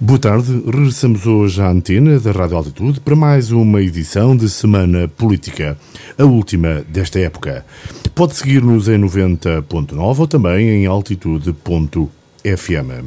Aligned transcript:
Boa 0.00 0.16
tarde, 0.16 0.62
regressamos 0.64 1.26
hoje 1.26 1.60
à 1.60 1.68
antena 1.68 2.20
da 2.20 2.30
Rádio 2.30 2.56
Altitude 2.56 3.00
para 3.00 3.16
mais 3.16 3.50
uma 3.50 3.82
edição 3.82 4.36
de 4.36 4.48
Semana 4.48 5.08
Política, 5.08 5.76
a 6.16 6.24
última 6.24 6.84
desta 6.88 7.18
época. 7.18 7.66
Pode 8.14 8.36
seguir-nos 8.36 8.86
em 8.86 8.96
90.9 8.96 10.18
ou 10.20 10.28
também 10.28 10.68
em 10.68 10.86
altitude.com 10.86 12.17
FM. 12.44 13.06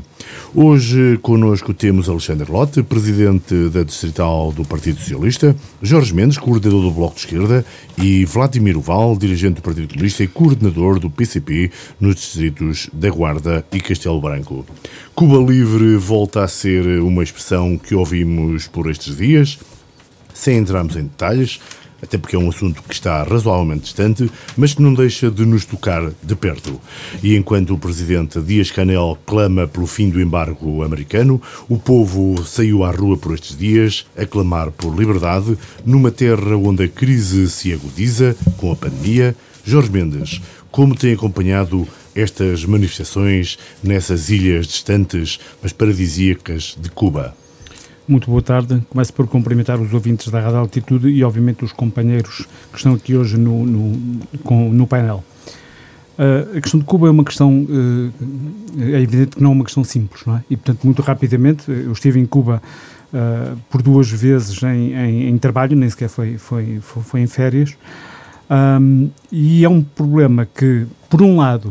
Hoje 0.53 1.17
connosco 1.21 1.73
temos 1.73 2.09
Alexandre 2.09 2.51
Lotte, 2.51 2.83
presidente 2.83 3.69
da 3.69 3.83
Distrital 3.83 4.51
do 4.51 4.65
Partido 4.65 4.99
Socialista, 4.99 5.55
Jorge 5.81 6.13
Mendes, 6.13 6.37
coordenador 6.37 6.81
do 6.81 6.91
Bloco 6.91 7.15
de 7.15 7.21
Esquerda 7.21 7.65
e 7.97 8.25
Vladimir 8.25 8.77
Oval, 8.77 9.17
dirigente 9.17 9.55
do 9.55 9.61
Partido 9.61 9.93
Comunista 9.93 10.23
e 10.23 10.27
coordenador 10.27 10.99
do 10.99 11.09
PCP 11.09 11.71
nos 11.99 12.15
distritos 12.15 12.89
da 12.91 13.09
Guarda 13.09 13.65
e 13.71 13.79
Castelo 13.79 14.19
Branco. 14.19 14.65
Cuba 15.15 15.37
Livre 15.37 15.95
volta 15.95 16.43
a 16.43 16.47
ser 16.47 17.01
uma 17.01 17.23
expressão 17.23 17.77
que 17.77 17.95
ouvimos 17.95 18.67
por 18.67 18.89
estes 18.89 19.17
dias, 19.17 19.59
sem 20.33 20.57
entrarmos 20.57 20.95
em 20.95 21.03
detalhes, 21.03 21.59
até 22.01 22.17
porque 22.17 22.35
é 22.35 22.39
um 22.39 22.49
assunto 22.49 22.81
que 22.83 22.93
está 22.93 23.23
razoavelmente 23.23 23.83
distante, 23.83 24.29
mas 24.57 24.73
que 24.73 24.81
não 24.81 24.93
deixa 24.93 25.29
de 25.29 25.45
nos 25.45 25.65
tocar 25.65 26.11
de 26.23 26.35
perto. 26.35 26.79
E 27.21 27.35
enquanto 27.35 27.73
o 27.73 27.77
presidente 27.77 28.41
Dias-Canel 28.41 29.17
clama 29.25 29.67
pelo 29.67 29.87
fim 29.87 30.09
do 30.09 30.21
embargo 30.21 30.83
americano, 30.83 31.41
o 31.69 31.77
povo 31.77 32.43
saiu 32.43 32.83
à 32.83 32.91
rua 32.91 33.17
por 33.17 33.33
estes 33.33 33.57
dias 33.57 34.05
a 34.17 34.25
clamar 34.25 34.71
por 34.71 34.97
liberdade 34.97 35.57
numa 35.85 36.11
terra 36.11 36.55
onde 36.55 36.83
a 36.83 36.87
crise 36.87 37.49
se 37.49 37.73
agudiza 37.73 38.35
com 38.57 38.71
a 38.71 38.75
pandemia. 38.75 39.35
Jorge 39.63 39.91
Mendes, 39.91 40.41
como 40.71 40.95
tem 40.95 41.13
acompanhado 41.13 41.87
estas 42.15 42.65
manifestações 42.65 43.57
nessas 43.83 44.29
ilhas 44.29 44.67
distantes, 44.67 45.39
mas 45.61 45.71
paradisíacas 45.71 46.77
de 46.79 46.89
Cuba? 46.89 47.40
Muito 48.11 48.29
boa 48.29 48.41
tarde. 48.41 48.83
Começo 48.89 49.13
por 49.13 49.25
cumprimentar 49.25 49.79
os 49.79 49.93
ouvintes 49.93 50.27
da 50.27 50.41
Rádio 50.41 50.57
Altitude 50.57 51.07
e, 51.07 51.23
obviamente, 51.23 51.63
os 51.63 51.71
companheiros 51.71 52.45
que 52.69 52.75
estão 52.75 52.93
aqui 52.93 53.15
hoje 53.15 53.37
no, 53.37 53.65
no, 53.65 54.19
com, 54.43 54.69
no 54.69 54.85
painel. 54.85 55.23
Uh, 56.19 56.57
a 56.57 56.59
questão 56.59 56.77
de 56.77 56.85
Cuba 56.85 57.07
é 57.07 57.09
uma 57.09 57.23
questão, 57.23 57.61
uh, 57.61 58.11
é 58.81 58.99
evidente 58.99 59.37
que 59.37 59.41
não 59.41 59.51
é 59.51 59.53
uma 59.53 59.63
questão 59.63 59.85
simples, 59.85 60.25
não 60.25 60.35
é? 60.35 60.43
E, 60.49 60.57
portanto, 60.57 60.83
muito 60.83 61.01
rapidamente, 61.01 61.71
eu 61.71 61.93
estive 61.93 62.19
em 62.19 62.25
Cuba 62.25 62.61
uh, 63.13 63.57
por 63.69 63.81
duas 63.81 64.11
vezes 64.11 64.61
em, 64.61 64.93
em, 64.93 65.29
em, 65.29 65.37
trabalho, 65.37 65.77
nem 65.77 65.89
sequer 65.89 66.09
foi, 66.09 66.37
foi, 66.37 66.79
foi, 66.81 67.03
foi 67.03 67.21
em 67.21 67.27
férias, 67.27 67.77
um, 68.81 69.09
e 69.31 69.63
é 69.63 69.69
um 69.69 69.81
problema 69.81 70.45
que, 70.45 70.85
por 71.09 71.21
um 71.21 71.37
lado, 71.37 71.69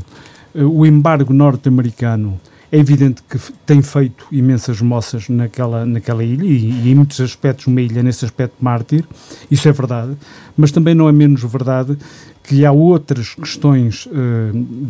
o 0.54 0.86
embargo 0.86 1.34
norte-americano 1.34 2.40
é 2.72 2.78
evidente 2.78 3.22
que 3.28 3.38
tem 3.66 3.82
feito 3.82 4.26
imensas 4.30 4.80
moças 4.80 5.28
naquela, 5.28 5.84
naquela 5.84 6.22
ilha 6.22 6.44
e, 6.44 6.70
e, 6.70 6.90
em 6.90 6.94
muitos 6.94 7.20
aspectos 7.20 7.66
uma 7.66 7.80
ilha 7.80 8.02
nesse 8.02 8.24
aspecto 8.24 8.54
mártir, 8.60 9.04
isso 9.50 9.68
é 9.68 9.72
verdade, 9.72 10.16
mas 10.56 10.70
também 10.70 10.94
não 10.94 11.08
é 11.08 11.12
menos 11.12 11.42
verdade 11.42 11.98
que 12.42 12.64
há 12.64 12.72
outras 12.72 13.34
questões 13.34 14.06
uh, 14.06 14.10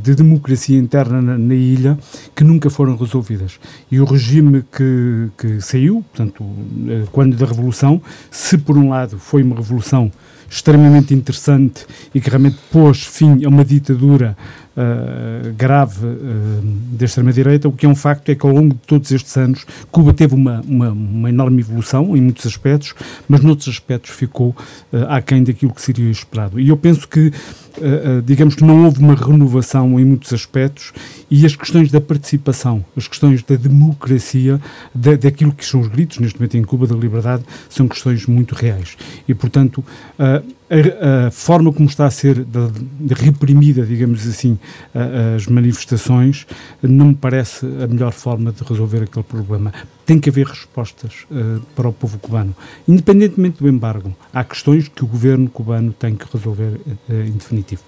de 0.02 0.14
democracia 0.14 0.78
interna 0.78 1.20
na, 1.20 1.36
na, 1.36 1.54
ilha 1.54 1.98
que 2.34 2.44
nunca 2.44 2.70
foram 2.70 2.96
resolvidas. 2.96 3.58
E 3.90 4.00
o 4.00 4.04
regime 4.04 4.64
que, 4.72 5.28
que 5.36 5.60
saiu, 5.60 6.04
portanto, 6.10 6.42
uh, 6.42 7.08
quando 7.12 7.36
da 7.36 7.44
Revolução, 7.44 8.00
se 8.30 8.56
por 8.56 8.78
um 8.78 8.88
lado 8.88 9.18
foi 9.18 9.42
uma 9.42 9.56
revolução 9.56 10.10
extremamente 10.48 11.14
interessante 11.14 11.86
e 12.14 12.20
que 12.20 12.28
realmente 12.28 12.58
pôs 12.72 13.04
fim 13.04 13.44
a 13.44 13.48
uma 13.48 13.64
ditadura 13.64 14.36
uh, 14.76 15.52
grave 15.54 16.06
uh, 16.06 16.62
da 16.92 17.04
extrema-direita, 17.04 17.68
o 17.68 17.72
que 17.72 17.86
é 17.86 17.88
um 17.88 17.94
facto 17.94 18.28
é 18.30 18.34
que 18.34 18.46
ao 18.46 18.52
longo 18.52 18.74
de 18.74 18.80
todos 18.80 19.10
estes 19.10 19.36
anos 19.36 19.64
Cuba 19.90 20.12
teve 20.12 20.34
uma, 20.34 20.60
uma, 20.66 20.90
uma 20.90 21.28
enorme 21.28 21.60
evolução 21.60 22.16
em 22.16 22.20
muitos 22.20 22.46
aspectos, 22.46 22.94
mas 23.28 23.40
noutros 23.40 23.68
aspectos 23.68 24.10
ficou 24.10 24.50
uh, 24.50 25.06
aquém 25.08 25.42
daquilo 25.42 25.72
que 25.72 25.82
seria 25.82 26.10
esperado. 26.10 26.58
E 26.60 26.68
eu 26.68 26.76
penso 26.76 27.08
que 27.08 27.28
uh, 27.28 28.22
digamos 28.24 28.54
que 28.54 28.64
não 28.64 28.84
houve 28.84 29.00
uma 29.00 29.14
renovação 29.14 29.98
em 29.98 30.04
muitos 30.04 30.32
aspectos 30.32 30.92
e 31.30 31.44
as 31.46 31.54
questões 31.56 31.90
da 31.90 32.00
participação, 32.00 32.84
as 32.96 33.08
questões 33.08 33.42
da 33.42 33.56
democracia, 33.56 34.60
da, 34.94 35.14
daquilo 35.16 35.52
que 35.52 35.64
são 35.64 35.80
os 35.80 35.88
gritos 35.88 36.18
neste 36.18 36.38
momento 36.38 36.56
em 36.56 36.62
Cuba 36.62 36.86
da 36.86 36.94
liberdade, 36.94 37.44
são 37.68 37.86
questões 37.88 38.26
muito 38.26 38.54
reais. 38.54 38.96
E, 39.28 39.34
portanto, 39.34 39.84
uh, 40.18 40.59
a, 40.70 41.26
a, 41.26 41.30
forma 41.30 41.72
como 41.72 41.88
está 41.88 42.06
a 42.06 42.10
ser 42.10 42.44
de, 42.44 42.70
de 43.00 43.14
reprimida, 43.14 43.84
digamos 43.84 44.26
assim, 44.26 44.58
a, 44.94 45.34
as 45.34 45.46
manifestações, 45.46 46.46
não 46.80 47.08
me 47.08 47.14
parece 47.14 47.66
a 47.66 47.86
melhor 47.86 48.12
forma 48.12 48.52
de 48.52 48.62
resolver 48.62 49.02
aquele 49.02 49.24
problema. 49.24 49.72
Tem 50.06 50.18
que 50.18 50.30
haver 50.30 50.46
respostas 50.46 51.26
uh, 51.30 51.60
para 51.74 51.88
o 51.88 51.92
povo 51.92 52.18
cubano. 52.18 52.54
Independentemente 52.86 53.62
do 53.62 53.68
embargo, 53.68 54.14
há 54.32 54.42
questões 54.42 54.88
que 54.88 55.04
o 55.04 55.06
governo 55.06 55.48
cubano 55.48 55.92
tem 55.92 56.16
que 56.16 56.26
resolver 56.32 56.80
uh, 57.08 57.12
em 57.12 57.32
definitivo. 57.32 57.82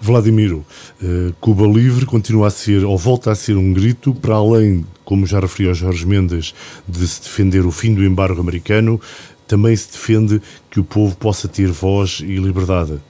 Vladimiro, 0.00 0.64
uh, 1.02 1.32
Cuba 1.40 1.66
Livre 1.66 2.06
continua 2.06 2.48
a 2.48 2.50
ser, 2.50 2.84
ou 2.84 2.96
volta 2.96 3.30
a 3.30 3.34
ser 3.34 3.56
um 3.56 3.72
grito, 3.72 4.14
para 4.14 4.34
além, 4.34 4.84
como 5.04 5.26
já 5.26 5.40
referiu 5.40 5.74
Jorge 5.74 6.06
Mendes, 6.06 6.54
de 6.88 7.06
se 7.06 7.22
defender 7.22 7.64
o 7.64 7.70
fim 7.70 7.94
do 7.94 8.04
embargo 8.04 8.40
americano, 8.40 9.00
também 9.48 9.74
se 9.74 9.90
defende 9.90 10.40
que 10.70 10.78
o 10.78 10.84
povo 10.84 11.16
possa 11.16 11.48
ter 11.48 11.68
voz 11.72 12.20
e 12.20 12.36
liberdade. 12.36 13.00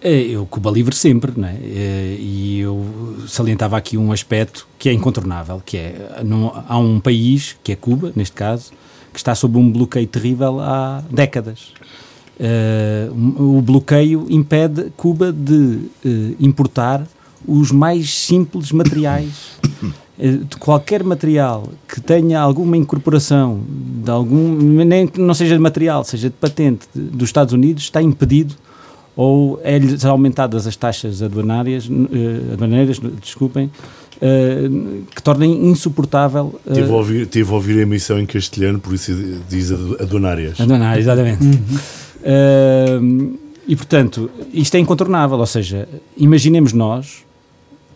É, 0.00 0.12
eu 0.12 0.46
Cuba 0.46 0.70
livre 0.70 0.94
sempre, 0.94 1.32
não 1.36 1.48
é? 1.48 1.56
é? 1.60 2.16
E 2.18 2.60
eu 2.60 3.16
salientava 3.26 3.76
aqui 3.76 3.98
um 3.98 4.12
aspecto 4.12 4.66
que 4.78 4.88
é 4.88 4.92
incontornável, 4.92 5.60
que 5.64 5.76
é, 5.76 6.22
não, 6.24 6.52
há 6.68 6.78
um 6.78 7.00
país, 7.00 7.56
que 7.64 7.72
é 7.72 7.76
Cuba, 7.76 8.12
neste 8.14 8.34
caso, 8.34 8.70
que 9.12 9.18
está 9.18 9.34
sob 9.34 9.58
um 9.58 9.70
bloqueio 9.70 10.06
terrível 10.06 10.60
há 10.60 11.02
décadas. 11.10 11.72
Uh, 12.38 13.56
o 13.58 13.60
bloqueio 13.60 14.26
impede 14.30 14.92
Cuba 14.96 15.32
de 15.32 15.54
uh, 15.54 16.36
importar 16.38 17.04
os 17.44 17.72
mais 17.72 18.14
simples 18.14 18.70
materiais 18.70 19.58
de 20.18 20.56
qualquer 20.58 21.04
material 21.04 21.68
que 21.86 22.00
tenha 22.00 22.40
alguma 22.40 22.76
incorporação 22.76 23.60
de 23.68 24.10
algum, 24.10 24.56
nem 24.84 25.06
que 25.06 25.20
não 25.20 25.32
seja 25.32 25.54
de 25.54 25.60
material, 25.60 26.02
seja 26.02 26.28
de 26.28 26.34
patente 26.34 26.88
de, 26.92 27.02
dos 27.02 27.28
Estados 27.28 27.54
Unidos, 27.54 27.84
está 27.84 28.02
impedido 28.02 28.54
ou 29.14 29.60
é-lhes 29.62 30.04
aumentadas 30.04 30.66
as 30.66 30.74
taxas 30.76 31.22
aduanárias, 31.22 31.88
uh, 31.88 32.52
aduaneiras, 32.52 33.00
desculpem, 33.20 33.66
uh, 34.16 35.04
que 35.14 35.22
tornem 35.22 35.66
insuportável. 35.66 36.60
Uh, 36.66 36.72
tive, 36.72 36.90
a 36.90 36.94
ouvir, 36.94 37.26
tive 37.26 37.50
a 37.50 37.54
ouvir 37.54 37.78
a 37.78 37.82
emissão 37.82 38.18
em 38.18 38.26
castelhano, 38.26 38.80
por 38.80 38.94
isso 38.94 39.12
diz 39.48 39.70
aduanárias. 39.72 40.60
Aduanárias, 40.60 41.04
exatamente. 41.04 41.44
Uhum. 41.44 43.38
e 43.66 43.76
portanto, 43.76 44.30
isto 44.52 44.76
é 44.76 44.80
incontornável, 44.80 45.38
ou 45.38 45.46
seja, 45.46 45.88
imaginemos 46.16 46.72
nós 46.72 47.24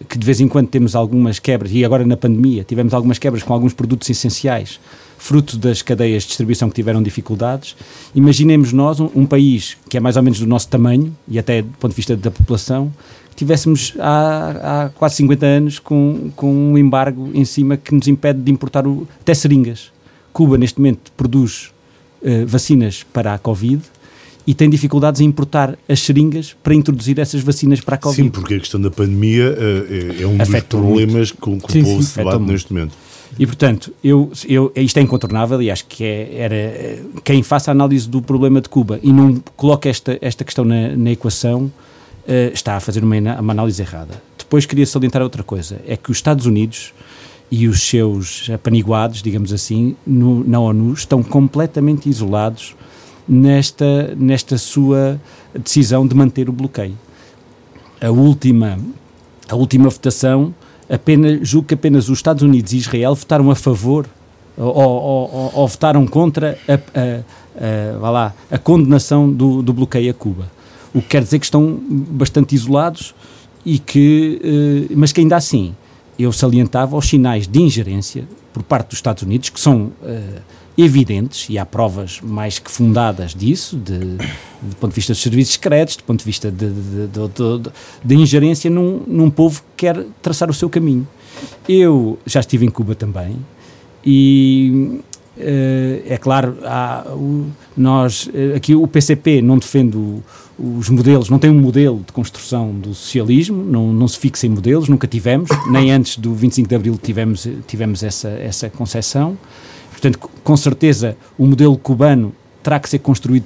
que 0.08 0.18
de 0.18 0.24
vez 0.26 0.40
em 0.40 0.48
quando 0.48 0.68
temos 0.68 0.94
algumas 0.94 1.38
quebras, 1.38 1.72
e 1.72 1.84
agora 1.84 2.04
na 2.04 2.16
pandemia 2.16 2.64
tivemos 2.64 2.94
algumas 2.94 3.18
quebras 3.18 3.42
com 3.42 3.52
alguns 3.52 3.72
produtos 3.72 4.08
essenciais, 4.08 4.80
fruto 5.18 5.56
das 5.56 5.82
cadeias 5.82 6.24
de 6.24 6.28
distribuição 6.30 6.68
que 6.68 6.74
tiveram 6.74 7.02
dificuldades. 7.02 7.76
Imaginemos 8.14 8.72
nós, 8.72 8.98
um, 8.98 9.08
um 9.14 9.26
país 9.26 9.76
que 9.88 9.96
é 9.96 10.00
mais 10.00 10.16
ou 10.16 10.22
menos 10.22 10.40
do 10.40 10.46
nosso 10.46 10.68
tamanho, 10.68 11.14
e 11.28 11.38
até 11.38 11.62
do 11.62 11.68
ponto 11.78 11.92
de 11.92 11.96
vista 11.96 12.16
da 12.16 12.30
população, 12.30 12.92
que 13.30 13.36
tivéssemos 13.36 13.94
há, 13.98 14.84
há 14.84 14.88
quase 14.90 15.16
50 15.16 15.46
anos 15.46 15.78
com, 15.78 16.30
com 16.36 16.52
um 16.52 16.76
embargo 16.76 17.30
em 17.34 17.44
cima 17.44 17.76
que 17.76 17.94
nos 17.94 18.06
impede 18.08 18.40
de 18.40 18.50
importar 18.50 18.86
o, 18.86 19.06
até 19.20 19.32
seringas. 19.32 19.92
Cuba, 20.32 20.58
neste 20.58 20.78
momento, 20.78 21.12
produz 21.16 21.72
uh, 22.22 22.46
vacinas 22.46 23.04
para 23.12 23.34
a 23.34 23.38
Covid, 23.38 23.82
e 24.46 24.54
tem 24.54 24.68
dificuldades 24.68 25.20
em 25.20 25.24
importar 25.24 25.78
as 25.88 26.00
seringas 26.00 26.56
para 26.62 26.74
introduzir 26.74 27.18
essas 27.18 27.42
vacinas 27.42 27.80
para 27.80 27.94
a 27.94 27.98
Covid. 27.98 28.22
Sim, 28.24 28.30
porque 28.30 28.54
a 28.54 28.58
questão 28.58 28.80
da 28.80 28.90
pandemia 28.90 29.50
uh, 29.50 30.22
é, 30.22 30.26
um 30.26 30.40
Afeta 30.40 30.76
dos 30.76 30.86
problemas 30.86 31.30
com 31.30 31.60
que 31.60 31.78
o 31.78 31.84
povo 31.84 32.02
se 32.02 32.16
debate 32.16 32.42
neste 32.42 32.72
momento. 32.72 32.94
E, 33.38 33.46
portanto, 33.46 33.92
eu, 34.04 34.30
eu, 34.46 34.72
isto 34.76 34.98
é 34.98 35.00
incontornável 35.00 35.62
e 35.62 35.70
acho 35.70 35.86
que 35.86 36.04
é, 36.04 36.36
era 36.36 37.02
quem 37.24 37.42
faça 37.42 37.70
a 37.70 37.72
análise 37.72 38.08
do 38.08 38.20
problema 38.20 38.60
de 38.60 38.68
Cuba 38.68 39.00
e 39.02 39.12
não 39.12 39.42
coloca 39.56 39.88
esta, 39.88 40.18
esta 40.20 40.44
questão 40.44 40.64
na, 40.64 40.94
na 40.96 41.12
equação 41.12 41.64
uh, 41.64 42.52
está 42.52 42.76
a 42.76 42.80
fazer 42.80 43.02
uma, 43.02 43.16
uma 43.16 43.52
análise 43.52 43.80
errada. 43.80 44.22
Depois 44.36 44.66
queria 44.66 44.84
salientar 44.84 45.22
outra 45.22 45.42
coisa, 45.42 45.80
é 45.86 45.96
que 45.96 46.10
os 46.10 46.18
Estados 46.18 46.44
Unidos 46.44 46.92
e 47.50 47.68
os 47.68 47.82
seus 47.82 48.48
apaniguados, 48.50 49.22
digamos 49.22 49.52
assim, 49.52 49.96
no, 50.06 50.42
na 50.44 50.58
ONU 50.58 50.92
estão 50.92 51.22
completamente 51.22 52.08
isolados 52.08 52.74
nesta, 53.28 54.14
nesta 54.16 54.58
sua 54.58 55.20
decisão 55.54 56.06
de 56.06 56.14
manter 56.14 56.48
o 56.48 56.52
bloqueio. 56.52 56.96
A 58.00 58.10
última, 58.10 58.78
a 59.48 59.54
última 59.54 59.88
votação, 59.88 60.54
apenas, 60.90 61.48
julgo 61.48 61.68
que 61.68 61.74
apenas 61.74 62.08
os 62.08 62.18
Estados 62.18 62.42
Unidos 62.42 62.72
e 62.72 62.78
Israel 62.78 63.14
votaram 63.14 63.50
a 63.50 63.54
favor 63.54 64.06
ou, 64.56 64.66
ou, 64.66 65.30
ou, 65.32 65.50
ou 65.54 65.68
votaram 65.68 66.06
contra 66.06 66.58
a, 66.68 66.74
a, 66.74 68.06
a, 68.06 68.10
lá, 68.10 68.34
a 68.50 68.58
condenação 68.58 69.30
do, 69.32 69.62
do 69.62 69.72
bloqueio 69.72 70.10
a 70.10 70.14
Cuba. 70.14 70.50
O 70.94 71.00
que 71.00 71.08
quer 71.08 71.22
dizer 71.22 71.38
que 71.38 71.46
estão 71.46 71.80
bastante 71.88 72.54
isolados 72.54 73.14
e 73.64 73.78
que, 73.78 74.40
eh, 74.90 74.94
mas 74.94 75.12
que 75.12 75.20
ainda 75.20 75.36
assim 75.36 75.74
eu 76.18 76.32
salientava 76.32 76.96
os 76.96 77.08
sinais 77.08 77.46
de 77.46 77.60
ingerência 77.60 78.28
por 78.52 78.62
parte 78.62 78.88
dos 78.88 78.98
Estados 78.98 79.22
Unidos, 79.22 79.48
que 79.48 79.58
são 79.58 79.84
uh, 79.84 79.92
evidentes, 80.76 81.48
e 81.48 81.58
há 81.58 81.66
provas 81.66 82.20
mais 82.22 82.58
que 82.58 82.70
fundadas 82.70 83.34
disso, 83.34 83.76
de, 83.76 83.98
do 83.98 84.76
ponto 84.80 84.90
de 84.90 84.96
vista 84.96 85.12
dos 85.12 85.22
serviços 85.22 85.54
secretos, 85.54 85.96
do 85.96 86.04
ponto 86.04 86.20
de 86.20 86.24
vista 86.24 86.50
de, 86.50 86.70
de, 86.70 87.70
de, 88.04 88.14
ingerência 88.14 88.70
num, 88.70 89.02
num 89.06 89.30
povo 89.30 89.60
que 89.60 89.86
quer 89.86 90.04
traçar 90.22 90.50
o 90.50 90.54
seu 90.54 90.70
caminho. 90.70 91.06
Eu 91.68 92.18
já 92.24 92.40
estive 92.40 92.64
em 92.64 92.70
Cuba 92.70 92.94
também, 92.94 93.36
e 94.04 95.00
Uh, 95.34 96.04
é 96.06 96.18
claro, 96.18 96.58
há, 96.62 97.06
o, 97.08 97.46
nós, 97.74 98.26
uh, 98.26 98.54
aqui 98.54 98.74
o 98.74 98.86
PCP 98.86 99.40
não 99.40 99.56
defende 99.56 99.96
os 100.58 100.90
modelos, 100.90 101.30
não 101.30 101.38
tem 101.38 101.50
um 101.50 101.58
modelo 101.58 102.04
de 102.06 102.12
construção 102.12 102.70
do 102.70 102.94
socialismo, 102.94 103.64
não, 103.64 103.92
não 103.94 104.06
se 104.06 104.18
fixa 104.18 104.46
em 104.46 104.50
modelos, 104.50 104.90
nunca 104.90 105.06
tivemos, 105.06 105.48
nem 105.70 105.90
antes 105.90 106.18
do 106.18 106.34
25 106.34 106.68
de 106.68 106.74
Abril 106.74 106.98
tivemos, 107.02 107.48
tivemos 107.66 108.02
essa, 108.02 108.28
essa 108.28 108.68
concepção. 108.68 109.38
Portanto, 110.02 110.28
com 110.42 110.56
certeza, 110.56 111.16
o 111.38 111.46
modelo 111.46 111.78
cubano 111.78 112.34
terá 112.60 112.80
que 112.80 112.88
ser 112.88 112.98
construído 112.98 113.44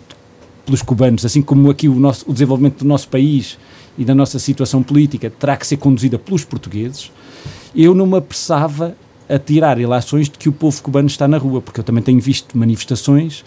pelos 0.65 0.81
cubanos, 0.81 1.23
assim 1.27 1.43
como 1.43 1.69
aqui 1.69 1.87
o, 1.87 1.95
nosso, 1.97 2.25
o 2.27 2.33
desenvolvimento 2.33 2.79
do 2.79 2.87
nosso 2.87 3.09
país 3.09 3.59
e 3.99 4.07
da 4.07 4.15
nossa 4.15 4.39
situação 4.39 4.83
política 4.83 5.29
terá 5.29 5.55
que 5.55 5.67
ser 5.67 5.77
conduzida 5.77 6.19
pelos 6.19 6.47
portugueses. 6.47 7.13
Eu 7.75 7.95
não 7.95 8.07
me 8.07 8.17
apressava 8.17 8.97
a 9.29 9.39
tirar 9.39 9.79
ilações 9.79 10.31
de 10.31 10.39
que 10.39 10.49
o 10.49 10.53
povo 10.53 10.83
cubano 10.83 11.09
está 11.09 11.29
na 11.29 11.37
rua, 11.37 11.61
porque 11.61 11.81
eu 11.81 11.85
também 11.85 12.03
tenho 12.03 12.21
visto 12.21 12.57
manifestações 12.57 13.45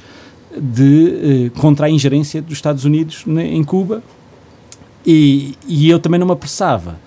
de 0.55 1.47
eh, 1.47 1.59
contra 1.59 1.87
a 1.87 1.89
ingerência 1.89 2.43
dos 2.43 2.53
Estados 2.53 2.85
Unidos 2.85 3.25
em 3.27 3.63
Cuba 3.63 4.03
e, 5.03 5.55
e, 5.67 5.89
eu 5.89 5.97
também 5.97 6.19
não 6.19 6.27
me 6.27 6.33
apressava, 6.33 6.99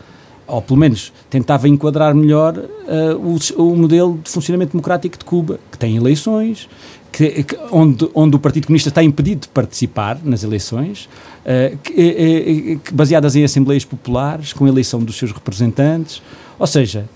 ou 0.52 0.60
pelo 0.60 0.78
menos 0.78 1.12
tentava 1.30 1.66
enquadrar 1.66 2.14
melhor 2.14 2.58
uh, 2.58 3.38
o, 3.56 3.62
o, 3.62 3.74
modelo 3.74 4.20
de 4.22 4.30
funcionamento 4.30 4.72
democrático 4.72 5.16
de 5.16 5.24
Cuba, 5.24 5.58
que 5.70 5.78
tem 5.78 5.96
eleições, 5.96 6.68
que, 7.10 7.42
que, 7.42 7.58
onde, 7.70 8.06
onde 8.14 8.36
o 8.36 8.38
Partido 8.38 8.66
Comunista 8.66 8.90
está 8.90 9.02
impedido 9.02 9.42
de 9.42 9.48
participar 9.48 10.18
nas 10.22 10.44
eleições, 10.44 11.08
uh, 11.46 11.76
que, 11.78 12.78
baseadas 12.92 13.34
em 13.34 13.42
assembleias 13.42 13.86
populares, 13.86 14.52
com 14.52 14.68
eleição 14.68 15.00
dos 15.00 15.16
seus 15.16 15.32
representantes, 15.32 16.22
ou 16.58 16.66
seja, 16.66 17.06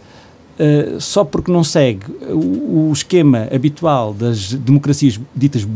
só 0.99 1.23
porque 1.23 1.53
não 1.53 1.63
segue 1.63 2.11
o, 2.31 2.89
o, 2.89 2.91
esquema 2.91 3.47
habitual 3.55 4.15
das 4.15 4.55
democracias 4.55 5.21
ditas, 5.35 5.69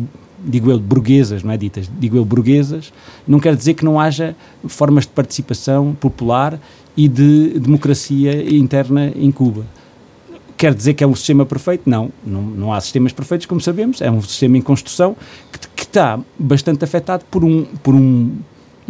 digo 0.43 0.71
eu, 0.71 0.79
burguesas, 0.79 1.43
não 1.43 1.53
é 1.53 1.57
ditas, 1.59 1.89
digo 1.99 2.17
eu, 2.17 2.25
burguesas, 2.25 2.91
não 3.29 3.39
quer 3.39 3.55
dizer 3.55 3.75
que 3.75 3.85
não 3.85 4.01
haja 4.01 4.35
formas 4.67 5.05
de 5.05 5.11
participação 5.11 5.95
popular 6.01 6.59
e 6.97 7.09
de 7.09 7.59
democracia 7.59 8.55
interna 8.55 9.13
em 9.15 9.31
Cuba. 9.31 9.65
Quer 10.57 10.75
dizer 10.75 10.95
que 10.95 11.03
é 11.03 11.07
um 11.07 11.15
sistema 11.15 11.47
perfeito? 11.47 11.89
Não, 11.89 12.11
não, 12.25 12.43
não 12.43 12.73
há 12.73 12.81
sistemas 12.81 13.13
perfeitos, 13.13 13.47
como 13.47 13.61
sabemos, 13.61 14.03
é 14.03 14.11
um 14.11 14.21
sistema 14.21 14.59
em 14.59 14.61
construção 14.61 15.17
que, 15.51 15.59
que 15.75 15.83
está 15.85 16.21
bastante 16.39 16.85
afetado 16.85 17.25
por 17.31 17.43
um, 17.43 17.65
por 17.83 17.95
um 17.95 18.31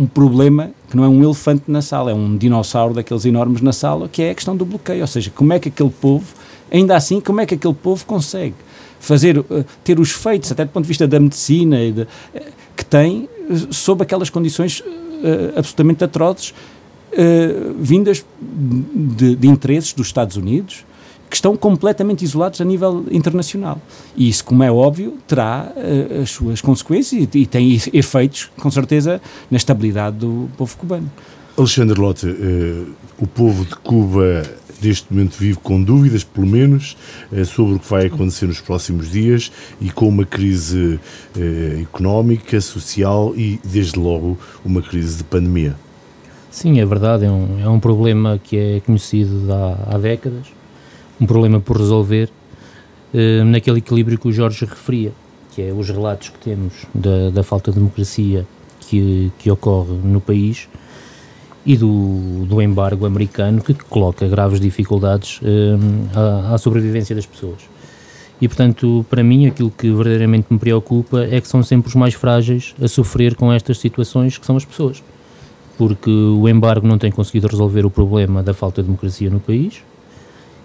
um 0.01 0.07
problema 0.07 0.71
que 0.89 0.97
não 0.97 1.05
é 1.05 1.09
um 1.09 1.23
elefante 1.23 1.65
na 1.69 1.83
sala, 1.83 2.11
é 2.11 2.15
um 2.15 2.35
dinossauro 2.35 2.95
daqueles 2.95 3.27
enormes 3.27 3.61
na 3.61 3.73
sala, 3.73 4.09
que 4.09 4.23
é 4.23 4.31
a 4.31 4.35
questão 4.35 4.57
do 4.57 4.65
bloqueio. 4.65 5.03
Ou 5.03 5.07
seja, 5.07 5.31
como 5.31 5.53
é 5.53 5.59
que 5.59 5.69
aquele 5.69 5.91
povo, 5.91 6.27
ainda 6.73 6.97
assim, 6.97 7.21
como 7.21 7.43
é 7.43 7.47
que 7.47 7.55
aquele 7.55 7.75
povo 7.75 8.07
consegue 8.07 8.55
fazer, 8.99 9.39
uh, 9.39 9.45
ter 9.85 10.01
os 10.01 10.11
feitos, 10.11 10.51
até 10.51 10.65
do 10.65 10.71
ponto 10.71 10.85
de 10.85 10.89
vista 10.89 11.07
da 11.07 11.21
medicina, 11.21 11.77
de, 11.93 12.03
uh, 12.03 12.07
que 12.75 12.85
tem, 12.85 13.29
uh, 13.51 13.75
sob 13.75 14.03
aquelas 14.03 14.31
condições 14.31 14.83
absolutamente 15.55 16.03
atrozes, 16.03 16.55
vindas 17.79 18.25
de, 18.41 19.37
de 19.37 19.49
interesses 19.49 19.93
dos 19.93 20.07
Estados 20.07 20.37
Unidos, 20.37 20.85
que 21.31 21.37
estão 21.37 21.57
completamente 21.57 22.25
isolados 22.25 22.61
a 22.61 22.65
nível 22.65 23.07
internacional. 23.11 23.81
E 24.17 24.29
isso, 24.29 24.45
como 24.45 24.65
é 24.65 24.71
óbvio, 24.71 25.17
terá 25.29 25.73
uh, 25.77 26.23
as 26.23 26.31
suas 26.31 26.61
consequências 26.61 27.29
e, 27.33 27.39
e, 27.39 27.47
tem 27.47 27.81
efeitos, 27.93 28.51
com 28.59 28.71
certeza, 28.71 29.23
na 29.49 29.57
estabilidade 29.57 30.17
do 30.17 30.51
povo 30.59 30.77
cubano. 30.77 31.11
Alexandre 31.57 31.99
Lotte, 31.99 32.27
uh, 32.27 32.89
o 33.17 33.27
povo 33.29 33.65
de 33.65 33.77
Cuba 33.77 34.43
neste 34.83 35.13
momento 35.13 35.37
vive 35.39 35.59
com 35.63 35.81
dúvidas, 35.81 36.25
pelo 36.25 36.47
menos, 36.47 36.97
uh, 37.31 37.45
sobre 37.45 37.75
o 37.75 37.79
que 37.79 37.89
vai 37.89 38.07
acontecer 38.07 38.47
nos 38.47 38.61
próximos 38.61 39.09
dias 39.13 39.53
e 39.81 39.89
com 39.89 40.09
uma 40.09 40.25
crise 40.25 40.99
económica, 41.81 42.61
social 42.61 43.33
e, 43.37 43.61
desde 43.65 44.01
logo, 44.01 44.37
uma 44.65 44.83
crise 44.83 45.19
de 45.19 45.25
pandemia. 45.25 45.77
Sim, 46.51 46.81
é 46.81 46.85
verdade, 46.85 47.25
é 47.25 47.31
um, 47.31 47.61
é 47.63 47.69
um 47.69 47.79
problema 47.79 48.41
que 48.43 48.57
é 48.57 48.81
conhecido 48.81 49.53
há, 49.53 49.95
há 49.95 49.99
décadas 49.99 50.47
um 51.21 51.27
problema 51.27 51.61
por 51.61 51.77
resolver 51.77 52.31
uh, 53.13 53.45
naquele 53.45 53.79
equilíbrio 53.79 54.19
que 54.19 54.27
o 54.27 54.33
Jorge 54.33 54.65
referia, 54.65 55.13
que 55.53 55.61
é 55.63 55.73
os 55.73 55.89
relatos 55.91 56.31
que 56.31 56.39
temos 56.39 56.87
da, 56.95 57.31
da 57.31 57.43
falta 57.43 57.71
de 57.71 57.79
democracia 57.79 58.47
que, 58.81 59.31
que 59.39 59.51
ocorre 59.51 59.93
no 60.03 60.21
país 60.21 60.69
e 61.67 61.77
do, 61.77 62.47
do 62.47 62.63
embargo 62.63 63.05
americano 63.05 63.61
que 63.61 63.75
coloca 63.75 64.27
graves 64.27 64.59
dificuldades 64.59 65.41
uh, 65.43 66.49
à, 66.49 66.55
à 66.55 66.59
sobrevivência 66.59 67.15
das 67.15 67.27
pessoas. 67.27 67.59
E, 68.41 68.49
portanto, 68.49 69.05
para 69.11 69.23
mim, 69.23 69.47
aquilo 69.47 69.71
que 69.71 69.91
verdadeiramente 69.93 70.47
me 70.49 70.59
preocupa 70.59 71.25
é 71.31 71.39
que 71.43 71.47
são 71.47 71.63
sempre 71.63 71.89
os 71.89 71.95
mais 71.95 72.15
frágeis 72.15 72.75
a 72.81 72.89
sofrer 72.89 73.35
com 73.35 73.53
estas 73.53 73.79
situações, 73.79 74.39
que 74.39 74.47
são 74.47 74.57
as 74.57 74.65
pessoas. 74.65 75.03
Porque 75.81 76.11
o 76.11 76.47
embargo 76.47 76.87
não 76.87 76.99
tem 76.99 77.11
conseguido 77.11 77.47
resolver 77.47 77.87
o 77.87 77.91
problema 77.91 78.43
da 78.43 78.53
falta 78.53 78.83
de 78.83 78.89
democracia 78.89 79.31
no 79.31 79.41
país, 79.41 79.83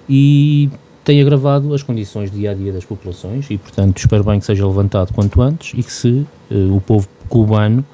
e 0.09 0.69
tem 1.05 1.21
agravado 1.21 1.73
as 1.73 1.81
condições 1.81 2.29
dia 2.29 2.51
a 2.51 2.53
dia 2.53 2.73
das 2.73 2.83
populações 2.83 3.49
e, 3.49 3.57
portanto, 3.57 3.97
espero 3.97 4.25
bem 4.25 4.39
que 4.39 4.45
seja 4.45 4.67
levantado 4.67 5.13
quanto 5.13 5.41
antes 5.41 5.71
e 5.73 5.81
que 5.81 5.93
se 5.93 6.27
uh, 6.51 6.75
o 6.75 6.81
povo 6.81 7.07
cubano, 7.29 7.85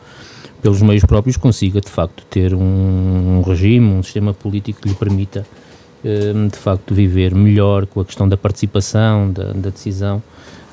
pelos 0.64 0.82
meios 0.82 1.06
próprios, 1.06 1.38
consiga 1.38 1.80
de 1.80 1.90
facto 1.90 2.26
ter 2.28 2.56
um, 2.56 3.38
um 3.38 3.42
regime, 3.44 3.86
um 3.86 4.02
sistema 4.02 4.34
político 4.34 4.82
que 4.82 4.90
lhe 4.90 4.96
permita 4.96 5.46
uh, 6.04 6.50
de 6.50 6.58
facto 6.58 6.96
viver 6.96 7.36
melhor 7.36 7.86
com 7.86 8.02
a 8.02 8.06
questão 8.06 8.28
da 8.28 8.36
participação, 8.36 9.32
da, 9.32 9.54
da 9.54 9.70
decisão 9.70 10.24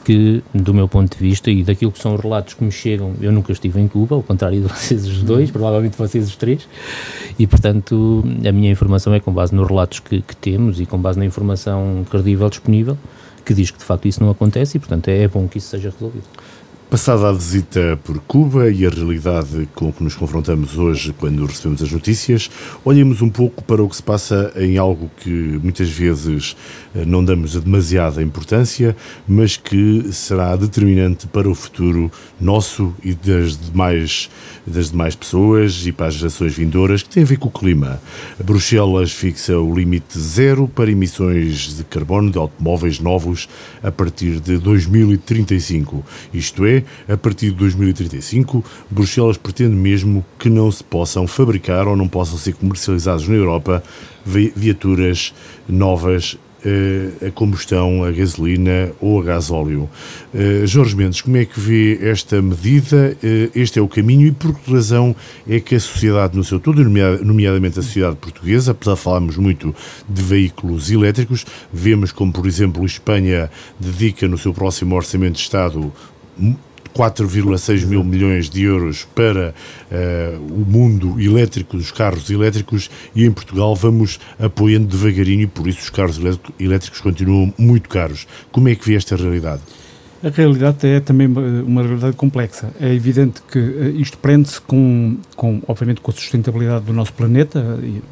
que, 0.08 0.43
do 0.55 0.72
meu 0.72 0.88
ponto 0.88 1.14
de 1.14 1.22
vista 1.22 1.50
e 1.50 1.62
daquilo 1.62 1.93
que 1.93 1.99
são 1.99 2.14
os 2.14 2.20
relatos 2.22 2.55
que 2.55 2.64
me 2.64 2.72
chegam, 2.72 3.12
eu 3.20 3.31
nunca 3.31 3.52
estive 3.52 3.78
em 3.78 3.87
Cuba, 3.87 4.14
ao 4.14 4.22
contrário 4.22 4.58
de 4.58 4.64
vocês 4.72 5.06
os 5.06 5.22
dois, 5.22 5.50
provavelmente 5.50 5.99
vocês 5.99 6.26
os 6.26 6.34
três, 6.34 6.66
e 7.38 7.46
portanto 7.46 8.25
a 8.43 8.50
minha 8.50 8.70
informação 8.70 9.12
é 9.12 9.20
com 9.20 9.31
base 9.31 9.55
nos 9.55 9.69
relatos 9.69 10.00
que, 10.00 10.22
que 10.22 10.34
temos 10.34 10.81
e 10.81 10.87
com 10.87 10.96
base 10.96 11.19
na 11.19 11.26
informação 11.26 12.06
credível 12.10 12.49
disponível, 12.49 12.96
que 13.44 13.52
diz 13.52 13.70
que 13.70 13.76
de 13.76 13.84
facto 13.84 14.08
isso 14.08 14.22
não 14.22 14.31
acontece 14.31 14.78
e 14.78 14.81
portanto 14.81 15.08
é, 15.08 15.25
é 15.25 15.28
bom 15.28 15.46
que 15.46 15.58
isso 15.58 15.69
seja 15.69 15.90
resolvido. 15.90 16.25
Passada 16.90 17.28
a 17.28 17.32
visita 17.32 18.00
por 18.02 18.18
Cuba 18.20 18.70
e 18.70 18.86
a 18.86 18.88
realidade 18.88 19.68
com 19.74 19.92
que 19.92 20.02
nos 20.02 20.16
confrontamos 20.16 20.78
hoje 20.78 21.12
quando 21.12 21.44
recebemos 21.44 21.82
as 21.82 21.92
notícias, 21.92 22.50
olhemos 22.82 23.20
um 23.20 23.28
pouco 23.28 23.62
para 23.62 23.82
o 23.82 23.88
que 23.90 23.96
se 23.96 24.02
passa 24.02 24.50
em 24.56 24.78
algo 24.78 25.10
que 25.18 25.28
muitas 25.62 25.90
vezes 25.90 26.56
eh, 26.94 27.04
não 27.04 27.22
damos 27.22 27.52
demasiada 27.60 28.22
importância, 28.22 28.96
mas 29.28 29.54
que 29.54 30.10
será 30.14 30.56
determinante 30.56 31.26
para 31.26 31.46
o 31.46 31.54
futuro 31.54 32.10
nosso 32.40 32.94
e 33.04 33.12
das 33.12 33.58
demais, 33.58 34.30
das 34.66 34.90
demais 34.90 35.14
pessoas 35.14 35.86
e 35.86 35.92
para 35.92 36.06
as 36.06 36.14
gerações 36.14 36.54
vindouras, 36.54 37.02
que 37.02 37.10
tem 37.10 37.22
a 37.22 37.26
ver 37.26 37.36
com 37.36 37.48
o 37.48 37.52
clima. 37.52 38.00
Bruxelas 38.42 39.12
fixa 39.12 39.58
o 39.58 39.74
limite 39.74 40.18
zero 40.18 40.66
para 40.66 40.90
emissões 40.90 41.76
de 41.76 41.84
carbono 41.84 42.30
de 42.30 42.38
automóveis 42.38 42.98
novos 42.98 43.46
a 43.82 43.92
partir 43.92 44.40
de 44.40 44.56
2035. 44.56 46.02
Isto 46.32 46.64
é, 46.64 46.78
a 47.08 47.17
partir 47.17 47.51
de 47.51 47.56
2035, 47.56 48.65
Bruxelas 48.91 49.37
pretende 49.37 49.75
mesmo 49.75 50.25
que 50.39 50.49
não 50.49 50.70
se 50.70 50.82
possam 50.82 51.27
fabricar 51.27 51.87
ou 51.87 51.97
não 51.97 52.08
possam 52.08 52.39
ser 52.39 52.55
comercializados 52.55 53.29
na 53.29 53.35
Europa 53.35 53.82
viaturas 54.25 55.32
novas 55.69 56.39
eh, 56.65 57.29
a 57.29 57.31
combustão, 57.31 58.03
a 58.03 58.11
gasolina 58.11 58.91
ou 59.01 59.20
a 59.20 59.25
gasóleo. 59.25 59.89
Uh, 60.35 60.67
Jorge 60.67 60.97
Mendes, 60.97 61.20
como 61.20 61.37
é 61.37 61.44
que 61.44 61.58
vê 61.58 62.01
esta 62.03 62.43
medida? 62.43 63.17
Uh, 63.23 63.51
este 63.55 63.79
é 63.79 63.82
o 63.82 63.87
caminho 63.87 64.27
e 64.27 64.32
por 64.32 64.53
que 64.53 64.73
razão 64.73 65.15
é 65.49 65.61
que 65.61 65.77
a 65.77 65.81
sociedade 65.81 66.37
no 66.37 66.43
seu 66.43 66.58
todo, 66.58 66.82
nomeadamente 66.82 67.79
a 67.79 67.82
sociedade 67.82 68.17
portuguesa, 68.17 68.73
apesar 68.73 68.94
de 68.94 69.01
falarmos 69.01 69.37
muito 69.37 69.73
de 70.08 70.20
veículos 70.20 70.91
elétricos, 70.91 71.47
vemos 71.73 72.11
como, 72.11 72.32
por 72.32 72.44
exemplo, 72.44 72.85
Espanha 72.85 73.49
dedica 73.79 74.27
no 74.27 74.37
seu 74.37 74.53
próximo 74.53 74.97
Orçamento 74.97 75.35
de 75.35 75.43
Estado 75.43 75.93
4,6 76.98 77.86
mil 77.86 78.02
milhões 78.02 78.50
de 78.50 78.64
euros 78.64 79.06
para 79.14 79.55
uh, 79.93 80.52
o 80.52 80.64
mundo 80.69 81.20
elétrico 81.20 81.76
dos 81.76 81.93
carros 81.93 82.28
elétricos 82.28 82.90
e 83.14 83.24
em 83.24 83.31
Portugal 83.31 83.76
vamos 83.76 84.19
apoiando 84.36 84.88
devagarinho 84.88 85.43
e 85.43 85.46
por 85.46 85.69
isso 85.69 85.82
os 85.82 85.90
carros 85.90 86.19
elétricos 86.58 87.00
continuam 87.00 87.55
muito 87.56 87.88
caros. 87.88 88.26
Como 88.50 88.69
é 88.69 88.74
que 88.74 88.84
vê 88.84 88.96
esta 88.96 89.14
realidade? 89.14 89.62
A 90.22 90.31
realidade 90.31 90.84
é 90.84 90.98
também 90.98 91.29
uma 91.29 91.81
realidade 91.81 92.17
complexa. 92.17 92.70
É 92.81 92.93
evidente 92.93 93.41
que 93.43 93.58
eh, 93.58 93.93
isto 93.96 94.19
prende-se 94.19 94.60
com, 94.60 95.17
com, 95.37 95.63
obviamente, 95.69 96.01
com 96.01 96.10
a 96.10 96.15
sustentabilidade 96.15 96.87
do 96.87 96.93
nosso 96.93 97.13
planeta. 97.13 97.79
E 97.81 98.03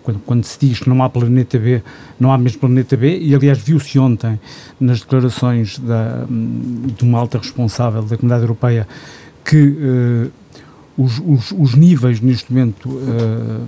quando, 0.00 0.20
quando, 0.20 0.44
se 0.44 0.56
diz 0.60 0.78
que 0.78 0.88
não 0.88 1.02
há 1.02 1.08
planeta 1.08 1.58
B, 1.58 1.82
não 2.20 2.30
há 2.30 2.38
mesmo 2.38 2.60
planeta 2.60 2.96
B, 2.96 3.18
e 3.18 3.34
aliás 3.34 3.58
viu-se 3.58 3.98
ontem 3.98 4.38
nas 4.78 5.00
declarações 5.00 5.76
da, 5.80 6.24
de 6.28 7.02
uma 7.02 7.18
alta 7.18 7.38
responsável 7.38 8.02
da 8.02 8.16
Comunidade 8.16 8.44
Europeia 8.44 8.86
que 9.44 9.68
uh, 9.68 10.32
os, 10.96 11.18
os, 11.18 11.52
os, 11.52 11.74
níveis 11.74 12.20
neste 12.20 12.52
momento 12.52 12.88
uh, 12.88 13.66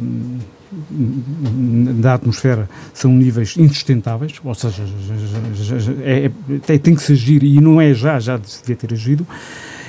da 0.70 2.14
atmosfera 2.14 2.68
são 2.92 3.12
níveis 3.12 3.56
insustentáveis, 3.56 4.34
ou 4.44 4.54
seja, 4.54 4.84
é, 6.02 6.30
é, 6.68 6.78
tem 6.78 6.94
que 6.94 7.02
se 7.02 7.12
agir 7.12 7.42
e 7.42 7.60
não 7.60 7.80
é 7.80 7.94
já, 7.94 8.18
já 8.20 8.36
devia 8.36 8.76
ter 8.76 8.92
agido. 8.92 9.26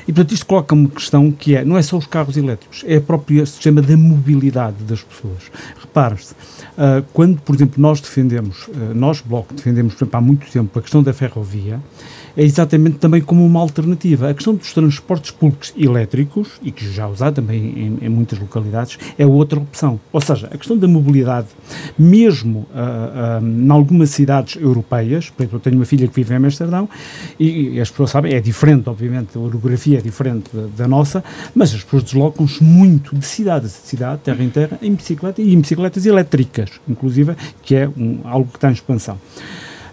E, 0.07 0.11
portanto, 0.11 0.33
isto 0.33 0.45
coloca 0.47 0.73
uma 0.73 0.89
questão 0.89 1.31
que 1.31 1.55
é, 1.55 1.63
não 1.63 1.77
é 1.77 1.83
só 1.83 1.95
os 1.95 2.07
carros 2.07 2.35
elétricos, 2.35 2.83
é 2.87 2.97
o 2.97 3.01
próprio 3.01 3.45
sistema 3.45 3.79
da 3.79 3.95
mobilidade 3.95 4.77
das 4.83 5.03
pessoas. 5.03 5.51
Repare-se, 5.79 6.33
uh, 6.33 7.05
quando, 7.13 7.39
por 7.41 7.53
exemplo, 7.53 7.79
nós 7.79 8.01
defendemos, 8.01 8.67
uh, 8.69 8.95
nós, 8.95 9.21
Bloco, 9.21 9.53
defendemos, 9.53 9.93
por 9.93 10.05
exemplo, 10.05 10.17
há 10.17 10.21
muito 10.21 10.51
tempo 10.51 10.79
a 10.79 10.81
questão 10.81 11.03
da 11.03 11.13
ferrovia, 11.13 11.79
é 12.39 12.43
exatamente 12.45 12.99
também 12.99 13.19
como 13.19 13.45
uma 13.45 13.59
alternativa. 13.59 14.29
A 14.29 14.33
questão 14.33 14.55
dos 14.55 14.71
transportes 14.71 15.29
públicos 15.29 15.73
elétricos, 15.77 16.51
e 16.63 16.71
que 16.71 16.89
já 16.89 17.05
usado 17.05 17.35
também 17.35 17.59
em, 17.59 18.05
em, 18.05 18.07
muitas 18.07 18.39
localidades, 18.39 18.97
é 19.17 19.25
outra 19.25 19.59
opção. 19.59 19.99
Ou 20.13 20.21
seja, 20.21 20.47
a 20.47 20.57
questão 20.57 20.77
da 20.77 20.87
mobilidade, 20.87 21.47
mesmo 21.97 22.59
uh, 22.59 23.41
uh, 23.41 23.45
em 23.45 23.69
algumas 23.69 24.11
cidades 24.11 24.55
europeias, 24.55 25.29
por 25.29 25.43
exemplo, 25.43 25.57
eu 25.57 25.59
tenho 25.59 25.75
uma 25.75 25.83
filha 25.83 26.07
que 26.07 26.15
vive 26.15 26.33
em 26.33 26.37
Amsterdão, 26.37 26.87
e, 27.37 27.71
e 27.71 27.81
as 27.81 27.89
pessoas 27.89 28.11
sabem, 28.11 28.33
é 28.33 28.39
diferente, 28.39 28.89
obviamente, 28.89 29.37
a 29.37 29.39
orografia 29.41 29.97
é 29.97 30.01
diferente 30.01 30.49
da, 30.53 30.67
da 30.77 30.87
nossa, 30.87 31.21
mas 31.53 31.73
as 31.73 31.83
pessoas 31.83 32.03
deslocam-se 32.03 32.63
muito 32.63 33.17
de 33.17 33.25
cidade 33.25 33.65
a 33.65 33.69
cidade, 33.69 34.21
terra 34.23 34.41
em 34.41 34.49
terra, 34.49 34.79
em 34.81 34.93
bicicleta 34.93 35.41
e 35.41 35.53
em 35.53 35.59
bicicletas 35.59 36.05
elétricas, 36.05 36.69
inclusive, 36.87 37.35
que 37.61 37.75
é 37.75 37.89
um, 37.89 38.21
algo 38.23 38.47
que 38.47 38.55
está 38.55 38.69
em 38.69 38.73
expansão. 38.73 39.17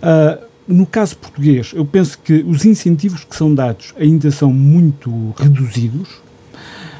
Uh, 0.00 0.46
no 0.66 0.86
caso 0.86 1.16
português, 1.16 1.72
eu 1.74 1.84
penso 1.84 2.18
que 2.18 2.44
os 2.46 2.64
incentivos 2.64 3.24
que 3.24 3.36
são 3.36 3.54
dados 3.54 3.94
ainda 3.98 4.30
são 4.30 4.52
muito 4.52 5.34
reduzidos. 5.38 6.08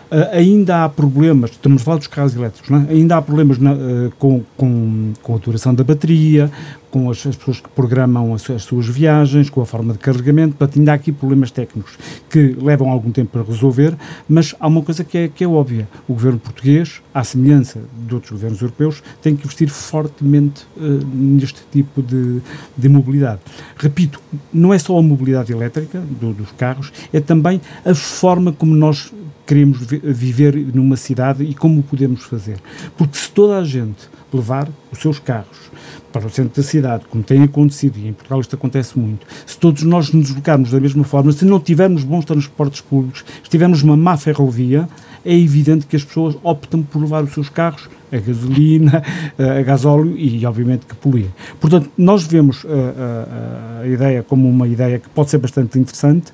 Uh, 0.09 0.31
ainda 0.31 0.85
há 0.85 0.89
problemas, 0.89 1.51
estamos 1.51 1.83
a 1.83 1.85
falar 1.85 1.97
dos 1.99 2.07
carros 2.07 2.37
elétricos, 2.37 2.71
é? 2.71 2.93
ainda 2.93 3.17
há 3.17 3.23
problemas 3.23 3.59
na, 3.59 3.73
uh, 3.73 4.13
com, 4.19 4.41
com, 4.57 5.13
com 5.21 5.35
a 5.35 5.39
duração 5.39 5.75
da 5.75 5.83
bateria, 5.83 6.49
com 6.97 7.11
as, 7.11 7.27
as 7.27 7.37
pessoas 7.37 7.61
que 7.61 7.69
programam 7.71 8.33
as, 8.33 8.49
as, 8.49 8.63
suas 8.63 8.87
viagens, 8.87 9.51
com 9.51 9.61
a 9.61 9.67
forma 9.67 9.93
de 9.93 9.99
carregamento, 9.99 10.57
portanto, 10.57 10.79
ainda 10.79 10.93
há 10.93 10.95
aqui 10.95 11.11
problemas 11.11 11.51
técnicos 11.51 11.99
que 12.31 12.57
levam 12.59 12.89
algum 12.89 13.11
tempo 13.11 13.33
para 13.33 13.43
resolver, 13.43 13.97
mas 14.29 14.55
há 14.61 14.67
uma 14.67 14.81
coisa 14.81 15.05
que 15.05 15.19
é, 15.19 15.29
que 15.29 15.45
é 15.45 15.49
óbvia: 15.49 15.89
o 16.09 16.15
governo 16.15 16.39
português, 16.39 17.03
à 17.13 17.25
semelhança 17.25 17.83
de 18.07 18.15
outros 18.15 18.33
governos 18.33 18.63
europeus, 18.63 19.03
tem 19.21 19.35
que 19.35 19.45
investir 19.45 19.69
fortemente 19.69 20.67
uh, 20.77 20.81
neste 21.13 21.63
tipo 21.71 22.01
de, 22.01 22.41
de 22.79 22.89
mobilidade. 22.89 23.41
Repito, 23.77 24.21
não 24.53 24.73
é 24.73 24.79
só 24.79 24.97
a 24.97 25.03
mobilidade 25.03 25.53
elétrica 25.53 26.01
do, 26.01 26.33
dos 26.33 26.53
carros, 26.53 26.93
é 27.13 27.21
também 27.21 27.61
a 27.85 27.95
forma 27.95 28.53
como 28.53 28.75
nós 28.75 29.13
queremos 29.47 29.79
viver 29.79 30.57
numa 30.75 30.97
cidade 30.97 31.45
e 31.45 31.55
como 31.55 31.81
o 31.81 31.83
podemos 31.83 32.25
fazer. 32.25 32.59
Porque 32.97 33.17
se 33.17 33.31
toda 33.31 33.59
a 33.59 33.65
gente 33.65 34.09
levar 34.33 34.69
os 34.93 34.99
seus 34.99 35.19
carros 35.19 35.71
para 36.13 36.27
o 36.27 36.31
centro 36.31 36.61
da 36.61 36.67
cidade, 36.67 37.05
como 37.09 37.23
tem 37.23 37.43
acontecido, 37.43 37.99
e 37.99 38.09
em 38.09 38.13
Portugal 38.13 38.41
isto 38.41 38.57
acontece 38.57 38.99
muito, 38.99 39.27
se 39.45 39.59
todos 39.59 39.83
nós 39.83 40.13
nos 40.13 40.29
deslocarmos 40.29 40.71
da 40.71 40.81
mesma 40.81 41.05
forma, 41.05 41.31
se 41.33 41.45
não 41.45 41.61
tivermos 41.61 42.05
bons 42.05 42.25
transportes 42.25 42.81
públicos, 42.81 43.25
se 43.43 43.51
tivermos 43.51 43.83
uma 43.83 43.97
má 43.97 44.17
ferrovia, 44.17 44.89
é 45.25 45.37
evidente 45.37 45.87
que 45.87 45.97
as 45.97 46.05
pessoas 46.05 46.37
optam 46.43 46.83
por 46.83 47.01
levar 47.01 47.23
os 47.25 47.33
seus 47.33 47.49
carros 47.49 47.89
a 48.13 48.19
gasolina, 48.19 49.03
a 49.39 49.63
gasóleo 49.63 50.17
e, 50.17 50.45
obviamente, 50.47 50.87
que 50.87 50.95
poluem. 50.95 51.31
Portanto, 51.61 51.91
nós 51.99 52.25
vemos 52.25 52.65
a, 52.65 53.81
a, 53.81 53.83
a 53.83 53.87
ideia 53.89 54.23
como 54.23 54.49
uma 54.49 54.69
ideia 54.69 54.99
que 54.99 55.09
pode 55.09 55.31
ser 55.31 55.39
bastante 55.39 55.79
interessante, 55.79 56.33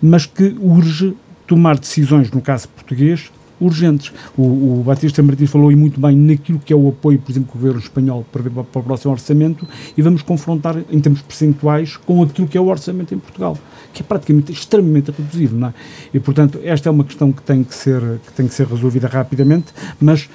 mas 0.00 0.24
que 0.26 0.56
urge 0.58 1.14
tomar 1.50 1.76
decisões, 1.76 2.30
no 2.30 2.40
caso 2.40 2.68
português, 2.68 3.28
urgentes. 3.60 4.12
O, 4.38 4.42
o 4.42 4.82
Batista 4.86 5.20
Martins 5.20 5.50
falou 5.50 5.72
e 5.72 5.74
muito 5.74 6.00
bem 6.00 6.16
naquilo 6.16 6.60
que 6.60 6.72
é 6.72 6.76
o 6.76 6.88
apoio, 6.88 7.18
por 7.18 7.32
exemplo, 7.32 7.50
que 7.50 7.58
o 7.58 7.60
governo 7.60 7.80
espanhol 7.80 8.24
prevê 8.30 8.50
para, 8.50 8.62
para 8.62 8.80
o 8.80 8.84
próximo 8.84 9.10
orçamento 9.10 9.66
e 9.96 10.00
vamos 10.00 10.22
confrontar 10.22 10.76
em 10.88 11.00
termos 11.00 11.20
percentuais 11.22 11.96
com 11.96 12.22
aquilo 12.22 12.46
que 12.46 12.56
é 12.56 12.60
o 12.60 12.68
orçamento 12.68 13.12
em 13.12 13.18
Portugal, 13.18 13.58
que 13.92 14.00
é 14.00 14.04
praticamente 14.04 14.52
extremamente 14.52 15.10
reduzido, 15.10 15.56
não 15.56 15.68
é? 15.68 15.74
E, 16.14 16.20
portanto, 16.20 16.60
esta 16.62 16.88
é 16.88 16.92
uma 16.92 17.02
questão 17.02 17.32
que 17.32 17.42
tem 17.42 17.64
que 17.64 17.74
ser, 17.74 18.00
que 18.24 18.32
tem 18.32 18.46
que 18.46 18.54
ser 18.54 18.68
resolvida 18.68 19.08
rapidamente, 19.08 19.74
mas 20.00 20.30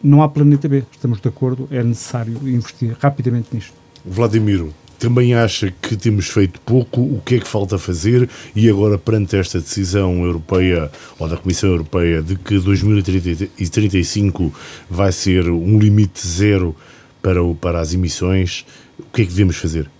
não 0.00 0.22
há 0.22 0.28
planeta 0.28 0.68
B, 0.68 0.84
estamos 0.92 1.20
de 1.20 1.26
acordo, 1.26 1.66
é 1.72 1.82
necessário 1.82 2.34
investir 2.44 2.96
rapidamente 3.00 3.48
nisto. 3.52 3.72
Vladimiro, 4.06 4.72
também 5.00 5.34
acha 5.34 5.72
que 5.82 5.96
temos 5.96 6.28
feito 6.28 6.60
pouco? 6.60 7.00
O 7.00 7.22
que 7.24 7.36
é 7.36 7.40
que 7.40 7.48
falta 7.48 7.78
fazer? 7.78 8.28
E 8.54 8.68
agora, 8.68 8.98
perante 8.98 9.34
esta 9.34 9.58
decisão 9.58 10.22
europeia 10.22 10.90
ou 11.18 11.26
da 11.26 11.38
Comissão 11.38 11.70
Europeia 11.70 12.22
de 12.22 12.36
que 12.36 12.58
2035 12.58 14.52
vai 14.90 15.10
ser 15.10 15.48
um 15.48 15.78
limite 15.78 16.24
zero 16.24 16.76
para, 17.22 17.42
o, 17.42 17.54
para 17.54 17.80
as 17.80 17.94
emissões, 17.94 18.66
o 18.98 19.04
que 19.10 19.22
é 19.22 19.24
que 19.24 19.30
devemos 19.30 19.56
fazer? 19.56 19.90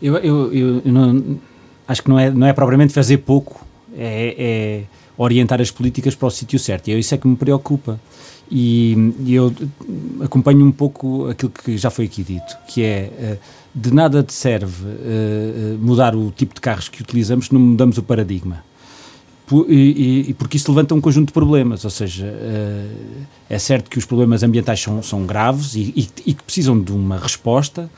Eu, 0.00 0.16
eu, 0.16 0.52
eu, 0.54 0.82
não, 0.86 1.38
acho 1.86 2.02
que 2.02 2.08
não 2.08 2.18
é, 2.18 2.30
não 2.30 2.46
é 2.46 2.54
propriamente 2.54 2.94
fazer 2.94 3.18
pouco, 3.18 3.62
é, 3.94 4.34
é 4.38 4.84
orientar 5.18 5.60
as 5.60 5.70
políticas 5.70 6.14
para 6.14 6.28
o 6.28 6.30
sítio 6.30 6.58
certo. 6.58 6.88
E 6.88 6.94
é 6.94 6.98
isso 6.98 7.14
é 7.14 7.18
que 7.18 7.28
me 7.28 7.36
preocupa. 7.36 8.00
E, 8.50 8.96
e, 9.24 9.34
eu 9.34 9.54
acompanho 10.22 10.64
um 10.64 10.72
pouco 10.72 11.28
aquilo 11.28 11.52
que 11.52 11.76
já 11.76 11.90
foi 11.90 12.06
aqui 12.06 12.24
dito, 12.24 12.56
que 12.66 12.82
é 12.82 13.10
eh, 13.18 13.38
de 13.74 13.92
nada 13.92 14.22
te 14.22 14.32
serve 14.32 14.84
uh, 14.84 15.78
mudar 15.78 16.14
o 16.16 16.30
tipo 16.30 16.54
de 16.54 16.60
carros 16.60 16.88
que 16.88 17.02
utilizamos 17.02 17.46
se 17.46 17.54
não 17.54 17.60
mudamos 17.60 17.98
o 17.98 18.02
paradigma. 18.02 18.64
E, 19.68 20.26
e, 20.28 20.34
porque 20.34 20.56
isso 20.56 20.70
levanta 20.70 20.94
um 20.94 21.00
conjunto 21.00 21.28
de 21.28 21.32
problemas, 21.32 21.84
ou 21.84 21.90
seja, 21.90 22.26
uh, 22.26 23.24
é 23.48 23.58
certo 23.58 23.90
que 23.90 23.98
os 23.98 24.04
problemas 24.04 24.44
ambientais 24.44 24.80
são, 24.80 25.02
são 25.02 25.26
graves 25.26 25.74
e, 25.74 25.92
e, 25.96 26.08
e, 26.26 26.34
que 26.34 26.42
precisam 26.42 26.80
de 26.80 26.92
uma 26.92 27.18
resposta. 27.18 27.90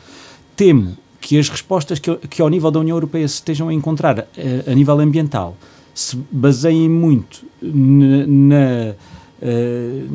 Temo 0.56 0.96
que 1.20 1.38
as 1.38 1.50
respostas 1.50 1.98
que, 1.98 2.16
que 2.28 2.40
ao 2.40 2.48
nível 2.48 2.70
da 2.70 2.80
União 2.80 2.96
Europeia 2.96 3.28
se 3.28 3.34
estejam 3.34 3.68
a 3.68 3.74
encontrar 3.74 4.20
uh, 4.20 4.70
a 4.70 4.74
nível 4.74 4.98
ambiental 4.98 5.56
se 5.94 6.16
baseiem 6.30 6.88
muito 6.88 7.44
na, 7.60 8.26
na 8.26 8.94
uh, 9.42 10.08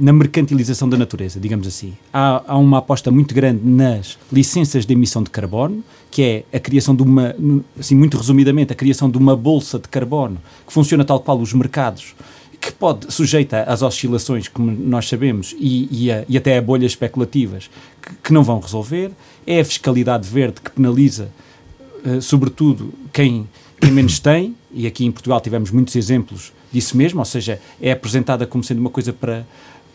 na 0.00 0.14
mercantilização 0.14 0.88
da 0.88 0.96
natureza, 0.96 1.38
digamos 1.38 1.66
assim. 1.66 1.92
Há, 2.10 2.42
há, 2.46 2.56
uma 2.56 2.78
aposta 2.78 3.10
muito 3.10 3.34
grande 3.34 3.60
nas 3.62 4.18
licenças 4.32 4.86
de 4.86 4.94
emissão 4.94 5.22
de 5.22 5.28
carbono, 5.28 5.84
que 6.10 6.22
é 6.22 6.56
a 6.56 6.58
criação 6.58 6.96
de 6.96 7.02
uma, 7.02 7.36
assim, 7.78 7.94
muito 7.94 8.16
resumidamente, 8.16 8.72
a 8.72 8.74
criação 8.74 9.10
de 9.10 9.18
uma 9.18 9.36
bolsa 9.36 9.78
de 9.78 9.88
carbono 9.88 10.38
que 10.66 10.72
funciona 10.72 11.04
tal 11.04 11.20
qual 11.20 11.38
os 11.38 11.52
mercados, 11.52 12.14
que 12.58 12.72
pode, 12.72 13.12
sujeita 13.12 13.62
às 13.64 13.82
oscilações, 13.82 14.48
como 14.48 14.70
nós 14.70 15.06
sabemos, 15.06 15.54
e, 15.58 15.88
e, 15.90 16.10
a, 16.10 16.24
e 16.26 16.38
até 16.38 16.56
a 16.56 16.62
bolhas 16.62 16.92
especulativas, 16.92 17.70
que, 18.00 18.14
que, 18.24 18.32
não 18.32 18.42
vão 18.42 18.58
resolver. 18.58 19.10
É 19.46 19.60
a 19.60 19.64
fiscalidade 19.64 20.26
verde 20.26 20.62
que 20.62 20.70
penaliza, 20.70 21.30
uh, 22.04 22.22
sobretudo, 22.22 22.92
quem, 23.12 23.46
quem 23.78 23.90
menos 23.90 24.18
tem, 24.20 24.56
e 24.72 24.86
aqui 24.86 25.04
em 25.04 25.12
Portugal 25.12 25.40
tivemos 25.42 25.70
muitos 25.70 25.94
exemplos 25.94 26.52
disso 26.72 26.96
mesmo, 26.96 27.18
ou 27.18 27.24
seja, 27.24 27.60
é 27.80 27.92
apresentada 27.92 28.46
como 28.46 28.62
sendo 28.62 28.78
uma 28.78 28.90
coisa 28.90 29.12
para, 29.12 29.44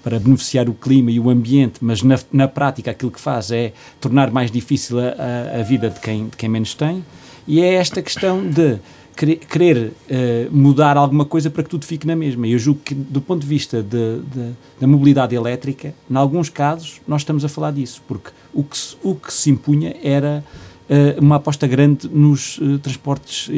para 0.06 0.20
beneficiar 0.20 0.70
o 0.70 0.74
clima 0.76 1.10
e 1.10 1.20
o 1.20 1.32
ambiente, 1.32 1.80
mas 1.82 2.04
na, 2.04 2.20
na 2.32 2.48
prática 2.48 2.92
aquilo 2.92 3.10
que 3.10 3.20
faz 3.20 3.50
é 3.50 3.74
tornar 4.00 4.30
mais 4.30 4.52
difícil 4.52 5.00
a, 5.00 5.60
a 5.60 5.64
vida 5.64 5.90
de 5.90 6.00
quem, 6.00 6.28
de 6.28 6.38
quem 6.38 6.48
menos 6.48 6.76
tem. 6.76 7.04
E 7.48 7.60
é 7.60 7.74
esta 7.74 8.04
questão 8.04 8.48
de 8.48 8.78
querer 9.16 9.88
uh, 9.88 10.56
mudar 10.56 10.96
alguma 10.96 11.26
coisa 11.26 11.50
para 11.50 11.64
que 11.64 11.70
tudo 11.70 11.86
fique 11.86 12.06
na 12.06 12.16
mesma. 12.16 12.46
Eu 12.46 12.60
julgo 12.60 12.82
que, 12.86 12.94
do 12.94 13.20
ponto 13.20 13.42
de 13.42 13.48
vista 13.48 13.82
de, 13.82 14.20
de, 14.20 14.52
da 14.80 14.86
mobilidade 14.86 15.34
elétrica, 15.34 15.96
em 16.08 16.16
alguns 16.16 16.50
casos, 16.50 17.02
nós 17.08 17.22
estamos 17.22 17.44
a 17.44 17.50
falar 17.50 17.72
disso, 17.72 18.04
porque 18.08 18.30
o 18.54 18.64
que 18.64 18.78
se, 18.78 18.96
o 19.02 19.16
que 19.16 19.34
se 19.34 19.50
impunha 19.50 19.96
era 20.04 20.44
uh, 20.88 21.20
uma 21.20 21.38
aposta 21.38 21.66
grande 21.66 22.08
nos 22.08 22.60
uh, 22.60 22.78
transportes 22.78 23.50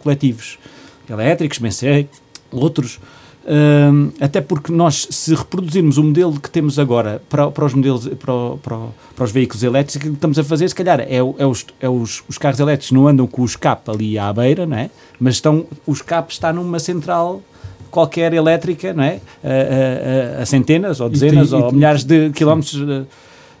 coletivos 0.00 0.58
elétricos, 1.08 1.56
bem 1.56 1.70
sei, 1.70 2.10
outros. 2.50 3.00
Uh, 3.44 4.10
até 4.20 4.40
porque 4.40 4.72
nós, 4.72 5.06
se 5.10 5.34
reproduzirmos 5.34 5.98
o 5.98 6.02
modelo 6.02 6.40
que 6.40 6.50
temos 6.50 6.78
agora 6.78 7.20
para, 7.28 7.50
para 7.50 7.64
os 7.66 7.74
modelos 7.74 8.08
para, 8.08 8.56
para, 8.62 8.78
para, 9.14 9.24
os 9.24 9.30
veículos 9.30 9.62
elétricos, 9.62 9.96
aquilo 9.96 10.12
que 10.12 10.16
estamos 10.16 10.38
a 10.38 10.44
fazer, 10.44 10.66
se 10.66 10.74
calhar, 10.74 11.00
é, 11.00 11.16
é, 11.16 11.22
os, 11.22 11.66
é 11.78 11.88
os, 11.88 12.24
os 12.26 12.38
carros 12.38 12.58
elétricos 12.58 12.90
não 12.90 13.06
andam 13.06 13.26
com 13.26 13.42
o 13.42 13.44
escape 13.44 13.90
ali 13.90 14.18
à 14.18 14.32
beira, 14.32 14.64
não 14.64 14.78
é? 14.78 14.88
mas 15.20 15.34
estão, 15.34 15.66
o 15.86 15.92
escape 15.92 16.32
está 16.32 16.52
numa 16.52 16.78
central 16.78 17.42
qualquer 17.90 18.32
elétrica, 18.32 18.92
não 18.92 19.04
é? 19.04 19.20
A, 19.42 20.38
a, 20.38 20.42
a 20.42 20.46
centenas 20.46 21.00
ou 21.00 21.08
dezenas 21.08 21.50
tem, 21.50 21.58
ou 21.58 21.68
tem, 21.68 21.74
milhares 21.74 22.02
de 22.02 22.30
quilómetros. 22.30 22.74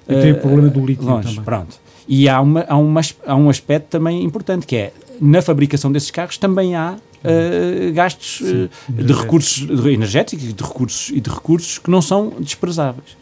E 0.08 0.14
tem 0.20 0.32
o 0.32 0.38
problema 0.38 0.68
do 0.68 0.84
lítio 0.84 1.04
longe, 1.04 1.28
também. 1.28 1.44
Pronto. 1.44 1.76
E 2.08 2.28
há, 2.28 2.40
uma, 2.40 2.64
há, 2.68 2.76
uma, 2.76 3.00
há 3.26 3.36
um 3.36 3.48
aspecto 3.48 3.88
também 3.88 4.24
importante 4.24 4.66
que 4.66 4.76
é 4.76 4.92
na 5.20 5.40
fabricação 5.40 5.92
desses 5.92 6.10
carros 6.10 6.36
também 6.36 6.74
há 6.74 6.96
uh, 7.24 7.92
gastos 7.92 8.40
uh, 8.40 8.68
de 8.88 9.12
recursos 9.12 9.68
energéticos 9.86 10.44
e 10.44 10.52
de 10.52 10.62
recursos, 10.62 11.10
e 11.10 11.20
de 11.20 11.30
recursos 11.30 11.78
que 11.78 11.90
não 11.90 12.02
são 12.02 12.32
desprezáveis 12.38 13.16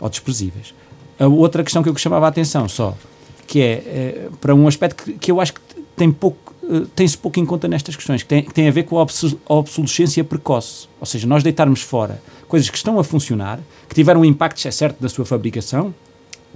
ou 0.00 0.08
desprezíveis. 0.08 0.74
A 1.18 1.26
outra 1.26 1.62
questão 1.62 1.82
que 1.82 1.88
eu 1.88 1.96
chamava 1.96 2.26
a 2.26 2.28
atenção 2.28 2.68
só, 2.68 2.96
que 3.46 3.60
é 3.60 4.28
uh, 4.28 4.36
para 4.36 4.54
um 4.54 4.68
aspecto 4.68 5.04
que, 5.04 5.12
que 5.14 5.30
eu 5.30 5.40
acho 5.40 5.54
que 5.54 5.60
tem 5.96 6.10
pouco 6.10 6.50
tem-se 6.94 7.18
pouco 7.18 7.40
em 7.40 7.44
conta 7.44 7.66
nestas 7.66 7.96
questões, 7.96 8.22
que 8.22 8.28
tem, 8.28 8.44
que 8.44 8.54
tem 8.54 8.68
a 8.68 8.70
ver 8.70 8.84
com 8.84 8.96
a 8.96 9.02
obsolescência 9.48 10.22
precoce. 10.22 10.86
Ou 11.00 11.06
seja, 11.06 11.26
nós 11.26 11.42
deitarmos 11.42 11.82
fora 11.82 12.22
coisas 12.46 12.70
que 12.70 12.76
estão 12.76 12.96
a 12.98 13.02
funcionar, 13.02 13.58
que 13.88 13.94
tiveram 13.94 14.20
um 14.20 14.24
impacto, 14.24 14.66
é 14.66 14.70
certo, 14.70 15.00
da 15.00 15.08
sua 15.08 15.24
fabricação, 15.24 15.92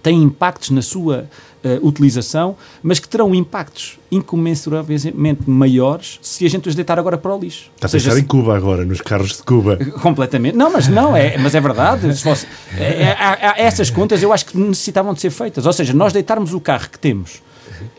têm 0.04 0.22
impactos 0.22 0.68
na 0.68 0.82
sua 0.82 1.26
uh, 1.64 1.86
utilização, 1.86 2.56
mas 2.82 3.00
que 3.00 3.08
terão 3.08 3.34
impactos 3.34 3.98
incomensuravelmente 4.12 5.48
maiores 5.48 6.18
se 6.20 6.44
a 6.44 6.50
gente 6.50 6.68
os 6.68 6.74
deitar 6.74 6.98
agora 6.98 7.16
para 7.16 7.34
o 7.34 7.40
lixo. 7.40 7.70
Está 7.74 7.88
a 7.88 7.90
pensar 7.90 8.12
se... 8.12 8.20
em 8.20 8.24
Cuba 8.24 8.54
agora, 8.54 8.84
nos 8.84 9.00
carros 9.00 9.38
de 9.38 9.42
Cuba. 9.42 9.78
Completamente. 10.02 10.56
Não, 10.56 10.70
mas 10.70 10.86
não, 10.88 11.16
é, 11.16 11.38
mas 11.38 11.54
é 11.54 11.60
verdade. 11.60 12.14
Se 12.14 12.22
fosse, 12.22 12.46
é, 12.76 13.02
é, 13.02 13.54
essas 13.56 13.88
contas 13.88 14.22
eu 14.22 14.30
acho 14.30 14.44
que 14.44 14.58
necessitavam 14.58 15.14
de 15.14 15.22
ser 15.22 15.30
feitas. 15.30 15.64
Ou 15.64 15.72
seja, 15.72 15.94
nós 15.94 16.12
deitarmos 16.12 16.52
o 16.52 16.60
carro 16.60 16.90
que 16.90 16.98
temos. 16.98 17.42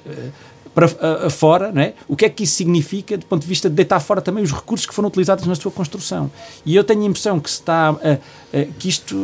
Uh, 0.05 0.45
para 0.75 0.87
uh, 0.87 1.29
fora, 1.29 1.71
não 1.71 1.81
é? 1.81 1.93
o 2.05 2.17
que 2.17 2.25
é 2.25 2.29
que 2.29 2.43
isso 2.43 2.55
significa 2.55 3.17
do 3.17 3.25
ponto 3.25 3.41
de 3.41 3.47
vista 3.47 3.69
de 3.69 3.75
deitar 3.75 4.01
fora 4.01 4.21
também 4.21 4.43
os 4.43 4.51
recursos 4.51 4.85
que 4.85 4.93
foram 4.93 5.07
utilizados 5.07 5.47
na 5.47 5.55
sua 5.55 5.71
construção. 5.71 6.29
E 6.65 6.75
eu 6.75 6.83
tenho 6.83 7.01
a 7.03 7.05
impressão 7.05 7.39
que, 7.39 7.47
está, 7.47 7.93
uh, 7.93 7.95
uh, 7.95 8.73
que 8.77 8.89
isto, 8.89 9.15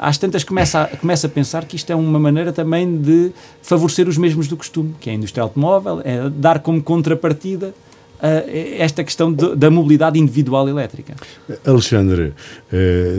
às 0.00 0.16
tantas, 0.16 0.42
começa 0.42 0.82
a, 0.82 0.96
começa 0.96 1.26
a 1.26 1.30
pensar 1.30 1.66
que 1.66 1.76
isto 1.76 1.90
é 1.90 1.94
uma 1.94 2.18
maneira 2.18 2.52
também 2.52 2.96
de 2.96 3.32
favorecer 3.62 4.08
os 4.08 4.16
mesmos 4.16 4.48
do 4.48 4.56
costume, 4.56 4.94
que 4.98 5.10
é 5.10 5.12
a 5.12 5.16
indústria 5.16 5.42
automóvel, 5.42 6.00
é 6.02 6.30
dar 6.30 6.60
como 6.60 6.82
contrapartida 6.82 7.74
esta 8.78 9.02
questão 9.02 9.32
de, 9.32 9.56
da 9.56 9.70
mobilidade 9.70 10.18
individual 10.18 10.68
elétrica. 10.68 11.14
Alexandre, 11.64 12.34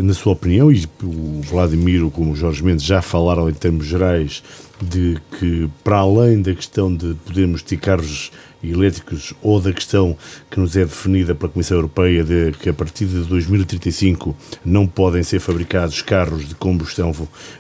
na 0.04 0.14
sua 0.14 0.34
opinião, 0.34 0.72
e 0.72 0.86
o 1.02 1.42
Vladimir, 1.42 2.08
como 2.12 2.34
o 2.34 2.36
Jorge 2.36 2.64
Mendes 2.64 2.86
já 2.86 3.02
falaram 3.02 3.50
em 3.50 3.54
termos 3.54 3.88
gerais 3.88 4.44
de 4.80 5.18
que, 5.40 5.68
para 5.84 5.98
além 5.98 6.42
da 6.42 6.54
questão 6.54 6.94
de 6.96 7.16
podermos 7.26 7.64
ter 7.64 7.78
carros 7.78 8.32
elétricos 8.64 9.34
ou 9.42 9.60
da 9.60 9.74
questão 9.74 10.18
que 10.50 10.60
nos 10.60 10.76
é 10.76 10.86
definida 10.86 11.34
pela 11.36 11.52
Comissão 11.52 11.78
Europeia 11.78 12.24
de 12.24 12.52
que 12.54 12.70
a 12.70 12.74
partir 12.74 13.06
de 13.06 13.24
2035 13.24 14.36
não 14.64 14.88
podem 14.88 15.24
ser 15.24 15.40
fabricados 15.40 16.02
carros 16.02 16.48
de 16.48 16.56
combustão 16.56 17.14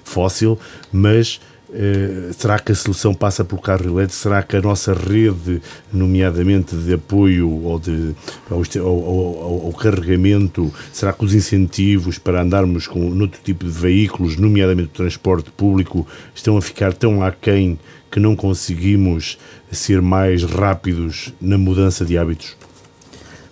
fóssil, 0.03 0.59
mas 0.91 1.39
Uh, 1.71 2.33
será 2.33 2.59
que 2.59 2.73
a 2.73 2.75
solução 2.75 3.13
passa 3.13 3.45
pelo 3.45 3.61
carro 3.61 3.85
elétrico? 3.85 4.21
Será 4.21 4.43
que 4.43 4.57
a 4.57 4.61
nossa 4.61 4.93
rede, 4.93 5.61
nomeadamente 5.91 6.75
de 6.75 6.93
apoio 6.93 7.49
ou 7.49 7.79
de, 7.79 8.13
ao, 8.49 8.61
ao, 8.81 9.65
ao, 9.67 9.71
carregamento, 9.71 10.69
será 10.91 11.13
que 11.13 11.23
os 11.23 11.33
incentivos 11.33 12.17
para 12.17 12.41
andarmos 12.41 12.87
com 12.87 13.17
outro 13.17 13.39
tipo 13.41 13.63
de 13.63 13.71
veículos, 13.71 14.35
nomeadamente 14.35 14.89
o 14.89 14.97
transporte 14.97 15.49
público, 15.49 16.05
estão 16.35 16.57
a 16.57 16.61
ficar 16.61 16.93
tão 16.93 17.23
aquém 17.23 17.79
que 18.11 18.19
não 18.19 18.35
conseguimos 18.35 19.37
ser 19.71 20.01
mais 20.01 20.43
rápidos 20.43 21.33
na 21.39 21.57
mudança 21.57 22.03
de 22.03 22.17
hábitos? 22.17 22.57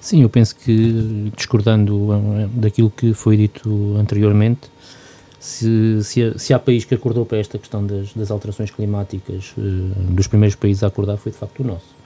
Sim, 0.01 0.21
eu 0.21 0.29
penso 0.29 0.55
que, 0.55 1.31
discordando 1.35 2.09
eh, 2.13 2.47
daquilo 2.53 2.89
que 2.89 3.13
foi 3.13 3.37
dito 3.37 3.95
anteriormente, 3.97 4.69
se, 5.39 6.03
se, 6.03 6.37
se, 6.37 6.53
há 6.53 6.59
país 6.59 6.83
que 6.83 6.93
acordou 6.93 7.25
para 7.25 7.37
esta 7.37 7.57
questão 7.57 7.85
das, 7.85 8.13
das 8.13 8.29
alterações 8.29 8.71
climáticas, 8.71 9.53
uh, 9.57 9.61
dos 10.11 10.27
primeiros 10.27 10.55
países 10.55 10.83
a 10.83 10.87
acordar 10.87 11.17
foi 11.17 11.31
de 11.31 11.37
facto 11.37 11.61
o 11.61 11.63
nosso. 11.63 11.98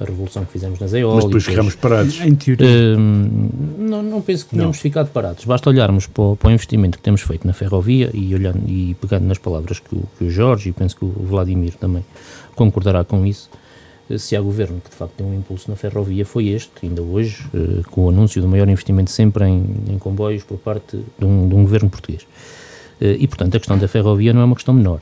A 0.00 0.04
revolução 0.04 0.44
que 0.44 0.52
fizemos 0.52 0.78
nas 0.78 0.92
eólicas. 0.92 1.24
Mas 1.24 1.24
depois 1.24 1.44
ficamos 1.44 1.74
parados. 1.74 2.20
Em 2.20 2.34
teoria. 2.34 2.66
Uh, 2.66 3.78
não, 3.78 4.02
não 4.02 4.20
penso 4.20 4.44
que 4.44 4.54
tenhamos 4.54 4.78
ficado 4.78 5.10
parados. 5.10 5.44
Basta 5.44 5.68
olharmos 5.68 6.06
para 6.06 6.22
o, 6.22 6.36
para 6.36 6.48
o, 6.48 6.52
investimento 6.52 6.98
que 6.98 7.02
temos 7.02 7.20
feito 7.20 7.46
na 7.46 7.52
ferrovia 7.52 8.10
e, 8.14 8.32
olhando, 8.34 8.62
e 8.68 8.94
pegando 9.00 9.26
nas 9.26 9.38
palavras 9.38 9.80
que 9.80 9.94
o, 9.94 10.02
que 10.16 10.24
o 10.24 10.30
Jorge 10.30 10.68
e 10.68 10.72
penso 10.72 10.96
que 10.96 11.04
o 11.04 11.08
Vladimir 11.08 11.74
também 11.74 12.04
concordará 12.54 13.02
com 13.02 13.26
isso. 13.26 13.50
Eh, 14.08 14.18
se 14.18 14.36
há 14.36 14.40
governo 14.40 14.80
que 14.80 14.90
de 14.90 14.96
facto 14.96 15.14
tem 15.16 15.26
um 15.26 15.34
impulso 15.34 15.70
na 15.70 15.76
ferrovia, 15.76 16.24
foi 16.24 16.48
este, 16.48 16.70
ainda 16.84 17.02
hoje, 17.02 17.44
uh, 17.52 17.82
com 17.90 18.06
o 18.06 18.08
anúncio 18.08 18.40
do 18.40 18.48
maior 18.48 18.68
investimento 18.68 19.10
sempre 19.10 19.44
em, 19.46 19.64
em 19.88 19.98
comboios 19.98 20.44
por 20.44 20.58
parte 20.58 20.98
de 21.18 21.24
um, 21.24 21.48
de 21.48 21.54
um 21.54 21.62
governo 21.62 21.90
português. 21.90 22.26
Eh, 23.00 23.16
e, 23.20 23.28
portanto, 23.28 23.56
a 23.56 23.58
questão 23.58 23.78
da 23.78 23.88
ferrovia 23.88 24.32
não 24.32 24.40
é 24.40 24.44
uma 24.44 24.54
questão 24.54 24.74
menor. 24.74 25.00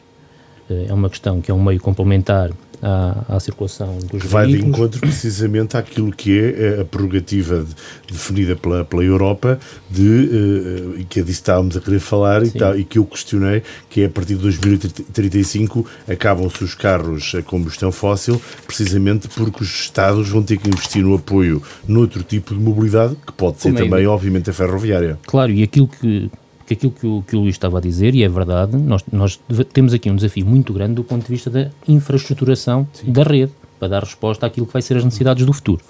Eh, 0.68 0.86
é 0.88 0.92
uma 0.92 1.08
questão 1.08 1.40
que 1.40 1.50
é 1.50 1.54
um 1.54 1.62
meio 1.62 1.80
complementar 1.80 2.50
à, 2.82 3.36
à 3.36 3.40
circulação 3.40 3.98
dos 4.10 4.24
Vai 4.24 4.46
veículos. 4.46 4.64
de 4.64 4.68
encontro 4.70 5.00
precisamente 5.00 5.76
àquilo 5.76 6.12
que 6.12 6.38
é 6.38 6.80
a 6.80 6.84
prerrogativa 6.84 7.64
de, 7.64 7.74
definida 8.12 8.56
pela, 8.56 8.84
pela 8.84 9.02
Europa, 9.02 9.58
de, 9.90 10.02
uh, 10.02 11.04
que 11.08 11.20
é 11.20 11.22
disso 11.22 11.40
estávamos 11.40 11.76
a 11.76 11.80
querer 11.80 12.00
falar 12.00 12.44
e, 12.44 12.50
tal, 12.50 12.78
e, 12.78 12.84
que 12.84 12.98
eu 12.98 13.04
questionei, 13.04 13.62
que 13.88 14.02
é 14.02 14.06
a 14.06 14.10
partir 14.10 14.34
de 14.34 14.42
2035 14.42 15.86
acabam-se 16.08 16.64
os 16.64 16.74
carros 16.74 17.34
a 17.34 17.42
combustão 17.42 17.90
fóssil, 17.92 18.40
precisamente 18.66 19.28
porque 19.28 19.62
os 19.62 19.70
Estados 19.70 20.28
vão 20.28 20.42
ter 20.42 20.56
que 20.56 20.68
investir 20.68 21.02
no 21.02 21.14
apoio 21.14 21.62
noutro 21.86 22.22
tipo 22.22 22.54
de 22.54 22.60
mobilidade, 22.60 23.16
que 23.26 23.32
pode 23.32 23.60
ser 23.60 23.72
Como 23.72 23.84
também, 23.84 24.04
é? 24.04 24.08
obviamente, 24.08 24.50
a 24.50 24.52
ferroviária. 24.52 25.18
Claro, 25.26 25.52
e 25.52 25.62
aquilo 25.62 25.88
que 25.88 26.30
que 26.66 26.74
aquilo 26.74 26.92
que 26.92 27.06
o, 27.06 27.22
que 27.22 27.36
o 27.36 27.40
Luís 27.40 27.54
estava 27.54 27.78
a 27.78 27.80
dizer, 27.80 28.14
e 28.14 28.24
é 28.24 28.28
verdade, 28.28 28.76
nós, 28.76 29.04
nós 29.12 29.40
temos 29.72 29.94
aqui 29.94 30.10
um 30.10 30.16
desafio 30.16 30.44
muito 30.44 30.72
grande 30.72 30.94
do 30.94 31.04
ponto 31.04 31.24
de 31.24 31.28
vista 31.28 31.48
da 31.48 31.70
infraestruturação 31.86 32.86
Sim. 32.92 33.12
da 33.12 33.22
rede, 33.22 33.52
para 33.78 33.88
dar 33.88 34.02
resposta 34.02 34.46
àquilo 34.46 34.66
que 34.66 34.72
vai 34.72 34.82
ser 34.82 34.96
as 34.96 35.04
necessidades 35.04 35.46
do 35.46 35.52
futuro. 35.52 35.82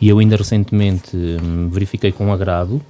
E 0.00 0.08
eu 0.08 0.18
ainda 0.18 0.36
recentemente 0.36 1.16
hum, 1.16 1.68
verifiquei 1.68 2.10
com 2.12 2.32
agrado 2.32 2.80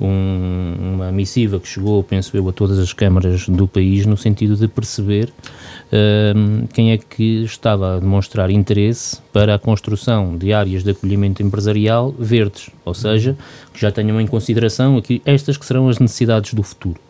um, 0.00 0.94
uma 0.94 1.12
missiva 1.12 1.60
que 1.60 1.68
chegou, 1.68 2.02
penso 2.02 2.36
eu, 2.36 2.48
a 2.48 2.52
todas 2.52 2.78
as 2.78 2.92
câmaras 2.92 3.48
do 3.48 3.68
país 3.68 4.06
no 4.06 4.16
sentido 4.16 4.56
de 4.56 4.66
perceber 4.66 5.28
uh, 5.28 6.68
quem 6.72 6.92
é 6.92 6.98
que 6.98 7.44
estava 7.44 7.96
a 7.96 8.00
demonstrar 8.00 8.50
interesse 8.50 9.20
para 9.32 9.54
a 9.54 9.58
construção 9.58 10.36
de 10.36 10.52
áreas 10.52 10.82
de 10.82 10.90
acolhimento 10.90 11.42
empresarial 11.42 12.12
verdes, 12.18 12.70
ou 12.84 12.94
seja, 12.94 13.36
que 13.72 13.80
já 13.80 13.92
tenham 13.92 14.20
em 14.20 14.26
consideração 14.26 14.96
aqui 14.96 15.22
estas 15.24 15.56
que 15.56 15.66
serão 15.66 15.88
as 15.88 15.98
necessidades 15.98 16.54
do 16.54 16.62
futuro. 16.62 17.00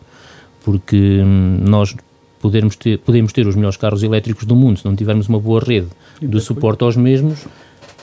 Porque 0.63 1.21
um, 1.21 1.59
nós 1.67 1.95
podemos 2.39 2.75
ter, 2.75 2.99
podemos 2.99 3.31
ter 3.31 3.47
os 3.47 3.55
melhores 3.55 3.77
carros 3.77 4.03
elétricos 4.03 4.45
do 4.45 4.55
mundo 4.55 4.77
se 4.77 4.85
não 4.85 4.95
tivermos 4.95 5.27
uma 5.29 5.39
boa 5.39 5.61
rede 5.61 5.87
de 6.21 6.39
suporte 6.41 6.83
aos 6.83 6.95
mesmos, 6.95 7.45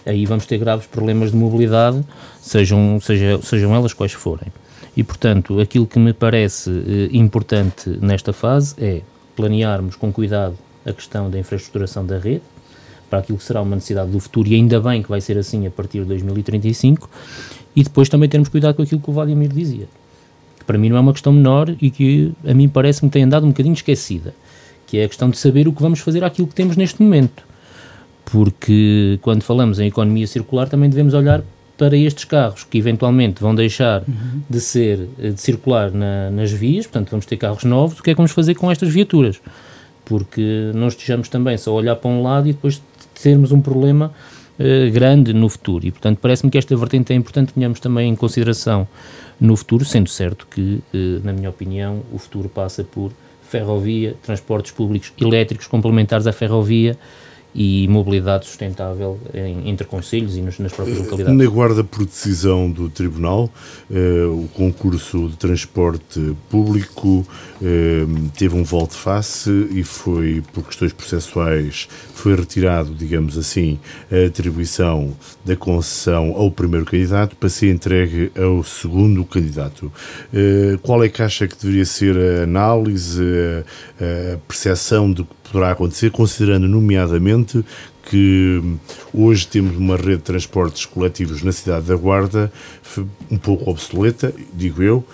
aí 0.04 0.24
vamos 0.24 0.46
ter 0.46 0.58
graves 0.58 0.86
problemas 0.86 1.30
de 1.30 1.36
mobilidade, 1.36 2.02
sejam, 2.40 2.98
seja, 3.00 3.38
sejam 3.42 3.74
elas 3.74 3.92
quais 3.92 4.12
forem. 4.12 4.48
E, 4.96 5.02
portanto, 5.04 5.60
aquilo 5.60 5.86
que 5.86 5.98
me 5.98 6.12
parece 6.12 6.70
eh, 6.70 7.16
importante 7.16 7.88
nesta 8.00 8.32
fase 8.32 8.74
é 8.78 9.02
planearmos 9.36 9.96
com 9.96 10.12
cuidado 10.12 10.56
a 10.84 10.92
questão 10.92 11.30
da 11.30 11.38
infraestruturação 11.38 12.04
da 12.04 12.18
rede, 12.18 12.42
para 13.08 13.18
aquilo 13.18 13.38
que 13.38 13.44
será 13.44 13.60
uma 13.60 13.74
necessidade 13.74 14.10
do 14.10 14.20
futuro, 14.20 14.48
e 14.48 14.54
ainda 14.54 14.80
bem 14.80 15.02
que 15.02 15.08
vai 15.08 15.20
ser 15.20 15.36
assim 15.36 15.66
a 15.66 15.70
partir 15.70 16.00
de 16.00 16.06
2035, 16.06 17.10
e 17.74 17.82
depois 17.82 18.08
também 18.08 18.28
termos 18.28 18.48
cuidado 18.48 18.74
com 18.74 18.82
aquilo 18.82 19.00
que 19.00 19.10
o 19.10 19.12
Vladimir 19.12 19.48
dizia, 19.48 19.88
que 20.58 20.64
para 20.64 20.78
mim 20.78 20.88
não 20.88 20.96
é 20.96 21.00
uma 21.00 21.12
questão 21.12 21.32
menor 21.32 21.74
e 21.80 21.90
que 21.90 22.32
a 22.46 22.54
mim 22.54 22.68
parece-me 22.68 23.10
tem 23.10 23.24
andado 23.24 23.44
um 23.44 23.50
bocadinho 23.50 23.74
esquecida, 23.74 24.34
que 24.86 24.98
é 24.98 25.04
a 25.04 25.08
questão 25.08 25.30
de 25.30 25.38
saber 25.38 25.68
o 25.68 25.72
que 25.72 25.82
vamos 25.82 26.00
fazer 26.00 26.24
àquilo 26.24 26.48
que 26.48 26.54
temos 26.54 26.76
neste 26.76 27.02
momento. 27.02 27.44
Porque 28.24 29.18
quando 29.22 29.42
falamos 29.42 29.80
em 29.80 29.86
economia 29.86 30.26
circular 30.26 30.68
também 30.68 30.88
devemos 30.88 31.14
olhar 31.14 31.42
para 31.80 31.96
estes 31.96 32.26
carros 32.26 32.62
que 32.62 32.76
eventualmente 32.76 33.40
vão 33.40 33.54
deixar 33.54 34.02
uhum. 34.06 34.42
de 34.50 34.60
ser 34.60 35.08
de 35.16 35.40
circular 35.40 35.90
na, 35.90 36.30
nas 36.30 36.52
vias, 36.52 36.86
portanto 36.86 37.08
vamos 37.10 37.24
ter 37.24 37.38
carros 37.38 37.64
novos, 37.64 37.98
o 37.98 38.02
que 38.02 38.10
é 38.10 38.12
que 38.12 38.18
vamos 38.18 38.32
fazer 38.32 38.54
com 38.54 38.70
estas 38.70 38.92
viaturas? 38.92 39.40
Porque 40.04 40.72
não 40.74 40.88
estejamos 40.88 41.30
também 41.30 41.56
só 41.56 41.70
a 41.70 41.74
olhar 41.74 41.96
para 41.96 42.10
um 42.10 42.22
lado 42.22 42.46
e 42.46 42.52
depois 42.52 42.82
termos 43.22 43.50
um 43.50 43.62
problema 43.62 44.12
uh, 44.58 44.92
grande 44.92 45.32
no 45.32 45.48
futuro. 45.48 45.86
E 45.86 45.90
portanto 45.90 46.18
parece-me 46.20 46.50
que 46.50 46.58
esta 46.58 46.76
vertente 46.76 47.14
é 47.14 47.16
importante 47.16 47.48
que 47.48 47.54
tenhamos 47.54 47.80
também 47.80 48.10
em 48.10 48.14
consideração 48.14 48.86
no 49.40 49.56
futuro, 49.56 49.82
sendo 49.82 50.10
certo 50.10 50.46
que, 50.50 50.82
uh, 50.92 51.24
na 51.24 51.32
minha 51.32 51.48
opinião, 51.48 52.02
o 52.12 52.18
futuro 52.18 52.50
passa 52.50 52.84
por 52.84 53.10
ferrovia, 53.40 54.14
transportes 54.22 54.70
públicos 54.70 55.14
elétricos 55.18 55.66
complementares 55.66 56.26
à 56.26 56.32
ferrovia, 56.32 56.98
e 57.54 57.88
mobilidade 57.88 58.46
sustentável 58.46 59.18
em, 59.34 59.68
entre 59.68 59.86
conselhos 59.86 60.36
e 60.36 60.40
nos, 60.40 60.58
nas 60.58 60.72
próprias 60.72 60.98
eh, 60.98 61.02
localidades. 61.02 61.38
Na 61.38 61.50
guarda 61.50 61.82
por 61.82 62.04
decisão 62.04 62.70
do 62.70 62.88
Tribunal, 62.88 63.50
eh, 63.90 64.24
o 64.26 64.48
concurso 64.54 65.28
de 65.28 65.36
transporte 65.36 66.36
público 66.48 67.26
eh, 67.62 68.06
teve 68.36 68.54
um 68.54 68.62
volte 68.62 68.94
face 68.94 69.50
e 69.72 69.82
foi, 69.82 70.42
por 70.52 70.64
questões 70.64 70.92
processuais, 70.92 71.88
foi 72.14 72.36
retirado, 72.36 72.94
digamos 72.94 73.36
assim, 73.36 73.78
a 74.10 74.26
atribuição 74.26 75.16
da 75.44 75.56
concessão 75.56 76.34
ao 76.36 76.50
primeiro 76.50 76.86
candidato 76.86 77.34
para 77.36 77.48
ser 77.48 77.70
entregue 77.70 78.30
ao 78.38 78.62
segundo 78.62 79.24
candidato. 79.24 79.92
Eh, 80.32 80.78
qual 80.82 81.02
é 81.02 81.08
que 81.08 81.22
acha 81.22 81.48
que 81.48 81.56
deveria 81.56 81.84
ser 81.84 82.16
a 82.16 82.44
análise, 82.44 83.22
a, 83.22 84.34
a 84.34 84.38
percepção 84.38 85.10
do 85.10 85.24
que 85.24 85.39
poderá 85.50 85.72
acontecer, 85.72 86.10
considerando 86.10 86.68
nomeadamente 86.68 87.64
que 88.08 88.62
hoje 89.12 89.46
temos 89.46 89.76
uma 89.76 89.96
rede 89.96 90.16
de 90.16 90.22
transportes 90.22 90.86
coletivos 90.86 91.42
na 91.42 91.52
cidade 91.52 91.86
da 91.86 91.94
Guarda 91.94 92.50
um 93.30 93.36
pouco 93.36 93.70
obsoleta, 93.70 94.32
digo 94.52 94.82
eu, 94.82 95.04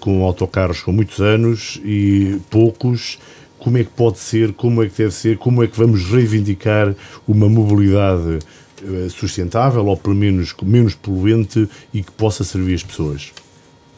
com 0.00 0.22
autocarros 0.24 0.80
com 0.80 0.92
muitos 0.92 1.20
anos 1.20 1.80
e 1.84 2.40
poucos. 2.50 3.18
Como 3.58 3.76
é 3.76 3.84
que 3.84 3.90
pode 3.90 4.18
ser, 4.18 4.52
como 4.52 4.82
é 4.82 4.88
que 4.88 4.96
deve 4.96 5.12
ser, 5.12 5.36
como 5.36 5.62
é 5.62 5.66
que 5.66 5.76
vamos 5.76 6.04
reivindicar 6.04 6.94
uma 7.26 7.48
mobilidade 7.48 8.38
eh, 8.80 9.08
sustentável 9.10 9.84
ou 9.84 9.96
pelo 9.96 10.14
menos 10.14 10.54
menos 10.62 10.94
poluente 10.94 11.68
e 11.92 12.02
que 12.02 12.12
possa 12.12 12.44
servir 12.44 12.74
as 12.74 12.84
pessoas? 12.84 13.32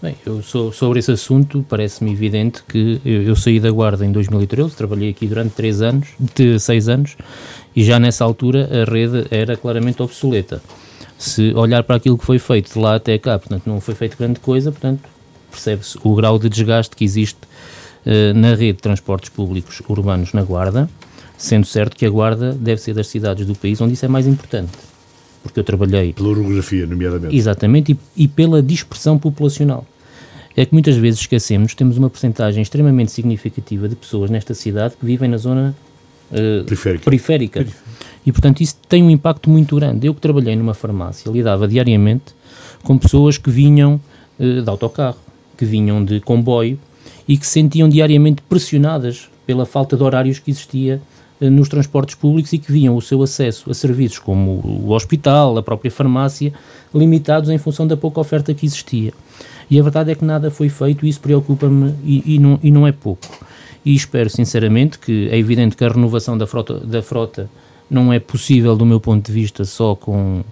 Bem, 0.02 0.16
eu 0.24 0.42
sou, 0.42 0.72
sobre 0.72 0.98
esse 0.98 1.12
assunto 1.12 1.62
parece-me 1.68 2.10
evidente 2.10 2.62
que 2.66 2.98
eu, 3.04 3.22
eu, 3.22 3.36
saí 3.36 3.60
da 3.60 3.70
Guarda 3.70 4.06
em 4.06 4.10
2013, 4.10 4.74
trabalhei 4.74 5.10
aqui 5.10 5.26
durante 5.26 5.50
três 5.50 5.82
anos, 5.82 6.08
de 6.18 6.58
seis 6.58 6.88
anos, 6.88 7.18
e 7.76 7.84
já 7.84 7.98
nessa 7.98 8.24
altura 8.24 8.66
a 8.72 8.90
rede 8.90 9.26
era 9.30 9.58
claramente 9.58 10.00
obsoleta. 10.02 10.62
Se 11.18 11.52
olhar 11.52 11.82
para 11.82 11.96
aquilo 11.96 12.16
que 12.16 12.24
foi 12.24 12.38
feito 12.38 12.72
de 12.72 12.78
lá 12.78 12.94
até 12.94 13.18
cá, 13.18 13.38
portanto 13.38 13.66
não 13.66 13.78
foi 13.78 13.94
feito 13.94 14.16
grande 14.16 14.40
coisa, 14.40 14.72
portanto 14.72 15.02
percebe-se 15.50 15.98
o 16.02 16.14
grau 16.14 16.38
de 16.38 16.48
desgaste 16.48 16.96
que 16.96 17.04
existe 17.04 17.40
uh, 18.06 18.32
na 18.34 18.54
rede 18.54 18.74
de 18.74 18.82
transportes 18.82 19.28
públicos 19.28 19.82
urbanos 19.86 20.32
na 20.32 20.42
Guarda, 20.42 20.88
sendo 21.36 21.66
certo 21.66 21.94
que 21.94 22.06
a 22.06 22.10
Guarda 22.10 22.52
deve 22.52 22.80
ser 22.80 22.94
das 22.94 23.08
cidades 23.08 23.46
do 23.46 23.54
país 23.54 23.78
onde 23.82 23.92
isso 23.92 24.06
é 24.06 24.08
mais 24.08 24.26
importante 24.26 24.70
porque 25.42 25.58
eu 25.58 25.64
trabalhei. 25.64 26.12
Pela 26.12 26.28
orografia, 26.28 26.86
nomeadamente. 26.86 27.36
Exatamente, 27.36 27.92
e, 27.92 28.24
e, 28.24 28.28
pela 28.28 28.62
dispersão 28.62 29.18
populacional. 29.18 29.86
É 30.60 30.66
que 30.66 30.74
muitas 30.74 30.94
vezes 30.94 31.20
esquecemos, 31.20 31.74
temos 31.74 31.96
uma 31.96 32.10
porcentagem 32.10 32.60
extremamente 32.60 33.12
significativa 33.12 33.88
de 33.88 33.96
pessoas 33.96 34.28
nesta 34.28 34.52
cidade 34.52 34.94
que 34.94 35.06
vivem 35.06 35.26
na 35.26 35.38
zona 35.38 35.74
uh, 36.30 36.64
periférica. 36.64 37.04
periférica. 37.04 37.66
E, 38.26 38.30
portanto, 38.30 38.60
isso 38.60 38.76
tem 38.86 39.02
um 39.02 39.08
impacto 39.08 39.48
muito 39.48 39.74
grande. 39.76 40.06
Eu 40.06 40.14
que 40.14 40.20
trabalhei 40.20 40.54
numa 40.54 40.74
farmácia, 40.74 41.30
lidava 41.30 41.66
diariamente 41.66 42.34
com 42.82 42.98
pessoas 42.98 43.38
que 43.38 43.50
vinham 43.50 43.98
uh, 44.38 44.60
de 44.60 44.68
autocarro, 44.68 45.16
que 45.56 45.64
vinham 45.64 46.04
de 46.04 46.20
comboio 46.20 46.78
e 47.26 47.38
que 47.38 47.46
se 47.46 47.52
sentiam 47.52 47.88
diariamente 47.88 48.42
pressionadas 48.42 49.30
pela 49.46 49.64
falta 49.64 49.96
de 49.96 50.02
horários 50.02 50.38
que 50.40 50.50
existia 50.50 51.00
eh, 51.40 51.48
nos 51.48 51.70
transportes 51.70 52.14
públicos 52.14 52.52
e 52.52 52.58
que 52.58 52.70
viam 52.70 52.94
o 52.94 53.00
seu 53.00 53.22
acesso 53.22 53.70
a 53.70 53.74
serviços 53.74 54.18
como 54.18 54.60
o 54.62 54.92
hospital, 54.92 55.56
a 55.56 55.62
própria 55.62 55.90
farmácia, 55.90 56.52
limitados 56.94 57.48
em 57.48 57.56
função 57.56 57.86
da 57.86 57.96
pouca 57.96 58.20
oferta 58.20 58.52
que 58.52 58.66
existia. 58.66 59.14
E 59.70 59.78
a 59.78 59.82
verdade 59.82 60.10
é 60.10 60.14
que 60.14 60.24
nada 60.24 60.50
foi 60.50 60.68
feito 60.68 61.06
e 61.06 61.08
isso 61.08 61.20
preocupa-me 61.20 61.94
e, 62.04 62.34
e, 62.34 62.38
não, 62.38 62.58
e 62.62 62.70
não 62.70 62.86
é 62.86 62.92
pouco. 62.92 63.28
E 63.84 63.94
espero 63.94 64.28
sinceramente 64.28 64.98
que 64.98 65.28
é 65.30 65.38
evidente 65.38 65.76
que 65.76 65.84
a 65.84 65.88
renovação 65.88 66.36
da 66.36 66.46
frota, 66.46 66.74
da 66.80 67.02
frota 67.02 67.48
não 67.88 68.12
é 68.12 68.18
possível, 68.18 68.76
do 68.76 68.84
meu 68.84 69.00
ponto 69.00 69.24
de 69.24 69.32
vista, 69.32 69.64
só 69.64 69.94
com, 69.94 70.42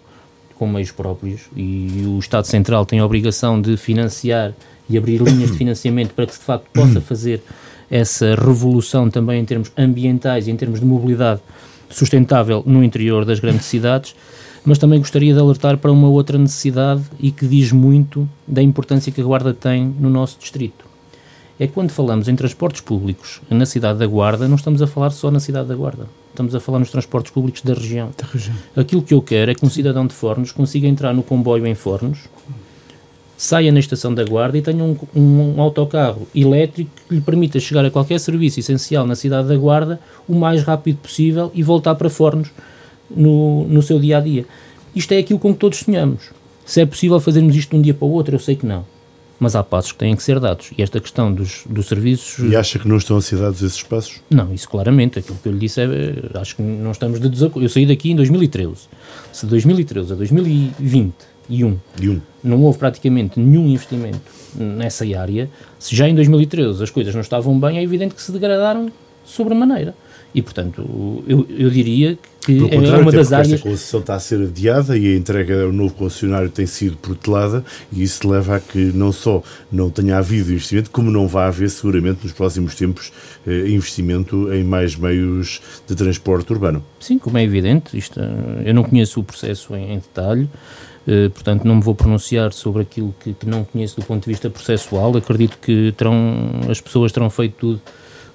com 0.57 0.66
meios 0.66 0.90
próprios 0.90 1.42
e 1.57 2.04
o 2.07 2.18
Estado 2.18 2.46
Central 2.46 2.87
tem 2.87 3.00
a 3.00 3.04
obrigação 3.04 3.61
de 3.61 3.76
financiar 3.76 4.54
e 4.88 4.96
abrir 4.96 5.20
linhas 5.20 5.50
de 5.50 5.59
financiamento 5.59 6.14
para 6.14 6.26
que 6.26 6.33
se 6.33 6.38
de 6.38 6.44
facto 6.44 6.66
possa 6.72 7.00
fazer 7.00 7.42
essa 7.90 8.35
revolução 8.35 9.11
também 9.11 9.40
em 9.40 9.44
termos 9.44 9.70
ambientais 9.76 10.46
e 10.46 10.50
em 10.50 10.57
termos 10.57 10.81
de 10.81 10.87
mobilidade 10.87 11.40
sustentável 11.90 12.62
no 12.66 12.85
interior 12.85 13.24
das 13.24 13.40
grandes 13.40 13.66
cidades, 13.66 14.14
mas 14.64 14.79
também 14.79 14.99
gostaria 14.99 15.33
de 15.33 15.40
alertar 15.40 15.79
para 15.79 15.92
uma 15.92 16.09
outra 16.09 16.38
necessidade 16.38 17.03
e 17.18 17.31
que 17.31 17.47
diz 17.47 17.73
muito 17.73 18.29
da 18.47 18.62
importância 18.62 19.12
que 19.12 19.21
a 19.21 19.25
Guarda 19.25 19.55
tem 19.55 19.94
no 19.99 20.11
nosso 20.11 20.38
distrito. 20.38 20.87
É 21.61 21.66
que 21.66 21.73
quando 21.73 21.90
falamos 21.90 22.29
em 22.29 22.37
transportes 22.37 22.81
públicos 22.81 23.40
na 23.51 23.66
cidade 23.66 23.99
da 23.99 24.07
Guarda, 24.07 24.47
não 24.47 24.55
estamos 24.55 24.81
a 24.81 24.87
falar 24.87 25.11
só 25.11 25.31
na 25.31 25.40
cidade 25.40 25.68
da 25.68 25.75
Guarda. 25.75 26.07
Estamos 26.31 26.55
a 26.55 26.61
falar 26.61 26.79
nos 26.79 26.90
transportes 26.90 27.33
públicos 27.33 27.62
da 27.62 27.75
região. 27.75 28.11
Da 28.16 28.25
região. 28.27 28.55
Aquilo 28.77 29.03
que 29.03 29.12
eu 29.12 29.21
quero 29.21 29.51
é 29.51 29.55
que 29.55 29.66
um 29.66 29.71
cidadão 29.71 30.07
de 30.07 30.14
Fornos 30.14 30.53
consiga 30.53 30.87
entrar 30.87 31.12
no 31.12 31.23
comboio 31.23 31.66
em 31.66 31.75
Fornos, 31.75 32.29
saia 33.37 33.73
na 33.73 33.81
estação 33.81 34.14
da 34.14 34.25
Guarda 34.25 34.57
e 34.57 34.62
tenha 34.62 34.85
um, 34.85 34.97
um, 35.16 35.61
autocarro 35.61 36.29
elétrico 36.33 36.90
que 37.09 37.14
lhe 37.16 37.21
permita 37.21 37.59
chegar 37.59 37.85
a 37.85 37.90
qualquer 37.90 38.21
serviço 38.21 38.61
essencial 38.61 39.05
na 39.05 39.16
cidade 39.16 39.49
da 39.49 39.57
Guarda 39.57 40.01
o 40.29 40.35
mais 40.35 40.62
rápido 40.62 40.99
possível 40.99 41.51
e 41.55 41.62
voltar 41.64 41.97
para 41.97 42.09
Fornos 42.09 42.51
no, 43.11 43.66
no 43.68 43.83
seu 43.83 43.99
dia 43.99 44.18
a 44.18 44.21
dia. 44.21 44.44
Isto 44.94 45.12
é 45.12 45.18
aquilo 45.18 45.38
com 45.38 45.53
que 45.53 45.59
todos 45.59 45.79
sonhamos. 45.79 46.31
Se 46.64 46.81
é 46.81 46.87
possível 46.87 47.18
fazermos 47.21 47.55
isto 47.57 47.71
de 47.71 47.77
um 47.77 47.83
dia 47.83 47.94
para 47.94 48.07
o 48.07 48.11
outro, 48.11 48.35
eu 48.35 48.38
sei 48.38 48.57
que 48.57 48.66
não. 48.66 48.85
Mas 49.40 49.55
há 49.55 49.62
passos 49.62 49.92
que 49.92 49.99
têm 49.99 50.16
que 50.16 50.23
ser 50.23 50.40
dados. 50.40 50.71
E 50.77 50.83
esta 50.83 51.01
questão 51.01 51.33
dos, 51.33 51.62
dos 51.68 51.87
serviços. 51.87 52.44
E 52.44 52.57
acha 52.57 52.79
que 52.79 52.88
não 52.88 52.97
estão 52.97 53.16
a 53.16 53.23
ser 53.23 53.37
dados 53.37 53.62
esses 53.62 53.83
passos? 53.83 54.21
Não, 54.29 54.53
isso 54.53 54.68
claramente. 54.68 55.21
Aquilo 55.21 55.38
que 55.40 55.49
eu 55.49 55.53
lhe 55.53 55.61
disse 55.61 55.81
é. 55.81 55.87
Acho 56.35 56.57
que 56.57 56.62
não 56.62 56.90
estamos 56.90 57.21
de 57.21 57.29
desacordo. 57.29 57.64
Eu 57.64 57.68
saí 57.68 57.87
daqui 57.87 58.11
em 58.11 58.16
2013. 58.16 58.88
Se 59.33 59.47
de 59.47 59.51
2013 59.51 60.12
a 60.12 60.16
2020 60.16 61.14
e 61.49 61.64
um, 61.64 61.79
e 62.01 62.09
um. 62.11 62.21
não 62.44 62.62
houve 62.62 62.79
praticamente 62.79 63.40
nenhum 63.40 63.66
investimento 63.68 64.21
nessa 64.55 65.05
área, 65.18 65.49
se 65.79 65.97
já 65.97 66.09
em 66.09 66.14
2013 66.14 66.83
as 66.83 66.90
coisas 66.90 67.14
não 67.14 67.23
estavam 67.23 67.59
bem, 67.59 67.79
é 67.79 67.83
evidente 67.83 68.14
que 68.14 68.23
se 68.23 68.31
degradaram 68.31 68.90
sobremaneira. 69.25 69.94
E, 70.35 70.43
portanto, 70.43 71.25
eu, 71.27 71.47
eu 71.49 71.71
diria 71.71 72.19
que 72.41 72.75
é 72.75 72.97
uma 72.97 73.12
das 73.12 73.33
áreas. 73.33 73.61
A 73.61 73.62
concessão 73.62 74.01
está 74.01 74.14
a 74.14 74.21
ser 74.21 74.43
adiada 74.43 74.97
e 74.97 75.12
a 75.12 75.17
entrega 75.17 75.64
ao 75.64 75.73
novo 75.73 75.95
concessionário 75.95 76.49
tem 76.49 76.67
sido 76.67 76.97
protelada, 76.97 77.64
e 77.93 78.03
isso 78.03 78.29
leva 78.29 78.57
a 78.57 78.61
que 78.61 78.79
não 78.79 79.12
só 79.12 79.43
não 79.71 79.91
tenha 79.91 80.19
havido 80.19 80.53
investimento, 80.53 80.91
como 80.91 81.11
não 81.11 81.27
vai 81.27 81.47
haver 81.47 81.69
seguramente 81.71 82.21
nos 82.23 82.33
próximos 82.33 82.75
tempos 82.75 83.12
eh, 83.47 83.69
investimento 83.69 84.53
em 84.53 84.64
mais 84.64 84.97
meios 84.97 85.61
de 85.87 85.95
transporte 85.95 86.53
urbano. 86.53 86.85
Sim, 87.01 87.19
como 87.19 87.37
é 87.38 87.43
evidente, 87.43 87.97
isto, 87.97 88.21
eu 88.64 88.75
não 88.75 88.83
conheço 88.83 89.21
o 89.21 89.25
processo 89.25 89.75
em, 89.75 89.93
em 89.93 89.97
detalhe. 89.97 90.49
Uh, 91.07 91.31
portanto, 91.31 91.64
não 91.64 91.77
me 91.77 91.83
vou 91.83 91.95
pronunciar 91.95 92.53
sobre 92.53 92.83
aquilo 92.83 93.14
que, 93.19 93.33
que, 93.33 93.49
não 93.49 93.64
conheço 93.64 93.99
do 93.99 94.05
ponto 94.05 94.25
de 94.25 94.31
vista 94.31 94.51
processual. 94.51 95.17
Acredito 95.17 95.57
que 95.57 95.91
terão, 95.97 96.61
as 96.69 96.83
pessoas 96.83 97.11
terão 97.12 97.31
feito 97.31 97.55
tudo 97.59 97.81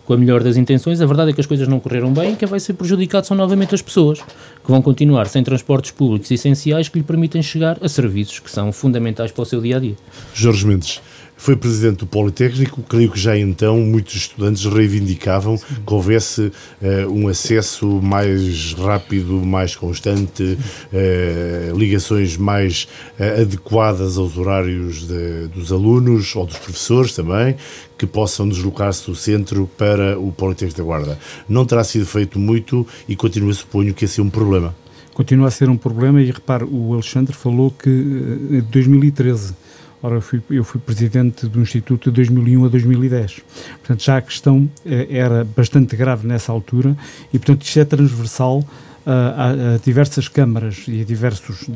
com 0.05 0.13
a 0.13 0.17
melhor 0.17 0.43
das 0.43 0.57
intenções. 0.57 1.01
A 1.01 1.05
verdade 1.05 1.31
é 1.31 1.33
que 1.33 1.41
as 1.41 1.47
coisas 1.47 1.67
não 1.67 1.79
correram 1.79 2.13
bem 2.13 2.33
e 2.33 2.35
quem 2.35 2.47
vai 2.47 2.59
ser 2.59 2.73
prejudicado 2.73 3.25
são 3.25 3.35
novamente 3.37 3.73
as 3.73 3.81
pessoas, 3.81 4.19
que 4.19 4.71
vão 4.71 4.81
continuar 4.81 5.27
sem 5.27 5.43
transportes 5.43 5.91
públicos 5.91 6.29
essenciais 6.29 6.89
que 6.89 6.97
lhe 6.97 7.03
permitem 7.03 7.41
chegar 7.41 7.77
a 7.81 7.89
serviços 7.89 8.39
que 8.39 8.51
são 8.51 8.71
fundamentais 8.71 9.31
para 9.31 9.41
o 9.41 9.45
seu 9.45 9.61
dia 9.61 9.77
a 9.77 9.79
dia. 9.79 9.95
Jorge 10.33 10.65
Mendes. 10.65 11.01
Foi 11.43 11.58
presidente 11.58 11.97
do 11.97 12.08
Politécnico, 12.08 12.82
creio 12.84 13.12
que 13.12 13.19
já 13.19 13.38
então 13.38 13.77
muitos 13.77 14.15
estudantes 14.15 14.63
reivindicavam 14.63 15.58
Sim. 15.58 15.65
que 15.86 15.93
houvesse 15.93 16.41
uh, 16.41 17.12
um 17.12 17.27
acesso 17.27 17.86
mais 18.01 18.71
rápido, 18.71 19.34
mais 19.45 19.75
constante, 19.75 20.58
uh, 20.93 21.77
ligações 21.77 22.38
mais 22.38 22.88
uh, 23.19 23.41
adequadas 23.41 24.17
aos 24.17 24.38
horários 24.38 25.06
de, 25.06 25.49
dos 25.49 25.73
alunos 25.73 26.34
ou 26.34 26.45
dos 26.45 26.56
professores 26.56 27.13
também, 27.13 27.58
que 27.97 28.08
possam 28.08 28.47
deslocar-se 28.47 29.06
do 29.06 29.13
centro 29.13 29.69
para 29.77 30.17
o 30.17 30.32
Politécnico 30.32 30.77
da 30.77 30.84
Guarda. 30.86 31.19
Não 31.49 31.65
terá 31.65 31.84
sido 31.84 32.06
feito 32.06 32.39
muito 32.39 32.88
e 33.06 33.17
continua, 33.17 33.53
suponho, 33.53 33.93
que 33.93 34.06
esse 34.06 34.21
é 34.21 34.23
um 34.23 34.29
problema. 34.29 34.73
Continua 35.13 35.49
a 35.49 35.51
ser 35.51 35.67
um 35.69 35.75
problema 35.75 36.21
e 36.21 36.32
repare, 36.32 36.63
o 36.63 36.93
Alexandre 36.93 37.36
falou 37.36 37.69
que 37.69 37.89
em 37.89 38.62
2013 38.62 39.62
Ora, 40.05 40.15
eu 40.15 40.21
fui, 40.21 40.43
eu 40.49 40.65
fui 40.65 40.81
presidente 40.81 41.47
do 41.47 41.61
Instituto 41.61 42.11
de 42.11 42.15
2001 42.17 42.65
a 42.65 42.67
2010. 42.67 43.41
Portanto, 43.79 44.03
já 44.03 44.17
a 44.17 44.21
questão 44.21 44.69
eh, 44.85 45.07
era 45.09 45.45
bastante 45.45 45.95
grave 45.95 46.27
nessa 46.27 46.51
altura 46.51 46.93
e, 47.33 47.39
portanto, 47.39 47.61
isto 47.61 47.79
é 47.79 47.85
transversal 47.85 48.61
a, 49.05 49.75
a, 49.75 49.77
diversas 49.83 50.27
câmaras 50.27 50.85
e 50.87 51.01
a 51.01 51.03
diversos 51.03 51.69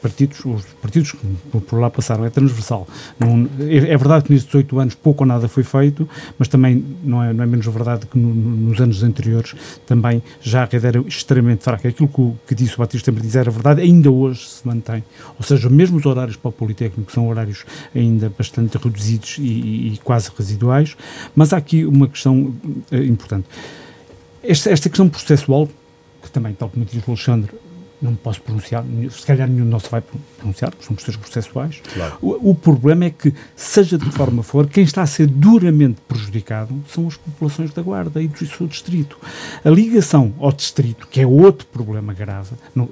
partidos, 0.00 0.44
os 0.44 0.64
partidos 0.80 1.12
que 1.12 1.60
por 1.60 1.78
lá 1.78 1.90
passaram, 1.90 2.24
é 2.24 2.30
transversal. 2.30 2.86
Não, 3.18 3.48
é, 3.60 3.76
é, 3.76 3.96
verdade 3.96 4.24
que 4.24 4.32
nestes 4.32 4.50
18 4.50 4.78
anos 4.78 4.94
pouco 4.94 5.24
ou 5.24 5.28
nada 5.28 5.48
foi 5.48 5.62
feito, 5.62 6.08
mas 6.38 6.48
também 6.48 6.84
não 7.02 7.22
é, 7.22 7.32
não 7.32 7.44
é 7.44 7.46
menos 7.46 7.66
verdade 7.66 8.06
que 8.06 8.18
no, 8.18 8.32
nos 8.34 8.80
anos 8.80 9.02
anteriores 9.02 9.54
também 9.86 10.22
já 10.40 10.62
a 10.62 10.66
rede 10.66 10.86
era 10.86 11.00
extremamente 11.00 11.64
fraca. 11.64 11.88
Aquilo 11.88 12.08
que, 12.08 12.32
que 12.48 12.54
disse 12.54 12.74
o 12.74 12.78
Batista 12.78 13.10
dizer 13.12 13.40
era 13.40 13.50
verdade, 13.50 13.80
ainda 13.80 14.10
hoje 14.10 14.48
se 14.48 14.66
mantém. 14.66 15.02
Ou 15.38 15.44
seja, 15.44 15.68
mesmo 15.68 15.96
os 15.96 16.06
horários 16.06 16.36
para 16.36 16.48
o 16.48 16.52
Politécnico 16.52 17.10
são 17.12 17.28
horários 17.28 17.64
ainda 17.94 18.32
bastante 18.36 18.76
reduzidos 18.78 19.36
e, 19.38 19.42
e, 19.94 20.00
quase 20.02 20.30
residuais, 20.36 20.96
mas 21.34 21.52
há 21.52 21.56
aqui 21.56 21.84
uma 21.84 22.08
questão 22.08 22.54
uh, 22.90 22.96
importante. 22.96 23.46
Esta, 24.42 24.70
esta 24.70 24.88
questão 24.88 25.08
processual 25.08 25.68
também, 26.32 26.54
tal 26.54 26.68
como 26.68 26.84
diz 26.84 27.06
o 27.06 27.10
Alexandre, 27.10 27.52
não 28.02 28.16
posso 28.16 28.42
pronunciar, 28.42 28.84
se 29.10 29.24
calhar 29.24 29.48
nenhum 29.48 29.64
de 29.64 29.70
nós 29.70 29.84
vai 29.86 30.02
pronunciar, 30.36 30.72
porque 30.72 30.84
são 30.84 30.96
questões 30.96 31.16
processuais. 31.16 31.80
Claro. 31.94 32.18
O, 32.20 32.50
o, 32.50 32.54
problema 32.54 33.04
é 33.04 33.10
que, 33.10 33.32
seja 33.54 33.96
de 33.96 34.04
que 34.04 34.10
forma 34.10 34.42
for, 34.42 34.66
quem 34.66 34.82
está 34.82 35.02
a 35.02 35.06
ser 35.06 35.28
duramente 35.28 36.00
prejudicado 36.08 36.74
são 36.88 37.06
as 37.06 37.16
populações 37.16 37.72
da 37.72 37.80
Guarda 37.80 38.20
e 38.20 38.26
do 38.26 38.44
seu 38.44 38.66
distrito. 38.66 39.16
A 39.64 39.70
ligação 39.70 40.34
ao 40.40 40.50
distrito, 40.50 41.06
que 41.06 41.20
é 41.20 41.26
outro 41.26 41.66
problema 41.68 42.12
grave, 42.12 42.56
não, 42.74 42.88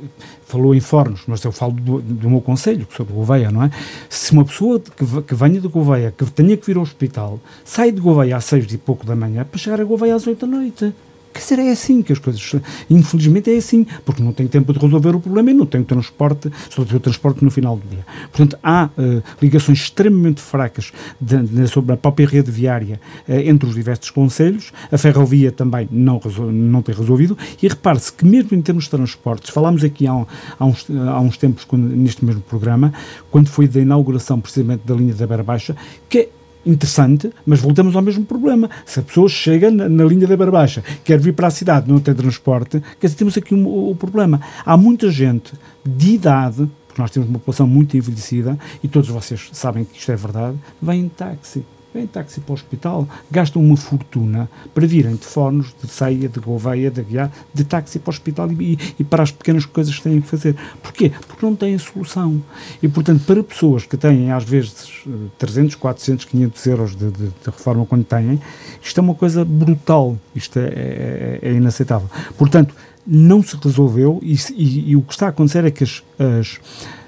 falou 0.46 0.74
em 0.74 0.80
Fornos, 0.80 1.22
mas 1.26 1.42
eu 1.42 1.50
falo 1.50 1.72
do, 1.72 2.00
do 2.00 2.30
meu 2.30 2.40
conselho, 2.40 2.86
que 2.86 2.94
sou 2.94 3.04
de 3.04 3.12
Gouveia, 3.12 3.50
não 3.50 3.64
é? 3.64 3.70
Se 4.08 4.32
uma 4.32 4.44
pessoa 4.44 4.78
que, 4.78 5.22
que 5.22 5.34
venha 5.34 5.60
de 5.60 5.66
Gouveia, 5.66 6.14
que 6.16 6.24
tenha 6.26 6.56
que 6.56 6.64
vir 6.64 6.76
ao 6.76 6.82
hospital, 6.82 7.40
sai 7.64 7.90
de 7.90 8.00
Gouveia 8.00 8.36
às 8.36 8.44
seis 8.44 8.72
e 8.72 8.78
pouco 8.78 9.04
da 9.04 9.16
manhã 9.16 9.44
para 9.44 9.58
chegar 9.58 9.80
a 9.80 9.84
Gouveia 9.84 10.14
às 10.14 10.26
oito 10.26 10.46
da 10.46 10.56
noite 10.56 10.94
Quer 11.40 11.54
dizer, 11.56 11.68
é 11.68 11.72
assim 11.72 12.02
que 12.02 12.12
as 12.12 12.18
coisas. 12.18 12.54
Infelizmente 12.88 13.50
é 13.50 13.56
assim, 13.56 13.86
porque 14.04 14.22
não 14.22 14.32
tem 14.32 14.46
tempo 14.46 14.72
de 14.72 14.78
resolver 14.78 15.16
o 15.16 15.20
problema 15.20 15.50
e 15.50 15.54
não 15.54 15.64
tem 15.64 15.80
o 15.80 15.84
transporte, 15.84 16.50
só 16.68 16.84
tem 16.84 16.96
o 16.96 17.00
transporte 17.00 17.42
no 17.42 17.50
final 17.50 17.76
do 17.76 17.88
dia. 17.88 18.04
Portanto, 18.30 18.58
há 18.62 18.90
uh, 18.96 19.22
ligações 19.40 19.78
extremamente 19.78 20.40
fracas 20.40 20.92
de, 21.18 21.42
de, 21.42 21.66
sobre 21.66 21.94
a 21.94 21.96
própria 21.96 22.26
rede 22.26 22.50
viária 22.50 23.00
uh, 23.26 23.32
entre 23.32 23.68
os 23.68 23.74
diversos 23.74 24.10
conselhos. 24.10 24.70
A 24.92 24.98
ferrovia 24.98 25.50
também 25.50 25.88
não, 25.90 26.20
não 26.52 26.82
tem 26.82 26.94
resolvido. 26.94 27.36
E 27.62 27.66
repare-se 27.66 28.12
que, 28.12 28.24
mesmo 28.24 28.56
em 28.56 28.60
termos 28.60 28.84
de 28.84 28.90
transportes, 28.90 29.50
falámos 29.50 29.82
aqui 29.82 30.06
há, 30.06 30.12
há, 30.58 30.64
uns, 30.66 30.86
há 30.90 31.20
uns 31.20 31.38
tempos, 31.38 31.64
quando, 31.64 31.84
neste 31.84 32.22
mesmo 32.22 32.42
programa, 32.42 32.92
quando 33.30 33.48
foi 33.48 33.66
da 33.66 33.80
inauguração 33.80 34.38
precisamente 34.40 34.82
da 34.84 34.94
linha 34.94 35.14
da 35.14 35.26
Beira 35.26 35.42
Baixa, 35.42 35.74
que 36.08 36.28
interessante, 36.64 37.30
mas 37.44 37.60
voltamos 37.60 37.96
ao 37.96 38.02
mesmo 38.02 38.24
problema. 38.24 38.68
Se 38.84 39.00
a 39.00 39.02
pessoa 39.02 39.28
chega 39.28 39.70
na, 39.70 39.88
na 39.88 40.04
linha 40.04 40.26
da 40.26 40.36
Barbaixa, 40.36 40.82
quer 41.04 41.18
vir 41.18 41.34
para 41.34 41.48
a 41.48 41.50
cidade, 41.50 41.90
não 41.90 42.00
tem 42.00 42.14
transporte, 42.14 42.82
quer 42.98 43.06
dizer, 43.06 43.18
temos 43.18 43.36
aqui 43.36 43.54
um, 43.54 43.90
um 43.90 43.96
problema. 43.96 44.40
Há 44.64 44.76
muita 44.76 45.10
gente 45.10 45.52
de 45.84 46.14
idade, 46.14 46.68
porque 46.86 47.00
nós 47.00 47.10
temos 47.10 47.28
uma 47.28 47.38
população 47.38 47.66
muito 47.66 47.96
envelhecida, 47.96 48.58
e 48.82 48.88
todos 48.88 49.08
vocês 49.08 49.48
sabem 49.52 49.84
que 49.84 49.98
isto 49.98 50.12
é 50.12 50.16
verdade, 50.16 50.56
vem 50.82 51.02
em 51.02 51.08
táxi 51.08 51.64
vêm 51.92 52.06
táxi 52.06 52.40
para 52.40 52.52
o 52.52 52.54
hospital, 52.54 53.08
gastam 53.30 53.62
uma 53.62 53.76
fortuna 53.76 54.48
para 54.74 54.86
virem 54.86 55.16
de 55.16 55.24
fornos, 55.24 55.74
de 55.82 55.88
ceia, 55.90 56.28
de 56.28 56.40
Gouveia, 56.40 56.90
de 56.90 57.00
Aguiar, 57.00 57.30
de 57.52 57.64
táxi 57.64 57.98
para 57.98 58.10
o 58.10 58.14
hospital 58.14 58.50
e, 58.52 58.78
e, 58.98 59.04
para 59.04 59.22
as 59.22 59.30
pequenas 59.30 59.64
coisas 59.66 59.96
que 59.96 60.02
têm 60.02 60.20
que 60.20 60.28
fazer. 60.28 60.56
Porquê? 60.82 61.12
Porque 61.26 61.44
não 61.44 61.54
têm 61.54 61.76
solução. 61.78 62.42
E, 62.82 62.88
portanto, 62.88 63.24
para 63.24 63.42
pessoas 63.42 63.84
que 63.84 63.96
têm, 63.96 64.30
às 64.30 64.44
vezes, 64.44 65.04
300, 65.38 65.74
400, 65.74 66.24
500 66.26 66.66
euros 66.66 66.96
de, 66.96 67.10
de, 67.10 67.26
de 67.26 67.46
reforma 67.46 67.84
quando 67.86 68.04
têm, 68.04 68.40
isto 68.82 68.98
é 68.98 69.02
uma 69.02 69.14
coisa 69.14 69.44
brutal. 69.44 70.16
Isto 70.34 70.58
é, 70.58 70.66
é, 70.66 71.38
é 71.42 71.52
inaceitável. 71.52 72.08
Portanto, 72.38 72.74
não 73.06 73.42
se 73.42 73.56
resolveu 73.56 74.20
e, 74.22 74.36
e, 74.54 74.90
e, 74.90 74.96
o 74.96 75.02
que 75.02 75.12
está 75.12 75.26
a 75.26 75.28
acontecer 75.30 75.64
é 75.64 75.70
que 75.70 75.82
as, 75.82 76.02
as 76.18 76.60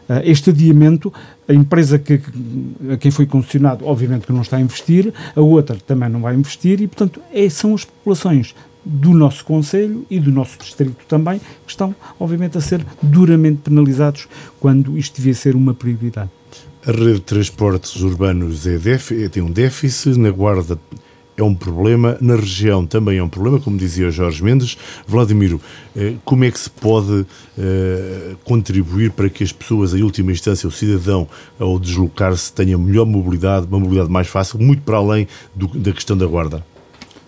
eh, 0.09 0.31
este 0.31 0.51
adiamento, 0.51 1.13
a 1.53 1.55
empresa 1.55 1.99
que, 1.99 2.21
a 2.91 2.97
quem 2.97 3.11
foi 3.11 3.27
concessionado, 3.27 3.87
obviamente 3.87 4.27
que 4.27 4.33
não 4.33 4.41
está 4.41 4.57
a 4.57 4.61
investir, 4.61 5.13
a 5.37 5.41
outra 5.41 5.77
também 5.87 6.09
não 6.09 6.21
vai 6.21 6.35
investir 6.35 6.81
e, 6.81 6.87
portanto, 6.87 7.21
é, 7.33 7.49
são 7.51 7.75
as 7.75 7.85
populações 7.85 8.55
do 8.85 9.13
nosso 9.13 9.45
Conselho 9.45 10.05
e 10.11 10.19
do 10.19 10.33
nosso 10.33 10.59
Distrito 10.59 10.97
também, 11.07 11.39
que 11.39 11.71
estão, 11.71 11.95
obviamente, 12.19 12.59
a 12.59 12.61
ser 12.61 12.85
duramente 13.03 13.61
penalizados 13.65 14.27
quando 14.59 14.99
isto 14.99 15.17
devia 15.17 15.35
ser 15.35 15.55
uma 15.55 15.75
prioridade. 15.75 16.31
A 16.85 16.91
rede 16.91 17.15
de 17.15 17.21
transportes 17.21 17.95
urbanos 17.97 18.67
é 18.67 18.79
tem 19.29 19.43
um 19.43 19.51
déficit, 19.51 20.19
na 20.19 20.31
Guarda 20.31 20.79
é 21.43 21.45
um 21.45 21.55
problema, 21.55 22.17
na 22.21 22.37
região 22.37 22.87
também 22.87 23.19
é 23.19 23.23
um 23.23 23.29
problema, 23.29 23.61
como 23.61 23.77
dizia 23.77 24.11
Jorge 24.11 24.43
Mendes. 24.43 24.79
Vladimiro, 25.07 25.61
eh, 25.97 26.15
como 26.25 26.45
é 26.45 26.51
que 26.51 26.59
se 26.59 26.71
pode 26.71 27.27
eh, 27.59 28.35
contribuir 28.45 29.11
para 29.11 29.29
que 29.29 29.43
as 29.45 29.53
pessoas, 29.53 29.93
em 29.93 30.03
última 30.03 30.33
instância, 30.33 30.69
o 30.69 30.73
cidadão, 30.73 31.29
ao 31.59 31.79
deslocar-se, 31.79 32.53
tenha 32.53 32.79
melhor 32.79 33.05
mobilidade, 33.05 33.67
uma 33.67 33.79
mobilidade 33.79 34.11
mais 34.11 34.29
fácil, 34.29 34.59
muito 34.59 34.83
para 34.83 34.97
além 34.97 35.27
do, 35.55 35.67
da 35.67 35.93
questão 35.93 36.17
da 36.17 36.27
guarda? 36.27 36.65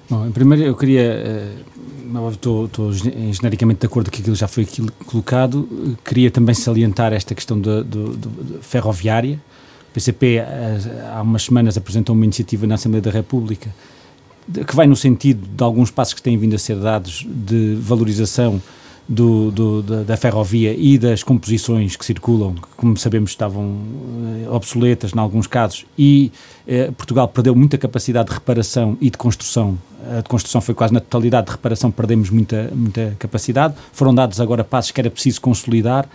Bom, 0.09 0.27
em 0.27 0.31
primeiro 0.31 0.65
eu 0.65 0.77
queria, 0.77 1.03
eh, 1.03 1.53
estou, 2.31 2.67
estou 2.67 2.93
genericamente 2.93 3.81
de 3.81 3.87
acordo 3.87 4.11
que 4.11 4.21
aquilo 4.21 4.37
já 4.37 4.47
foi 4.47 4.67
colocado, 5.07 5.97
queria 6.05 6.31
também 6.31 6.55
salientar 6.55 7.13
esta 7.13 7.35
questão 7.35 7.61
da 7.61 7.85
ferroviária. 8.63 9.41
O 9.91 9.95
PCP 9.95 10.43
há 11.15 11.23
umas 11.23 11.45
semanas 11.45 11.77
apresentou 11.77 12.15
uma 12.15 12.25
iniciativa 12.25 12.67
na 12.67 12.75
Assembleia 12.75 13.03
da 13.03 13.11
República 13.11 13.71
que 14.67 14.77
vai 14.77 14.87
no 14.87 14.97
sentido 14.97 15.47
de 15.47 15.65
alguns 15.65 15.91
passos 15.91 16.15
que 16.15 16.23
têm 16.23 16.37
vindo 16.37 16.55
a 16.55 16.59
ser 16.59 16.77
dados 16.77 17.27
de 17.29 17.77
valorização 17.81 18.61
do, 19.09 19.51
do, 19.51 19.83
da, 19.83 20.03
da, 20.03 20.17
ferrovia 20.17 20.75
e 20.77 20.97
das 20.97 21.23
composições 21.23 21.95
que 21.95 22.05
circulam, 22.05 22.55
que, 22.55 22.69
como 22.77 22.97
sabemos, 22.97 23.31
estavam 23.31 23.77
eh, 24.45 24.49
obsoletas 24.49 25.13
em 25.13 25.19
alguns 25.19 25.47
casos, 25.47 25.85
e 25.99 26.33
eh, 26.67 26.91
Portugal 26.97 27.29
perdeu 27.29 27.55
muita 27.55 27.77
capacidade 27.77 28.29
de 28.29 28.35
reparação 28.35 28.97
e 29.01 29.11
de 29.11 29.19
construção. 29.19 29.79
A 30.11 30.23
de 30.23 30.29
construção 30.29 30.61
foi 30.61 30.75
quase 30.75 30.93
na 30.93 31.01
totalidade, 31.01 31.47
de 31.47 31.53
reparação 31.53 31.91
perdemos 31.91 32.31
muita, 32.31 32.71
muita 32.75 33.15
capacidade. 33.19 33.75
Foram 33.93 34.15
dados 34.15 34.41
agora 34.41 34.65
passos 34.65 34.91
que 34.91 35.01
era 35.01 35.11
preciso 35.11 35.41
consolidar 35.41 36.09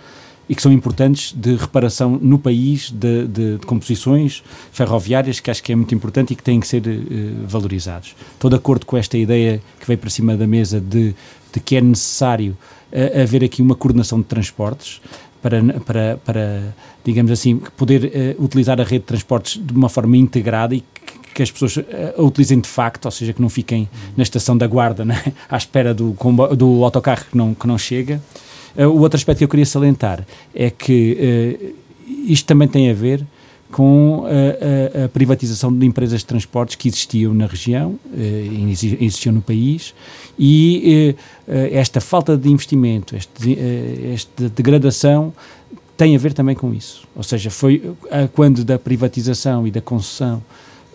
e 0.50 0.56
que 0.56 0.62
são 0.64 0.74
importantes 0.74 1.32
de 1.32 1.56
reparação 1.56 2.18
no 2.20 2.40
país 2.40 2.90
de, 2.90 3.28
de, 3.28 3.58
de, 3.58 3.66
composições 3.68 4.44
ferroviárias 4.72 5.40
que 5.40 5.52
acho 5.52 5.62
que 5.62 5.72
é 5.72 5.76
muito 5.76 5.94
importante 5.94 6.34
e 6.34 6.36
que 6.36 6.42
têm 6.42 6.60
que 6.60 6.68
ser 6.68 6.82
uh, 6.88 7.48
valorizados. 7.48 8.16
Estou 8.34 8.50
de 8.50 8.56
acordo 8.56 8.84
com 8.84 8.98
esta 8.98 9.16
ideia 9.16 9.62
que 9.80 9.86
veio 9.86 10.00
para 10.00 10.10
cima 10.10 10.36
da 10.36 10.48
mesa 10.48 10.82
de, 10.82 11.14
de 11.54 11.60
que 11.60 11.76
é 11.76 11.82
necessário 11.82 12.58
uh, 12.92 13.22
haver 13.22 13.44
aqui 13.44 13.62
uma 13.62 13.76
coordenação 13.76 14.20
de 14.20 14.26
transportes 14.26 15.00
para, 15.40 15.62
para, 15.86 16.18
para 16.26 16.76
digamos 17.06 17.32
assim, 17.32 17.58
poder 17.78 18.36
uh, 18.40 18.44
utilizar 18.44 18.82
a 18.82 18.84
rede 18.84 19.02
de 19.02 19.06
transportes 19.06 19.62
de 19.64 19.72
uma 19.72 19.88
forma 19.88 20.18
integrada 20.18 20.74
e 20.74 20.82
que, 20.82 21.20
que 21.36 21.44
as 21.44 21.52
pessoas 21.52 21.78
a 22.18 22.22
utilizem 22.24 22.60
de 22.60 22.68
facto, 22.68 23.06
ou 23.06 23.12
seja, 23.12 23.34
que 23.34 23.42
não 23.42 23.50
fiquem 23.50 23.88
na 24.18 24.24
estação 24.24 24.58
da 24.58 24.66
guarda, 24.66 25.06
né, 25.06 25.32
à 25.48 25.56
espera 25.56 25.94
do, 25.94 26.18
do 26.58 26.84
autocarro 26.84 27.26
que 27.30 27.38
não, 27.38 27.54
que 27.54 27.68
não 27.68 27.78
chega. 27.78 28.20
Uh, 28.80 28.88
o 28.88 29.00
outro 29.02 29.18
aspecto 29.18 29.40
que 29.40 29.44
eu 29.44 29.50
queria 29.50 29.66
salientar 29.66 30.26
é 30.56 30.70
que 30.70 31.52
uh, 31.60 31.76
isto 32.26 32.46
também 32.46 32.66
tem 32.66 32.90
a 32.90 32.94
ver 32.94 33.26
com 33.70 34.26
a, 34.26 35.02
a, 35.02 35.06
a, 35.06 35.10
privatização 35.10 35.72
de 35.72 35.86
empresas 35.86 36.22
de 36.22 36.26
transportes 36.26 36.76
que 36.76 36.88
existiam 36.88 37.34
na 37.34 37.46
região, 37.46 38.00
uh, 38.06 38.70
existiam 39.00 39.34
no 39.34 39.42
país, 39.42 39.94
e 40.40 41.16
esta 41.46 42.00
falta 42.00 42.38
de 42.38 42.50
investimento, 42.50 43.16
este, 43.16 43.58
esta 44.14 44.50
degradação 44.50 45.34
tem 45.98 46.16
a 46.16 46.20
ver 46.20 46.34
também 46.34 46.56
com 46.56 46.74
isso. 46.74 47.06
Ou 47.16 47.24
seja, 47.24 47.52
foi 47.52 47.94
quando 48.34 48.64
da 48.64 48.80
privatização 48.80 49.68
e 49.68 49.72
da 49.72 49.82
concessão 49.82 50.42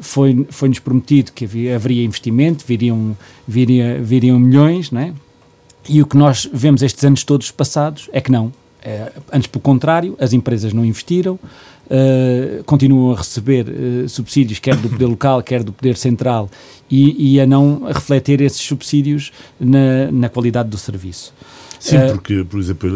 foi, 0.00 0.46
foi-nos 0.50 0.78
prometido 0.78 1.30
que 1.32 1.44
havia, 1.44 1.76
haveria 1.76 2.04
investimento, 2.04 2.64
viriam, 2.66 3.16
viria, 3.46 4.00
viriam 4.02 4.38
milhões, 4.38 4.90
não 4.90 5.00
é? 5.00 5.12
E 5.88 6.00
o 6.00 6.06
que 6.06 6.16
nós 6.16 6.48
vemos 6.52 6.82
estes 6.82 7.04
anos 7.04 7.24
todos 7.24 7.50
passados 7.50 8.08
é 8.12 8.20
que 8.20 8.30
não. 8.30 8.52
É, 8.82 9.12
antes, 9.32 9.46
pelo 9.46 9.62
contrário, 9.62 10.16
as 10.20 10.32
empresas 10.32 10.72
não 10.72 10.84
investiram, 10.84 11.34
uh, 11.34 12.62
continuam 12.64 13.12
a 13.12 13.16
receber 13.16 13.66
uh, 13.66 14.08
subsídios, 14.08 14.58
quer 14.58 14.76
do 14.76 14.90
poder 14.90 15.06
local, 15.06 15.42
quer 15.42 15.62
do 15.62 15.72
poder 15.72 15.96
central, 15.96 16.50
e, 16.90 17.34
e 17.34 17.40
a 17.40 17.46
não 17.46 17.84
refletir 17.86 18.42
esses 18.42 18.60
subsídios 18.60 19.32
na, 19.58 20.10
na 20.12 20.28
qualidade 20.28 20.68
do 20.68 20.76
serviço. 20.76 21.32
Sim, 21.84 21.96
eh, 21.98 22.12
porque, 22.12 22.42
por 22.44 22.58
exemplo, 22.58 22.88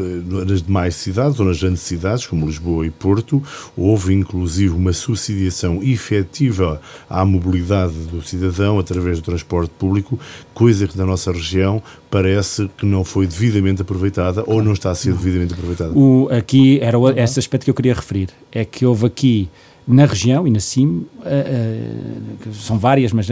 nas 0.46 0.62
demais 0.62 0.94
cidades, 0.94 1.38
ou 1.38 1.44
nas 1.44 1.60
grandes 1.60 1.82
cidades, 1.82 2.26
como 2.26 2.46
Lisboa 2.46 2.86
e 2.86 2.90
Porto, 2.90 3.42
houve 3.76 4.14
inclusive 4.14 4.74
uma 4.74 4.94
subsidiação 4.94 5.82
efetiva 5.82 6.80
à 7.06 7.22
mobilidade 7.22 7.92
do 8.10 8.22
cidadão 8.22 8.78
através 8.78 9.18
do 9.18 9.24
transporte 9.24 9.70
público, 9.78 10.18
coisa 10.54 10.88
que 10.88 10.96
na 10.96 11.04
nossa 11.04 11.30
região 11.30 11.82
parece 12.10 12.70
que 12.78 12.86
não 12.86 13.04
foi 13.04 13.26
devidamente 13.26 13.82
aproveitada 13.82 14.42
ou 14.46 14.62
não 14.62 14.72
está 14.72 14.90
a 14.90 14.94
ser 14.94 15.12
devidamente 15.12 15.52
aproveitada. 15.52 15.92
O, 15.92 16.26
aqui 16.30 16.80
era 16.80 16.96
esse 17.22 17.38
aspecto 17.38 17.64
que 17.64 17.70
eu 17.70 17.74
queria 17.74 17.92
referir, 17.92 18.30
é 18.50 18.64
que 18.64 18.86
houve 18.86 19.04
aqui 19.04 19.50
na 19.86 20.06
região 20.06 20.48
e 20.48 20.50
na 20.50 20.60
CIM, 20.60 20.86
uh, 20.86 22.48
uh, 22.48 22.54
são 22.54 22.78
várias, 22.78 23.12
mas 23.12 23.28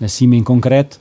na 0.00 0.08
CIM 0.08 0.34
em 0.34 0.42
concreto, 0.42 0.98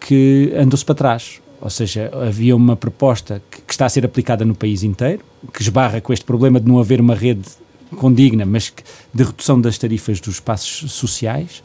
que 0.00 0.52
andou-se 0.56 0.84
para 0.84 0.96
trás. 0.96 1.40
Ou 1.60 1.70
seja, 1.70 2.10
havia 2.26 2.54
uma 2.54 2.76
proposta 2.76 3.42
que, 3.50 3.62
que, 3.62 3.72
está 3.72 3.86
a 3.86 3.88
ser 3.88 4.04
aplicada 4.04 4.44
no 4.44 4.54
país 4.54 4.82
inteiro, 4.82 5.22
que 5.52 5.62
esbarra 5.62 6.00
com 6.00 6.12
este 6.12 6.24
problema 6.24 6.60
de 6.60 6.68
não 6.68 6.78
haver 6.78 7.00
uma 7.00 7.14
rede 7.14 7.48
condigna, 7.96 8.44
mas 8.44 8.70
que, 8.70 8.82
de 9.12 9.22
redução 9.22 9.60
das 9.60 9.78
tarifas 9.78 10.20
dos 10.20 10.34
espaços 10.34 10.92
sociais, 10.92 11.62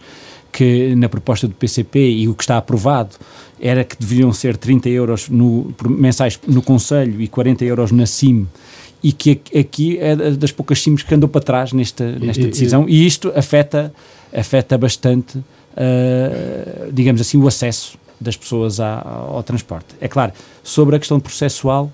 que 0.52 0.96
na 0.96 1.08
proposta 1.08 1.48
do 1.48 1.54
PCP 1.54 2.00
e 2.00 2.28
o 2.28 2.34
que 2.34 2.44
está 2.44 2.58
aprovado 2.58 3.16
era 3.60 3.84
que 3.84 3.96
deviam 3.98 4.34
ser 4.34 4.58
30 4.58 4.90
euros 4.90 5.30
no, 5.30 5.74
mensais 5.88 6.40
no 6.48 6.62
Conselho 6.62 7.22
e 7.22 7.28
40 7.28 7.64
euros 7.64 7.92
na 7.92 8.06
CIM, 8.06 8.48
e 9.04 9.12
que 9.12 9.42
aqui 9.58 9.98
é 9.98 10.16
das 10.16 10.52
poucas 10.52 10.82
CIMs 10.82 11.04
que 11.04 11.14
andou 11.14 11.30
para 11.30 11.42
trás 11.42 11.74
nesta, 11.74 12.12
nesta 12.20 12.48
decisão, 12.48 12.88
e 12.88 13.06
isto 13.06 13.32
afeta, 13.36 13.94
afeta 14.34 14.78
bastante, 14.78 15.38
uh, 15.38 16.92
digamos 16.92 17.22
assim, 17.22 17.38
o 17.38 17.48
acesso 17.48 17.98
das 18.22 18.38
pessoas 18.38 18.80
ao, 18.80 19.36
ao 19.36 19.44
transporte. 19.44 19.96
É 20.00 20.08
claro, 20.08 20.32
sobre 20.64 20.96
a 20.96 21.00
questão 21.00 21.20
processual, 21.20 21.92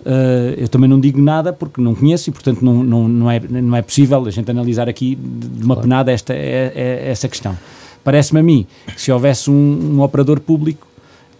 uh, 0.00 0.54
eu 0.56 0.68
também 0.68 0.88
não 0.88 1.00
digo 1.00 1.20
nada 1.20 1.52
porque 1.52 1.80
não 1.80 1.94
conheço 1.94 2.30
e, 2.30 2.32
portanto, 2.32 2.62
não, 2.62 2.84
não, 2.84 3.08
não, 3.08 3.30
é, 3.30 3.40
não 3.40 3.76
é 3.76 3.82
possível 3.82 4.24
a 4.24 4.30
gente 4.30 4.50
analisar 4.50 4.88
aqui 4.88 5.16
de 5.16 5.64
uma 5.64 5.74
claro. 5.74 5.88
penada 5.88 6.12
esta, 6.12 6.34
é, 6.34 6.72
é, 6.74 7.10
essa 7.10 7.28
questão. 7.28 7.56
Parece-me 8.04 8.40
a 8.40 8.42
mim 8.42 8.66
que 8.86 9.00
se 9.00 9.10
houvesse 9.10 9.50
um, 9.50 9.94
um 9.96 10.02
operador 10.02 10.40
público 10.40 10.86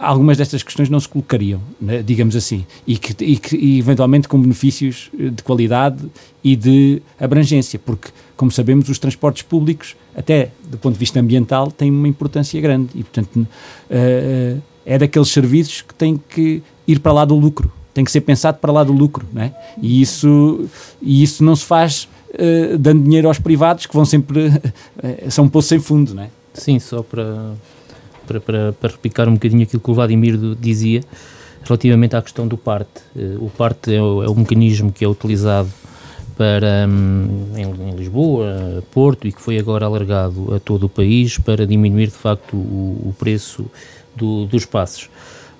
algumas 0.02 0.36
destas 0.36 0.62
questões 0.62 0.90
não 0.90 0.98
se 0.98 1.08
colocariam, 1.08 1.60
né, 1.80 2.02
digamos 2.02 2.34
assim, 2.34 2.66
e 2.86 2.98
que, 2.98 3.24
e 3.24 3.36
que 3.36 3.56
e 3.56 3.78
eventualmente 3.78 4.26
com 4.26 4.40
benefícios 4.40 5.10
de 5.14 5.42
qualidade 5.42 6.04
e 6.42 6.56
de 6.56 7.00
abrangência, 7.18 7.78
porque, 7.78 8.08
como 8.36 8.50
sabemos, 8.50 8.88
os 8.88 8.98
transportes 8.98 9.42
públicos, 9.42 9.94
até 10.14 10.50
do 10.68 10.76
ponto 10.76 10.94
de 10.94 10.98
vista 10.98 11.20
ambiental, 11.20 11.70
têm 11.70 11.90
uma 11.90 12.08
importância 12.08 12.60
grande 12.60 12.90
e, 12.96 13.04
portanto, 13.04 13.36
uh, 13.36 14.62
é 14.84 14.98
daqueles 14.98 15.28
serviços 15.28 15.82
que 15.82 15.94
tem 15.94 16.20
que 16.28 16.60
ir 16.86 16.98
para 16.98 17.12
lá 17.12 17.24
do 17.24 17.36
lucro, 17.36 17.70
tem 17.94 18.04
que 18.04 18.10
ser 18.10 18.22
pensado 18.22 18.58
para 18.58 18.72
lá 18.72 18.82
do 18.82 18.92
lucro, 18.92 19.24
não 19.32 19.42
é? 19.42 19.54
E 19.80 20.02
isso, 20.02 20.68
e 21.00 21.22
isso 21.22 21.44
não 21.44 21.54
se 21.54 21.64
faz 21.64 22.08
uh, 22.34 22.76
dando 22.76 23.04
dinheiro 23.04 23.28
aos 23.28 23.38
privados 23.38 23.86
que 23.86 23.94
vão 23.94 24.04
sempre, 24.04 24.48
uh, 24.48 25.30
são 25.30 25.44
um 25.44 25.48
poço 25.48 25.68
sem 25.68 25.78
fundo, 25.78 26.12
não 26.12 26.24
é? 26.24 26.30
Sim, 26.54 26.80
só 26.80 27.02
para, 27.02 27.54
para, 28.26 28.40
para, 28.40 28.72
para 28.72 28.90
repicar 28.90 29.28
um 29.28 29.35
bocadinho 29.35 29.62
aquilo 29.62 29.80
que 29.80 29.90
o 29.90 29.94
Vladimir 29.94 30.37
dizia, 30.58 31.02
relativamente 31.64 32.16
à 32.16 32.22
questão 32.22 32.46
do 32.46 32.56
parte. 32.56 33.00
Uh, 33.14 33.44
o 33.44 33.50
parte 33.50 33.94
é 33.94 34.00
o, 34.00 34.22
é 34.22 34.28
o 34.28 34.35
mecanismo 34.35 34.92
que 34.92 35.04
é 35.04 35.08
utilizado 35.08 35.68
para, 36.37 36.88
um, 36.88 37.56
em, 37.56 37.90
em, 37.90 37.94
Lisboa, 37.94 38.82
Porto, 38.90 39.28
e 39.28 39.32
que 39.32 39.40
foi 39.40 39.58
agora 39.58 39.87
alargado 39.87 40.54
a 40.54 40.58
todo 40.58 40.85
o 40.85 40.88
país 40.88 41.38
para 41.38 41.66
diminuir 41.66 42.06
de 42.06 42.14
facto 42.14 42.56
o, 42.56 43.08
o 43.08 43.14
preço 43.18 43.66
do, 44.16 44.46
dos 44.46 44.64
passos. 44.64 45.08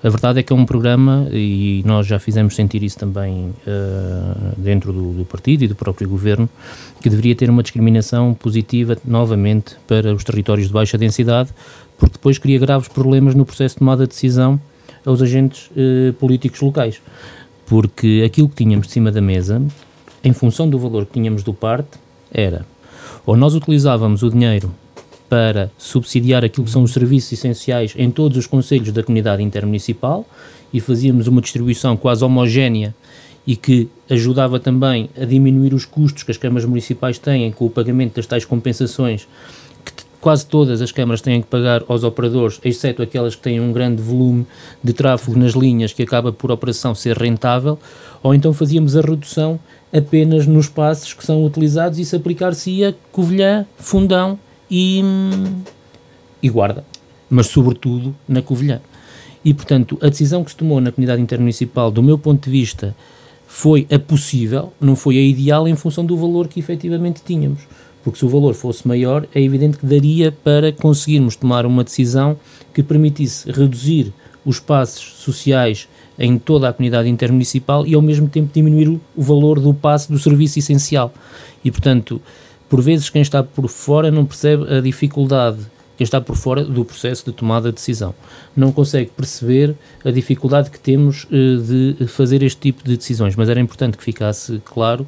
A 0.03 0.09
verdade 0.09 0.39
é 0.39 0.43
que 0.43 0.51
é 0.51 0.55
um 0.55 0.65
programa, 0.65 1.29
e 1.31 1.81
nós 1.85 2.05
já 2.05 2.19
fizemos 2.19 2.57
sentir 2.57 2.83
isso 2.83 2.99
também 2.99 3.53
uh, 3.65 4.53
dentro 4.57 4.91
do, 4.91 5.13
do, 5.13 5.23
partido 5.23 5.63
e 5.63 5.67
do 5.67 5.75
próprio 5.75 6.09
governo, 6.09 6.49
que 7.01 7.09
deveria 7.09 7.33
ter 7.33 7.49
uma 7.49 7.63
discriminação 7.63 8.33
positiva 8.33 8.97
novamente 9.05 9.77
para 9.87 10.13
os 10.13 10.25
territórios 10.25 10.67
de 10.67 10.73
baixa 10.73 10.97
densidade, 10.97 11.51
porque 11.97 12.13
depois 12.13 12.37
cria 12.37 12.59
graves 12.59 12.87
problemas 12.87 13.35
no 13.35 13.45
processo 13.45 13.75
de 13.75 13.79
tomada 13.79 14.03
de 14.03 14.09
decisão 14.09 14.59
aos 15.05 15.21
agentes 15.21 15.69
uh, 15.71 16.13
políticos 16.13 16.61
locais. 16.61 17.01
Porque 17.65 18.23
aquilo 18.25 18.49
que 18.49 18.55
tínhamos 18.55 18.87
de 18.87 18.93
cima 18.93 19.11
da 19.11 19.21
mesa 19.21 19.61
em 20.23 20.31
função 20.31 20.69
do 20.69 20.79
valor 20.79 21.05
que 21.05 21.13
tínhamos 21.13 21.43
do 21.43 21.53
parte, 21.53 21.99
era 22.31 22.65
ou 23.25 23.35
nós 23.35 23.53
utilizávamos 23.53 24.23
o 24.23 24.29
dinheiro 24.29 24.73
para 25.29 25.71
subsidiar 25.77 26.43
aquilo 26.43 26.65
que 26.65 26.71
são 26.71 26.83
os 26.83 26.93
serviços 26.93 27.33
essenciais 27.33 27.93
em 27.97 28.11
todos 28.11 28.37
os 28.37 28.47
conselhos 28.47 28.91
da 28.91 29.03
comunidade 29.03 29.41
intermunicipal 29.41 30.25
e 30.73 30.79
fazíamos 30.79 31.27
uma 31.27 31.41
distribuição 31.41 31.97
quase 31.97 32.23
homogénea 32.23 32.93
e 33.45 33.55
que 33.55 33.89
ajudava 34.09 34.59
também 34.59 35.09
a 35.19 35.25
diminuir 35.25 35.73
os 35.73 35.85
custos 35.85 36.23
que 36.23 36.31
as 36.31 36.37
câmaras 36.37 36.65
municipais 36.65 37.17
têm 37.17 37.51
com 37.51 37.65
o 37.65 37.69
pagamento 37.69 38.15
das 38.15 38.27
tais 38.27 38.45
compensações 38.45 39.27
quase 40.23 40.45
todas 40.45 40.81
as 40.81 40.89
câmaras 40.89 41.19
têm 41.19 41.41
que 41.41 41.49
pagar 41.49 41.83
aos 41.85 42.05
operadores, 42.05 42.57
exceto 42.63 43.01
aquelas 43.01 43.35
que 43.35 43.41
têm 43.41 43.59
um 43.59 43.73
grande 43.73 44.01
volume 44.01 44.47
de 44.81 44.93
tráfego 44.93 45.37
nas 45.37 45.51
linhas 45.51 45.91
que 45.91 46.01
acaba 46.01 46.31
por 46.31 46.49
operação 46.49 46.95
ser 46.95 47.17
rentável, 47.17 47.77
ou 48.23 48.33
então 48.33 48.53
fazíamos 48.53 48.95
a 48.95 49.01
redução 49.01 49.59
apenas 49.91 50.47
nos 50.47 50.69
passos 50.69 51.13
que 51.13 51.25
são 51.25 51.43
utilizados 51.45 51.99
e 51.99 52.05
se 52.05 52.15
aplicar-se-ia 52.15 52.95
Covilhã, 53.11 53.65
Fundão 53.77 54.39
e, 54.71 55.03
e 56.41 56.49
Guarda, 56.49 56.85
mas 57.29 57.47
sobretudo 57.47 58.15
na 58.25 58.41
Covilhã. 58.41 58.79
E, 59.43 59.53
portanto, 59.53 59.97
a 60.01 60.07
decisão 60.07 60.41
que 60.41 60.51
se 60.51 60.55
tomou 60.55 60.79
na 60.79 60.89
comunidade 60.89 61.21
intermunicipal, 61.21 61.91
do 61.91 62.01
meu 62.01 62.17
ponto 62.17 62.45
de 62.45 62.49
vista, 62.49 62.95
foi 63.45 63.85
a 63.91 63.99
possível, 63.99 64.71
não 64.79 64.95
foi 64.95 65.17
a 65.17 65.21
ideal 65.21 65.67
em 65.67 65.75
função 65.75 66.05
do 66.05 66.15
valor 66.15 66.47
que 66.47 66.61
efetivamente 66.61 67.21
tínhamos. 67.25 67.67
Porque 68.03 68.19
se 68.19 68.25
o 68.25 68.29
valor 68.29 68.53
fosse 68.53 68.87
maior, 68.87 69.25
é 69.33 69.41
evidente 69.41 69.77
que 69.77 69.85
daria 69.85 70.31
para 70.31 70.71
conseguirmos 70.71 71.35
tomar 71.35 71.65
uma 71.65 71.83
decisão 71.83 72.37
que 72.73 72.83
permitisse 72.83 73.49
reduzir 73.49 74.13
os 74.45 74.59
passos 74.59 75.21
sociais 75.21 75.87
em 76.17 76.37
toda 76.37 76.69
a 76.69 76.73
comunidade 76.73 77.09
intermunicipal 77.09 77.87
e 77.87 77.95
ao 77.95 78.01
mesmo 78.01 78.27
tempo 78.27 78.51
diminuir 78.53 78.89
o, 78.89 79.01
valor 79.15 79.59
do 79.59 79.73
passe 79.73 80.11
do 80.11 80.19
serviço 80.19 80.59
essencial. 80.59 81.13
E, 81.63 81.71
portanto, 81.71 82.21
por 82.69 82.81
vezes 82.81 83.09
quem 83.09 83.21
está 83.21 83.43
por 83.43 83.67
fora 83.67 84.11
não 84.11 84.25
percebe 84.25 84.71
a 84.73 84.81
dificuldade, 84.81 85.59
quem 85.97 86.03
está 86.03 86.19
por 86.19 86.35
fora 86.35 86.63
do 86.63 86.83
processo 86.83 87.25
de 87.25 87.31
tomada 87.31 87.69
de 87.69 87.75
decisão, 87.75 88.13
não 88.55 88.71
consegue 88.71 89.11
perceber 89.15 89.75
a 90.03 90.11
dificuldade 90.11 90.69
que 90.69 90.79
temos 90.79 91.27
eh, 91.31 91.95
de 91.97 92.07
fazer 92.07 92.43
este 92.43 92.59
tipo 92.59 92.83
de 92.83 92.97
decisões, 92.97 93.35
mas 93.35 93.49
era 93.49 93.59
importante 93.59 93.97
que 93.97 94.03
ficasse 94.03 94.61
claro 94.65 95.07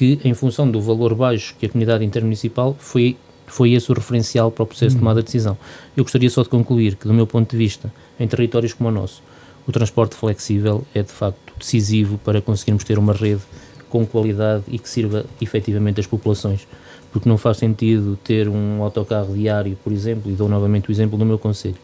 que, 0.00 0.18
em 0.24 0.32
função 0.32 0.70
do 0.70 0.80
valor 0.80 1.14
baixo 1.14 1.54
que 1.60 1.66
a 1.66 1.68
comunidade 1.68 2.02
intermunicipal 2.02 2.74
foi 2.78 3.18
foi 3.46 3.72
esse 3.72 3.90
o 3.90 3.94
referencial 3.94 4.50
para 4.50 4.62
o 4.62 4.66
processo 4.66 4.92
de 4.92 4.96
hum. 4.96 5.00
tomada 5.00 5.20
de 5.20 5.26
decisão. 5.26 5.58
Eu 5.94 6.04
gostaria 6.04 6.30
só 6.30 6.42
de 6.42 6.48
concluir 6.48 6.94
que, 6.94 7.06
do 7.06 7.12
meu 7.12 7.26
ponto 7.26 7.50
de 7.50 7.56
vista, 7.56 7.92
em 8.18 8.26
territórios 8.26 8.72
como 8.72 8.88
o 8.88 8.92
nosso, 8.92 9.22
o 9.66 9.72
transporte 9.72 10.14
flexível 10.14 10.86
é 10.94 11.02
de 11.02 11.10
facto 11.10 11.52
decisivo 11.58 12.16
para 12.18 12.40
conseguirmos 12.40 12.84
ter 12.84 12.96
uma 12.96 13.12
rede 13.12 13.42
com 13.90 14.06
qualidade 14.06 14.62
e 14.68 14.78
que 14.78 14.88
sirva 14.88 15.26
efetivamente 15.40 16.00
às 16.00 16.06
populações. 16.06 16.66
Porque 17.12 17.28
não 17.28 17.36
faz 17.36 17.58
sentido 17.58 18.16
ter 18.22 18.48
um 18.48 18.82
autocarro 18.82 19.34
diário, 19.34 19.76
por 19.82 19.92
exemplo, 19.92 20.30
e 20.30 20.34
dou 20.34 20.48
novamente 20.48 20.88
o 20.88 20.92
exemplo 20.92 21.18
do 21.18 21.26
meu 21.26 21.38
conselho, 21.38 21.76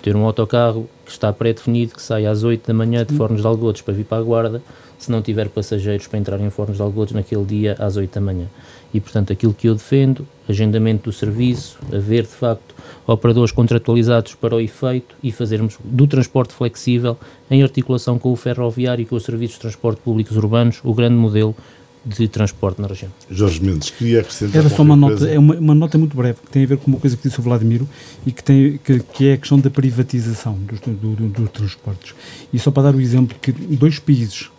ter 0.00 0.14
um 0.16 0.24
autocarro 0.24 0.88
que 1.04 1.10
está 1.10 1.32
pré-definido, 1.32 1.94
que 1.94 2.00
sai 2.00 2.24
às 2.24 2.44
8 2.44 2.66
da 2.66 2.72
manhã 2.72 3.04
de 3.04 3.14
Fornos 3.14 3.42
de 3.42 3.46
Algodos 3.46 3.82
para 3.82 3.92
vir 3.92 4.04
para 4.04 4.18
a 4.18 4.22
Guarda, 4.22 4.62
se 4.98 5.10
não 5.10 5.22
tiver 5.22 5.48
passageiros 5.48 6.06
para 6.06 6.18
entrar 6.18 6.40
em 6.40 6.50
Fornos 6.50 6.76
de 6.76 6.82
Algodos 6.82 7.14
naquele 7.14 7.44
dia 7.44 7.76
às 7.78 7.96
8 7.96 8.12
da 8.12 8.20
manhã. 8.20 8.46
E, 8.92 9.00
portanto, 9.00 9.32
aquilo 9.32 9.54
que 9.54 9.68
eu 9.68 9.74
defendo, 9.74 10.26
agendamento 10.48 11.04
do 11.04 11.12
serviço, 11.12 11.78
haver 11.92 12.22
de 12.22 12.28
facto 12.28 12.74
operadores 13.06 13.52
contratualizados 13.52 14.34
para 14.34 14.56
o 14.56 14.60
efeito 14.60 15.14
e 15.22 15.30
fazermos 15.30 15.78
do 15.84 16.06
transporte 16.06 16.54
flexível, 16.54 17.16
em 17.50 17.62
articulação 17.62 18.18
com 18.18 18.32
o 18.32 18.36
ferroviário 18.36 19.02
e 19.02 19.06
com 19.06 19.16
os 19.16 19.24
serviços 19.24 19.56
de 19.56 19.60
transporte 19.60 20.00
públicos 20.00 20.36
urbanos, 20.36 20.80
o 20.82 20.92
grande 20.94 21.16
modelo 21.16 21.54
de 22.04 22.26
transporte 22.28 22.80
na 22.80 22.88
região. 22.88 23.10
Jorge 23.30 23.62
Mendes, 23.62 23.90
queria 23.90 24.20
acrescentar. 24.20 24.56
Era 24.56 24.68
só 24.70 24.82
uma 24.82 24.96
nota, 24.96 25.28
é 25.28 25.38
uma, 25.38 25.54
uma, 25.56 25.74
nota 25.74 25.98
muito 25.98 26.16
breve, 26.16 26.38
que 26.44 26.50
tem 26.50 26.64
a 26.64 26.66
ver 26.66 26.78
com 26.78 26.90
uma 26.90 26.98
coisa 26.98 27.16
que 27.16 27.22
disse 27.22 27.38
o 27.38 27.42
Vladimiro 27.42 27.88
e 28.26 28.32
que, 28.32 28.42
tem, 28.42 28.78
que, 28.82 29.00
que 29.00 29.28
é 29.28 29.32
a 29.34 29.36
questão 29.36 29.58
da 29.58 29.68
privatização 29.68 30.54
dos, 30.54 30.80
do, 30.80 30.92
do, 30.92 31.28
dos 31.28 31.50
transportes. 31.50 32.14
E 32.52 32.58
só 32.58 32.70
para 32.70 32.84
dar 32.84 32.94
o 32.94 33.00
exemplo 33.00 33.36
que 33.40 33.52
dois 33.52 33.98
países 33.98 34.50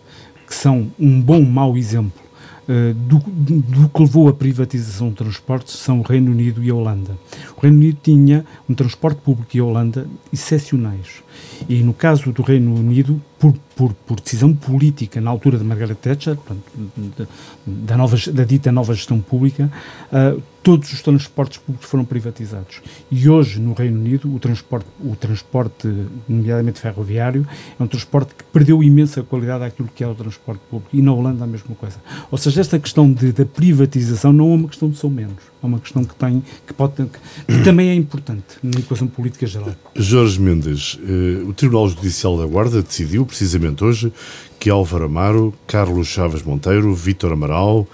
que 0.50 0.56
são 0.56 0.92
um 1.00 1.22
bom 1.22 1.44
mau 1.44 1.78
exemplo 1.78 2.20
uh, 2.68 2.94
do, 2.94 3.20
do, 3.20 3.88
que 3.88 4.02
levou 4.02 4.28
à 4.28 4.34
privatização 4.34 5.10
de 5.10 5.16
transportes 5.16 5.76
são 5.76 6.00
o 6.00 6.02
Reino 6.02 6.32
Unido 6.32 6.64
e 6.64 6.72
a 6.72 6.74
Holanda. 6.76 7.16
O 7.56 7.62
Reino 7.62 7.78
Unido 7.78 8.00
tinha 8.02 8.44
um 8.68 8.74
transporte 8.74 9.22
público 9.22 9.56
e 9.56 9.60
a 9.60 9.64
Holanda 9.64 10.08
excepcionais. 10.34 11.22
E 11.70 11.84
no 11.84 11.94
caso 11.94 12.32
do 12.32 12.42
Reino 12.42 12.74
Unido, 12.74 13.22
por, 13.40 13.54
por, 13.76 13.94
por 13.94 14.20
decisão 14.20 14.54
política 14.54 15.22
na 15.22 15.32
altura 15.32 15.58
de 15.58 15.64
Margaret 15.64 15.96
Thatcher, 15.96 16.36
portanto, 16.36 17.28
da, 17.66 17.96
nova, 17.96 18.18
da 18.34 18.44
dita 18.44 18.70
nova 18.72 18.94
gestão 18.94 19.22
pública, 19.22 19.72
uh, 20.12 20.42
todos 20.62 20.92
os 20.92 21.02
transportes 21.02 21.58
públicos 21.58 21.90
foram 21.90 22.04
privatizados. 22.04 22.82
E 23.10 23.30
hoje, 23.30 23.60
no 23.60 23.74
Reino 23.74 23.98
Unido, 23.98 24.34
o 24.34 24.40
transporte, 24.40 24.88
o 25.00 25.16
transporte, 25.16 25.88
nomeadamente 26.28 26.82
ferroviário, 26.82 27.48
é 27.80 27.82
um 27.82 27.88
transporte 27.88 28.36
que 28.36 28.44
perdeu 28.44 28.84
imensa 28.84 29.24
qualidade 29.24 29.64
àquilo 29.64 29.90
que 29.96 30.04
é 30.04 30.08
o 30.08 30.14
transporte 30.14 30.62
público. 30.70 30.90
E 30.94 31.02
na 31.02 31.14
Holanda 31.14 31.46
a 31.46 31.48
mesma 31.48 31.74
coisa. 31.76 31.98
Ou 32.30 32.38
seja, 32.38 32.60
esta 32.60 32.78
questão 32.78 33.12
de, 33.12 33.32
da 33.32 33.46
privatização 33.46 34.34
não 34.34 34.52
é 34.52 34.56
uma 34.56 34.68
questão 34.68 34.90
de 34.90 34.98
são 34.98 35.10
menos. 35.10 35.49
É 35.62 35.66
uma 35.66 35.80
questão 35.80 36.04
que 36.06 36.16
tem, 36.16 36.44
que 36.66 36.74
pode 36.74 36.94
que, 36.94 37.06
que 37.06 37.64
também 37.64 37.90
é 37.90 37.96
importante 37.96 38.58
na 38.64 38.80
equação 38.80 39.08
política 39.08 39.46
geral. 39.46 39.76
Jorge 39.96 40.40
Mendes, 40.40 40.98
eh, 41.04 41.44
o 41.44 41.54
Tribunal 41.54 41.90
Judicial 41.90 42.38
da 42.38 42.46
Guarda 42.46 42.82
decidiu, 42.82 43.26
precisamente 43.26 43.84
hoje, 43.84 44.12
que 44.60 44.70
Álvaro 44.70 45.06
Amaro, 45.06 45.54
Carlos 45.68 46.08
Chaves 46.08 46.44
Monteiro, 46.44 46.94
Vítor 46.96 47.34
Amaral, 47.34 47.88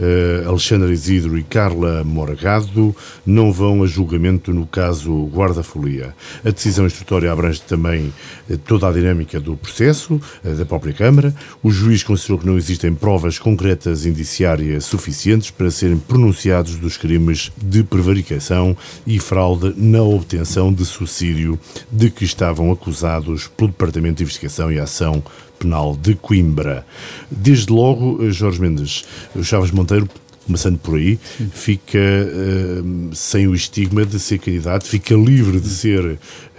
uh, 0.00 0.48
Alexandre 0.48 0.92
Isidro 0.92 1.38
e 1.38 1.42
Carla 1.42 2.02
Morgado 2.02 2.96
não 3.24 3.52
vão 3.52 3.82
a 3.82 3.86
julgamento 3.86 4.52
no 4.52 4.66
caso 4.66 5.26
Guarda-Folia. 5.26 6.14
A 6.44 6.50
decisão 6.50 6.86
instrutória 6.86 7.30
abrange 7.30 7.60
também 7.62 8.12
uh, 8.48 8.58
toda 8.58 8.88
a 8.88 8.92
dinâmica 8.92 9.38
do 9.38 9.56
processo, 9.56 10.20
uh, 10.44 10.54
da 10.54 10.64
própria 10.64 10.92
Câmara. 10.92 11.34
O 11.62 11.70
juiz 11.70 12.02
considerou 12.02 12.38
que 12.38 12.46
não 12.46 12.56
existem 12.56 12.94
provas 12.94 13.38
concretas 13.38 14.06
indiciárias 14.06 14.84
suficientes 14.84 15.50
para 15.50 15.70
serem 15.70 15.98
pronunciados 15.98 16.76
dos 16.76 16.96
crimes 16.96 17.52
de 17.56 17.82
prevaricação 17.82 18.76
e 19.06 19.18
fraude 19.18 19.74
na 19.76 20.02
obtenção 20.02 20.72
de 20.72 20.84
subsídio 20.84 21.58
de 21.90 22.10
que 22.10 22.24
estavam 22.24 22.72
acusados 22.72 23.46
pelo 23.48 23.70
Departamento 23.70 24.16
de 24.16 24.22
Investigação 24.22 24.72
e 24.72 24.78
Ação 24.78 25.22
Penal 25.60 25.94
de 25.94 26.14
Coimbra. 26.14 26.84
Desde 27.30 27.70
logo, 27.70 28.24
eh, 28.24 28.30
Jorge 28.30 28.60
Mendes, 28.60 29.04
Chaves 29.42 29.70
Monteiro 29.70 30.08
começando 30.46 30.78
por 30.78 30.96
aí, 30.96 31.16
fica 31.52 31.98
uh, 31.98 33.14
sem 33.14 33.46
o 33.46 33.54
estigma 33.54 34.04
de 34.04 34.18
ser 34.18 34.38
candidato, 34.38 34.84
fica 34.84 35.14
livre 35.14 35.60
de 35.60 35.68
ser 35.68 36.18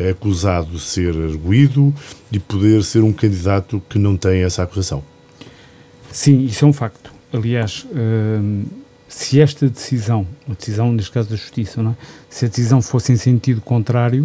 acusado 0.10 0.72
de 0.72 0.80
ser 0.80 1.10
arguído 1.10 1.94
e 2.32 2.40
poder 2.40 2.84
ser 2.84 3.04
um 3.04 3.12
candidato 3.12 3.82
que 3.90 4.00
não 4.00 4.16
tem 4.16 4.44
essa 4.44 4.64
acusação. 4.64 5.04
Sim, 6.10 6.46
isso 6.46 6.64
é 6.64 6.68
um 6.68 6.72
facto. 6.72 7.12
Aliás, 7.34 7.86
uh, 7.92 8.66
se 9.10 9.42
esta 9.42 9.68
decisão, 9.68 10.26
a 10.50 10.54
decisão 10.54 10.94
neste 10.94 11.12
caso 11.12 11.30
da 11.30 11.36
Justiça, 11.36 11.82
é? 11.82 11.96
se 12.30 12.46
a 12.46 12.48
decisão 12.48 12.82
fosse 12.82 13.12
em 13.12 13.18
sentido 13.18 13.60
contrário, 13.60 14.24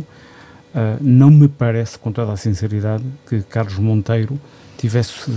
uh, 0.74 0.96
não 1.00 1.30
me 1.30 1.48
parece, 1.48 1.98
com 1.98 2.12
toda 2.12 2.32
a 2.32 2.36
sinceridade, 2.36 3.04
que 3.28 3.42
Carlos 3.42 3.78
Monteiro 3.78 4.38
tivesse 4.76 5.30
uh, 5.30 5.34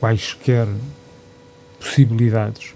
quaisquer 0.00 0.66
possibilidades 1.78 2.74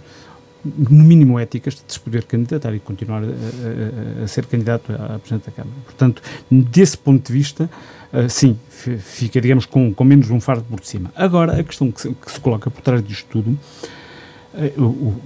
no 0.65 1.05
mínimo 1.05 1.39
éticas, 1.39 1.75
de 1.75 1.93
se 1.93 2.01
poder 2.01 2.25
candidatar 2.25 2.75
e 2.75 2.81
continuar 2.81 3.23
a, 3.23 3.27
a, 3.27 4.25
a 4.25 4.29
ser 4.29 4.47
candidato 4.47 4.93
à 4.93 5.19
Presidente 5.19 5.47
da 5.47 5.53
Câmara. 5.53 5.77
Portanto, 5.85 6.23
desse 6.51 6.99
ponto 6.99 7.27
de 7.27 7.33
vista, 7.33 7.71
uh, 8.13 8.29
sim, 8.29 8.59
ficaríamos 8.99 9.67
com, 9.67 9.95
com 9.95 10.05
menos 10.05 10.31
um 10.31 10.41
fardo 10.41 10.65
por 10.65 10.85
cima. 10.85 11.13
Agora, 11.15 11.61
a 11.61 11.63
questão 11.63 11.91
que 11.91 12.01
se, 12.01 12.09
que 12.13 12.33
se 12.33 12.41
coloca 12.41 12.71
por 12.71 12.83
trás 12.83 13.03
disto 13.03 13.27
tudo 13.31 13.51
eh, 13.51 13.57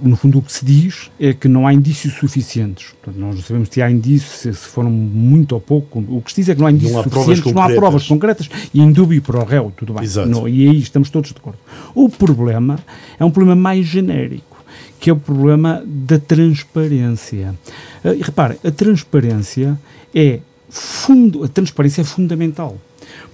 no 0.01 0.15
fundo, 0.17 0.39
o 0.39 0.41
que 0.41 0.51
se 0.51 0.65
diz 0.65 1.09
é 1.19 1.33
que 1.33 1.47
não 1.47 1.65
há 1.65 1.73
indícios 1.73 2.15
suficientes. 2.15 2.89
Portanto, 3.01 3.19
nós 3.19 3.35
não 3.35 3.41
sabemos 3.41 3.69
se 3.71 3.81
há 3.81 3.89
indícios, 3.89 4.57
se 4.57 4.67
foram 4.67 4.91
muito 4.91 5.53
ou 5.53 5.61
pouco. 5.61 5.99
O 6.09 6.21
que 6.21 6.31
se 6.31 6.41
diz 6.41 6.49
é 6.49 6.55
que 6.55 6.59
não 6.59 6.67
há 6.67 6.71
indícios 6.71 6.93
não 6.93 6.99
há 6.99 7.03
suficientes, 7.03 7.53
não 7.53 7.61
há 7.61 7.69
provas 7.69 8.07
concretas 8.07 8.49
e 8.73 8.81
indúbio 8.81 9.21
para 9.21 9.39
o 9.39 9.45
réu, 9.45 9.71
tudo 9.75 9.93
bem. 9.93 10.07
Não, 10.27 10.47
e 10.47 10.67
aí 10.67 10.79
estamos 10.79 11.09
todos 11.09 11.31
de 11.31 11.37
acordo. 11.37 11.59
O 11.95 12.09
problema 12.09 12.77
é 13.17 13.23
um 13.23 13.31
problema 13.31 13.61
mais 13.61 13.85
genérico, 13.85 14.63
que 14.99 15.09
é 15.09 15.13
o 15.13 15.17
problema 15.17 15.81
da 15.85 16.19
transparência. 16.19 17.55
Uh, 18.03 18.13
e 18.13 18.21
repare, 18.21 18.57
a 18.63 18.71
transparência 18.71 19.79
é 20.13 20.39
fundo, 20.69 21.43
a 21.45 21.47
transparência 21.47 22.01
é 22.01 22.03
fundamental 22.03 22.77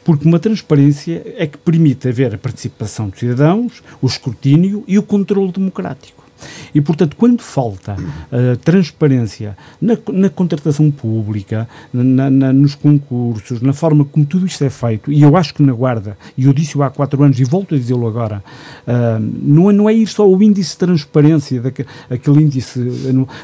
porque 0.04 0.28
uma 0.28 0.40
transparência 0.40 1.24
é 1.38 1.48
que 1.48 1.58
permite 1.58 2.08
haver 2.08 2.34
a 2.34 2.38
participação 2.38 3.10
dos 3.10 3.20
cidadãos, 3.20 3.84
o 4.02 4.08
escrutínio 4.08 4.84
e 4.88 4.98
o 4.98 5.04
controle 5.04 5.52
democrático. 5.52 6.27
E, 6.74 6.82
portanto, 6.82 7.16
quando 7.16 7.42
falta 7.42 7.96
uh, 7.96 8.58
transparência 8.58 9.58
na, 9.82 9.98
na, 10.12 10.30
contratação 10.30 10.90
pública, 10.92 11.68
na, 11.94 12.30
na, 12.30 12.54
nos 12.54 12.76
concursos, 12.76 13.62
na 13.62 13.74
forma 13.74 14.06
como 14.06 14.26
tudo 14.26 14.46
isto 14.46 14.64
é 14.64 14.70
feito, 14.70 15.12
e 15.12 15.22
eu 15.22 15.36
acho 15.36 15.54
que 15.54 15.64
na 15.64 15.74
Guarda, 15.74 16.18
e 16.38 16.46
eu 16.46 16.54
disse-o 16.54 16.84
há 16.84 16.90
quatro 16.90 17.24
anos 17.24 17.40
e 17.40 17.44
volto 17.44 17.76
a 17.76 17.78
dizê-lo 17.78 18.08
agora, 18.08 18.44
uh, 18.88 19.20
não, 19.20 19.70
é, 19.70 19.74
não 19.74 19.90
é 19.90 19.94
ir 19.94 20.08
só 20.08 20.28
o 20.28 20.42
índice 20.42 20.72
de 20.72 20.78
transparência, 20.78 21.62
daquele, 21.62 21.88
aquele 22.10 22.42
índice, 22.42 22.80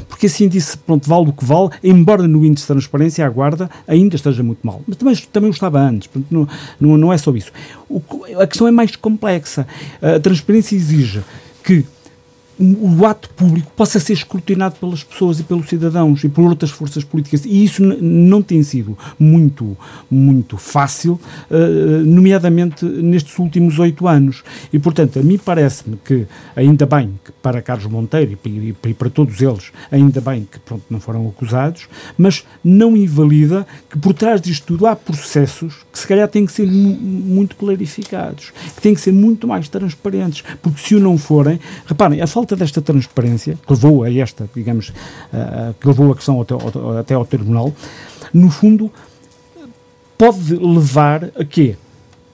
porque 0.08 0.28
esse 0.28 0.44
índice, 0.44 0.78
pronto, 0.78 1.08
vale 1.08 1.30
o 1.30 1.34
que 1.34 1.46
vale, 1.46 1.70
embora 1.84 2.28
no 2.28 2.46
índice 2.46 2.64
de 2.64 2.68
transparência 2.68 3.26
a 3.26 3.30
Guarda 3.30 3.70
ainda 3.88 4.16
esteja 4.16 4.44
muito 4.44 4.66
mal. 4.66 4.82
Mas 4.88 4.98
também, 4.98 5.16
também 5.32 5.50
o 5.50 5.54
estava 5.54 5.80
antes, 5.80 6.08
portanto, 6.08 6.32
não, 6.32 6.48
não, 6.80 6.98
não 6.98 7.14
é 7.14 7.18
só 7.18 7.32
isso. 7.32 7.52
O, 7.90 8.02
a 8.40 8.48
questão 8.48 8.68
é 8.68 8.72
mais 8.72 8.96
complexa. 8.96 9.68
A 10.02 10.20
transparência 10.20 10.76
exige 10.76 11.22
que 11.64 11.86
o 12.60 13.06
ato 13.06 13.30
público 13.30 13.72
possa 13.76 14.00
ser 14.00 14.14
escrutinado 14.14 14.76
pelas 14.76 15.04
pessoas 15.04 15.40
e 15.40 15.44
pelos 15.44 15.68
cidadãos 15.68 16.24
e 16.24 16.30
por 16.30 16.44
outras 16.44 16.72
forças 16.72 17.04
políticas. 17.04 17.46
E 17.46 17.64
isso 17.64 17.84
não 17.84 18.42
tem 18.42 18.62
sido 18.64 18.98
muito, 19.18 19.76
muito 20.10 20.58
fácil, 20.58 21.20
uh, 21.50 22.06
nomeadamente 22.06 22.86
nestes 22.86 23.38
últimos 23.40 23.80
oito 23.80 24.08
anos. 24.08 24.44
E, 24.72 24.80
portanto, 24.80 25.20
a 25.20 25.24
mim 25.24 25.38
parece-me 25.38 25.98
que, 26.04 26.28
ainda 26.56 26.86
bem 26.86 27.20
que 27.24 27.32
para 27.32 27.62
Carlos 27.62 27.88
Monteiro 27.88 28.38
e, 28.46 28.76
e, 28.86 28.94
para 28.94 29.10
todos 29.10 29.42
eles, 29.42 29.72
ainda 29.92 30.22
bem 30.22 30.48
que 30.50 30.60
pronto, 30.60 30.84
não 30.90 31.00
foram 31.00 31.28
acusados, 31.28 31.88
mas 32.18 32.44
não 32.64 32.96
invalida 32.96 33.66
que 33.90 33.98
por 33.98 34.14
trás 34.14 34.40
disto 34.42 34.66
tudo 34.68 34.86
há 34.86 34.96
processos 34.96 35.76
que 35.92 36.00
se 36.00 36.08
calhar 36.08 36.28
têm 36.28 36.46
que 36.46 36.52
ser 36.52 36.68
muito 36.68 37.56
clarificados, 37.56 38.52
que 38.76 38.82
têm 38.82 38.94
que 38.94 39.02
ser 39.02 39.12
muito 39.12 39.48
mais 39.48 39.68
transparentes, 39.68 40.44
porque 40.62 40.82
se 40.82 40.96
o 40.96 41.00
não 41.00 41.18
forem, 41.18 41.60
reparem, 41.86 42.22
a 42.22 42.28
falta 42.28 42.43
falta 42.44 42.58
desta 42.58 42.82
transparência, 42.82 43.58
que 43.66 43.74
levou 43.74 44.04
a 44.04 44.14
esta, 44.14 44.50
digamos, 44.54 44.90
uh, 44.90 45.74
que 45.80 45.88
levou 45.88 46.12
a 46.12 46.16
questão 46.16 46.42
até, 46.42 46.54
até 47.00 47.14
ao 47.14 47.26
tribunal, 47.26 47.74
no 48.34 48.50
fundo, 48.50 48.92
pode 50.18 50.56
levar 50.56 51.32
a 51.38 51.46
quê? 51.46 51.78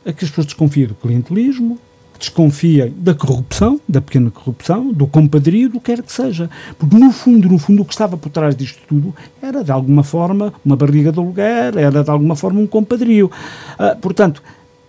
A 0.04 0.12
que 0.12 0.26
as 0.26 0.32
pessoas 0.32 0.48
desconfiem 0.48 0.88
do 0.88 0.96
clientelismo, 0.96 1.78
desconfiem 2.18 2.92
da 2.98 3.14
corrupção, 3.14 3.80
da 3.88 4.02
pequena 4.02 4.32
corrupção, 4.32 4.92
do 4.92 5.06
compadrio, 5.06 5.70
do 5.70 5.80
que 5.80 5.96
quer 5.96 6.02
que 6.02 6.12
seja. 6.12 6.50
Porque, 6.80 6.98
no 6.98 7.12
fundo, 7.12 7.48
no 7.48 7.60
fundo, 7.60 7.84
o 7.84 7.86
que 7.86 7.94
estava 7.94 8.18
por 8.18 8.30
trás 8.30 8.56
disto 8.56 8.82
tudo 8.88 9.14
era, 9.40 9.64
de 9.64 9.72
alguma 9.72 10.04
forma, 10.04 10.52
uma 10.66 10.76
barriga 10.76 11.12
de 11.12 11.20
aluguer, 11.20 11.78
era, 11.78 12.04
de 12.04 12.10
alguma 12.10 12.36
forma, 12.36 12.60
um 12.60 12.68
compadrio. 12.68 13.32
Uh, 13.80 13.96
portanto, 14.02 14.42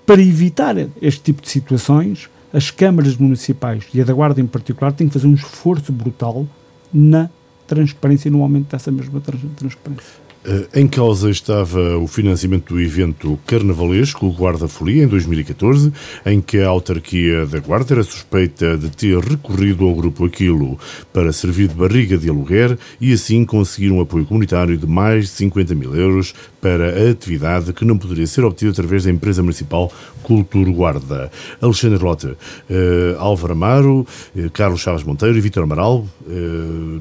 para 0.07 0.23
evitar 0.23 0.77
este 1.03 1.21
tipo 1.21 1.43
de 1.43 1.51
situações, 1.51 2.31
as 2.53 2.71
câmaras 2.71 3.17
municipais 3.17 3.85
e 3.95 4.01
a 4.01 4.05
da 4.05 4.13
Guarda 4.13 4.41
em 4.41 4.47
particular 4.47 4.93
têm 4.93 5.07
que 5.07 5.13
fazer 5.13 5.27
um 5.27 5.35
esforço 5.35 5.93
brutal 5.93 6.47
na 6.93 7.31
transparência 7.67 8.29
e 8.29 8.31
no 8.31 8.43
aumento 8.43 8.71
dessa 8.71 8.91
mesma 8.91 9.21
transparência. 9.21 10.31
Eh, 10.43 10.81
em 10.81 10.89
causa 10.89 11.29
estava 11.29 11.99
o 11.99 12.07
financiamento 12.07 12.73
do 12.73 12.81
evento 12.81 13.39
carnavalesco, 13.47 14.33
Guarda 14.33 14.67
Folia, 14.67 15.05
em 15.05 15.07
2014, 15.07 15.93
em 16.25 16.41
que 16.41 16.59
a 16.59 16.69
autarquia 16.69 17.45
da 17.45 17.59
Guarda 17.59 17.95
era 17.95 18.03
suspeita 18.03 18.79
de 18.79 18.89
ter 18.89 19.19
recorrido 19.19 19.87
ao 19.87 19.95
Grupo 19.95 20.25
Aquilo 20.25 20.79
para 21.13 21.31
servir 21.31 21.69
de 21.69 21.75
barriga 21.75 22.17
de 22.17 22.31
aluguer 22.31 22.79
e 22.99 23.13
assim 23.13 23.45
conseguir 23.45 23.91
um 23.91 24.01
apoio 24.01 24.25
comunitário 24.25 24.79
de 24.79 24.87
mais 24.87 25.25
de 25.25 25.31
50 25.33 25.75
mil 25.75 25.95
euros 25.95 26.35
para 26.61 27.09
a 27.09 27.11
atividade 27.11 27.73
que 27.73 27.85
não 27.85 27.97
poderia 27.97 28.27
ser 28.27 28.45
obtida 28.45 28.71
através 28.71 29.05
da 29.05 29.11
empresa 29.11 29.43
municipal 29.43 29.91
Cultura 30.23 30.71
Guarda. 30.71 31.31
Alexandre 31.61 32.03
Lota, 32.03 32.37
uh, 32.71 33.19
Álvaro 33.19 33.53
Amaro, 33.53 34.07
uh, 34.37 34.51
Carlos 34.51 34.81
Chaves 34.81 35.03
Monteiro 35.03 35.37
e 35.37 35.41
Vítor 35.41 35.65
Amaral, 35.65 36.07
uh, 36.27 36.31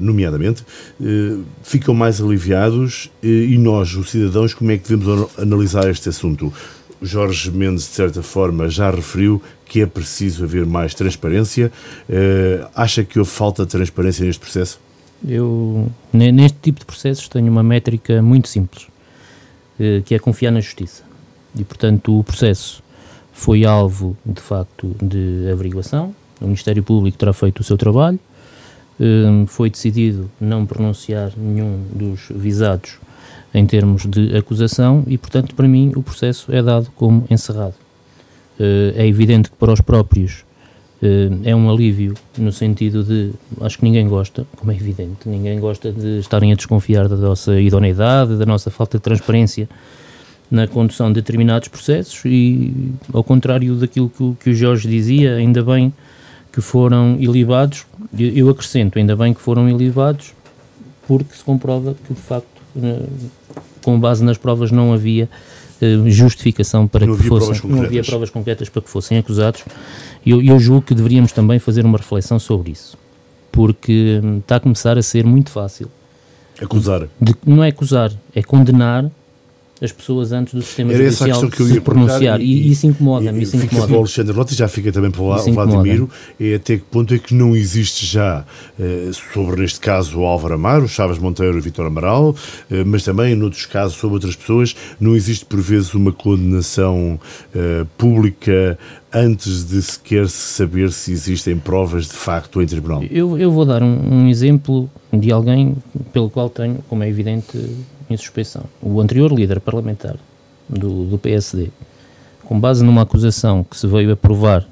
nomeadamente, 0.00 0.64
ficam 1.62 1.94
mais 1.94 2.20
aliviados 2.20 3.10
e 3.22 3.56
nós, 3.58 3.94
os 3.94 4.10
cidadãos, 4.10 4.54
como 4.54 4.70
é 4.70 4.78
que 4.78 4.88
devemos 4.88 5.30
analisar 5.38 5.88
este 5.88 6.08
assunto? 6.08 6.52
Jorge 7.02 7.50
Mendes, 7.50 7.84
de 7.84 7.94
certa 7.94 8.22
forma, 8.22 8.68
já 8.68 8.90
referiu 8.90 9.42
que 9.64 9.80
é 9.80 9.86
preciso 9.86 10.44
haver 10.44 10.66
mais 10.66 10.94
transparência. 10.94 11.72
acha 12.74 13.02
que 13.04 13.18
houve 13.18 13.30
falta 13.30 13.64
de 13.64 13.70
transparência 13.70 14.24
neste 14.24 14.40
processo? 14.40 14.78
Eu, 15.26 15.90
neste 16.12 16.58
tipo 16.60 16.80
de 16.80 16.86
processos, 16.86 17.28
tenho 17.28 17.50
uma 17.50 17.62
métrica 17.62 18.20
muito 18.22 18.48
simples, 18.48 18.86
que 20.04 20.14
é 20.14 20.18
confiar 20.18 20.50
na 20.50 20.60
justiça. 20.60 21.02
E, 21.56 21.64
portanto, 21.64 22.18
o 22.18 22.24
processo 22.24 22.82
foi 23.32 23.64
alvo, 23.64 24.16
de 24.24 24.40
facto, 24.40 24.94
de 25.02 25.48
averiguação. 25.50 26.14
O 26.40 26.44
Ministério 26.44 26.82
Público 26.82 27.16
terá 27.16 27.32
feito 27.32 27.60
o 27.60 27.64
seu 27.64 27.76
trabalho. 27.76 28.18
Hum, 29.00 29.46
foi 29.46 29.70
decidido 29.70 30.30
não 30.38 30.66
pronunciar 30.66 31.32
nenhum 31.36 31.82
dos 31.92 32.28
visados 32.30 32.98
em 33.54 33.66
termos 33.66 34.04
de 34.04 34.36
acusação 34.36 35.04
e, 35.06 35.16
portanto, 35.16 35.54
para 35.54 35.66
mim, 35.66 35.92
o 35.96 36.02
processo 36.02 36.52
é 36.54 36.62
dado 36.62 36.90
como 36.94 37.24
encerrado. 37.30 37.74
Uh, 38.58 38.92
é 38.94 39.06
evidente 39.06 39.50
que 39.50 39.56
para 39.56 39.72
os 39.72 39.80
próprios 39.80 40.44
é 41.44 41.56
um 41.56 41.70
alívio 41.70 42.14
no 42.36 42.52
sentido 42.52 43.02
de, 43.02 43.32
acho 43.62 43.78
que 43.78 43.84
ninguém 43.84 44.06
gosta, 44.06 44.46
como 44.56 44.70
é 44.70 44.74
evidente, 44.74 45.26
ninguém 45.26 45.58
gosta 45.58 45.90
de 45.90 46.18
estarem 46.18 46.52
a 46.52 46.54
desconfiar 46.54 47.08
da 47.08 47.16
nossa 47.16 47.58
idoneidade, 47.58 48.36
da 48.36 48.44
nossa 48.44 48.70
falta 48.70 48.98
de 48.98 49.02
transparência 49.02 49.68
na 50.50 50.66
condução 50.66 51.08
de 51.08 51.14
determinados 51.14 51.68
processos 51.68 52.20
e, 52.26 52.92
ao 53.12 53.24
contrário 53.24 53.76
daquilo 53.76 54.10
que, 54.10 54.34
que 54.44 54.50
o 54.50 54.54
Jorge 54.54 54.88
dizia, 54.88 55.36
ainda 55.36 55.62
bem 55.62 55.92
que 56.52 56.60
foram 56.60 57.16
ilibados, 57.18 57.86
eu 58.18 58.50
acrescento, 58.50 58.98
ainda 58.98 59.16
bem 59.16 59.32
que 59.32 59.40
foram 59.40 59.68
ilibados, 59.68 60.34
porque 61.06 61.34
se 61.34 61.44
comprova 61.44 61.94
que, 62.06 62.12
de 62.12 62.20
facto, 62.20 62.60
com 63.82 63.98
base 63.98 64.22
nas 64.22 64.36
provas 64.36 64.70
não 64.70 64.92
havia 64.92 65.24
eh, 65.24 65.28
justificação 66.06 66.86
para 66.86 67.06
não 67.06 67.16
que 67.16 67.22
fossem, 67.24 67.70
não 67.70 67.82
havia 67.82 68.02
provas 68.02 68.30
concretas 68.30 68.68
para 68.68 68.82
que 68.82 68.90
fossem 68.90 69.18
acusados. 69.18 69.64
E 70.24 70.30
eu, 70.30 70.42
eu 70.42 70.58
julgo 70.58 70.82
que 70.82 70.94
deveríamos 70.94 71.32
também 71.32 71.58
fazer 71.58 71.84
uma 71.84 71.98
reflexão 71.98 72.38
sobre 72.38 72.72
isso, 72.72 72.96
porque 73.50 74.20
hum, 74.22 74.38
está 74.38 74.56
a 74.56 74.60
começar 74.60 74.98
a 74.98 75.02
ser 75.02 75.24
muito 75.24 75.50
fácil. 75.50 75.90
Acusar. 76.60 77.08
De, 77.20 77.34
não 77.46 77.64
é 77.64 77.68
acusar, 77.68 78.12
é 78.34 78.42
condenar 78.42 79.10
as 79.80 79.92
pessoas 79.92 80.32
antes 80.32 80.52
do 80.52 80.62
sistema 80.62 80.92
Era 80.92 81.04
judicial 81.04 81.48
que 81.48 81.60
eu 81.60 81.68
ia 81.68 81.80
pronunciar. 81.80 82.40
E, 82.40 82.44
e, 82.44 82.70
isso 82.70 82.86
incomoda-me. 82.86 83.42
Isso 83.42 83.56
incomoda 83.56 83.86
para 83.86 83.96
o 83.96 83.98
Alexandre 84.00 84.36
Lota 84.36 84.54
já 84.54 84.68
fica 84.68 84.92
também 84.92 85.10
para 85.10 85.22
o 85.22 85.52
Vladimiro. 85.52 86.10
É 86.38 86.54
até 86.54 86.76
que 86.76 86.84
ponto 86.84 87.14
é 87.14 87.18
que 87.18 87.34
não 87.34 87.56
existe 87.56 88.04
já, 88.04 88.44
eh, 88.78 89.10
sobre 89.32 89.62
neste 89.62 89.80
caso 89.80 90.20
o 90.20 90.24
Álvaro 90.24 90.54
Amaro, 90.54 90.86
Chaves 90.86 91.18
Monteiro 91.18 91.56
e 91.56 91.60
Vitor 91.60 91.86
Amaral, 91.86 92.34
eh, 92.70 92.84
mas 92.84 93.02
também 93.04 93.34
noutros 93.34 93.64
casos 93.64 93.96
sobre 93.96 94.14
outras 94.14 94.36
pessoas, 94.36 94.76
não 95.00 95.16
existe 95.16 95.44
por 95.46 95.60
vezes 95.60 95.94
uma 95.94 96.12
condenação 96.12 97.18
eh, 97.54 97.86
pública 97.96 98.78
antes 99.12 99.64
de 99.66 99.82
sequer 99.82 100.28
saber 100.28 100.92
se 100.92 101.12
existem 101.12 101.56
provas 101.56 102.06
de 102.06 102.12
facto 102.12 102.60
em 102.62 102.66
tribunal? 102.66 103.02
Eu, 103.10 103.38
eu 103.38 103.50
vou 103.50 103.64
dar 103.64 103.82
um, 103.82 104.22
um 104.24 104.28
exemplo 104.28 104.88
de 105.12 105.32
alguém 105.32 105.76
pelo 106.12 106.30
qual 106.30 106.48
tenho, 106.48 106.78
como 106.88 107.02
é 107.02 107.08
evidente, 107.08 107.58
em 108.10 108.16
suspeição. 108.16 108.64
O 108.82 109.00
anterior 109.00 109.32
líder 109.32 109.60
parlamentar 109.60 110.16
do, 110.68 111.04
do 111.04 111.18
PSD, 111.18 111.68
com 112.44 112.58
base 112.58 112.84
numa 112.84 113.02
acusação 113.02 113.64
que 113.64 113.76
se 113.76 113.86
veio 113.86 114.12
a 114.12 114.16
provar, 114.16 114.66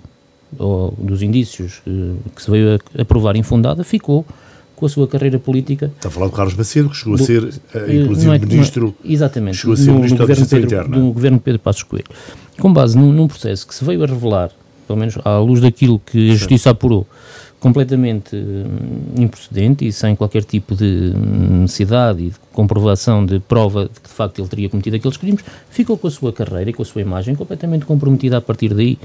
ou 0.58 0.92
dos 0.98 1.22
indícios 1.22 1.80
que, 1.84 2.16
que 2.34 2.42
se 2.42 2.50
veio 2.50 2.76
a, 2.76 3.02
a 3.02 3.04
provar 3.04 3.36
infundada, 3.36 3.84
ficou 3.84 4.26
com 4.78 4.86
a 4.86 4.88
sua 4.88 5.08
carreira 5.08 5.38
política. 5.38 5.90
Está 5.96 6.08
a 6.08 6.10
falar 6.10 6.26
do 6.26 6.32
Carlos 6.32 6.54
Macedo, 6.54 6.88
que 6.88 6.96
chegou 6.96 7.16
do, 7.16 7.22
a 7.22 7.26
ser, 7.26 7.42
uh, 7.42 7.92
inclusive, 7.92 8.34
é, 8.34 8.38
ministro. 8.38 8.94
É, 9.04 9.12
exatamente. 9.12 9.56
Chegou 9.56 9.74
a 9.74 9.76
ser 9.76 9.86
no, 9.86 9.94
ministro 9.94 10.18
no 10.18 10.26
governo, 10.26 10.46
Pedro, 10.46 10.66
interna. 10.66 10.96
no 10.96 11.12
governo 11.12 11.40
Pedro 11.40 11.60
Passos 11.60 11.82
Coelho. 11.82 12.06
Com 12.60 12.72
base 12.72 12.96
num, 12.96 13.12
num, 13.12 13.26
processo 13.26 13.66
que 13.66 13.74
se 13.74 13.84
veio 13.84 14.02
a 14.04 14.06
revelar, 14.06 14.50
pelo 14.86 14.98
menos 14.98 15.18
à 15.24 15.38
luz 15.38 15.60
daquilo 15.60 15.98
que 15.98 16.30
a 16.30 16.34
Justiça 16.34 16.70
apurou, 16.70 17.06
completamente 17.60 18.36
hum, 18.36 19.22
improcedente 19.22 19.86
e 19.86 19.92
sem 19.92 20.14
qualquer 20.14 20.44
tipo 20.44 20.74
de 20.74 21.12
necessidade 21.14 22.22
e 22.22 22.30
de 22.30 22.36
comprovação 22.52 23.24
de 23.24 23.40
prova 23.40 23.84
de 23.92 24.00
que 24.00 24.08
de 24.08 24.14
facto 24.14 24.40
ele 24.40 24.48
teria 24.48 24.68
cometido 24.68 24.96
aqueles 24.96 25.16
crimes, 25.16 25.44
ficou 25.70 25.96
com 25.98 26.06
a 26.06 26.10
sua 26.10 26.32
carreira 26.32 26.70
e 26.70 26.72
com 26.72 26.82
a 26.82 26.84
sua 26.84 27.02
imagem 27.02 27.34
completamente 27.34 27.84
comprometida 27.84 28.36
a 28.36 28.40
partir 28.40 28.74
daí. 28.74 28.98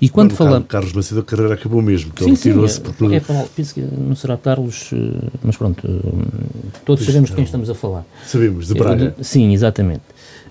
E 0.00 0.08
quando 0.08 0.34
falamos. 0.34 0.66
Carlos 0.66 0.94
Macedo, 0.94 1.20
a 1.20 1.24
carreira 1.24 1.54
acabou 1.54 1.82
mesmo, 1.82 2.10
que 2.12 2.24
sim, 2.24 2.30
ele 2.30 2.38
tirou-se 2.38 2.80
é, 2.80 2.82
por. 2.82 3.12
É, 3.12 3.16
é, 3.16 3.46
penso 3.54 3.74
que 3.74 3.80
não 3.80 4.16
será 4.16 4.36
Carlos, 4.38 4.90
eh, 4.94 5.28
mas 5.42 5.56
pronto, 5.58 5.86
eh, 5.86 6.78
todos 6.86 7.04
sabemos 7.04 7.28
de 7.28 7.36
quem 7.36 7.44
estamos 7.44 7.68
a 7.68 7.74
falar. 7.74 8.06
Sabemos, 8.24 8.68
de 8.68 8.74
Braga. 8.74 9.14
sim, 9.20 9.52
exatamente. 9.52 10.00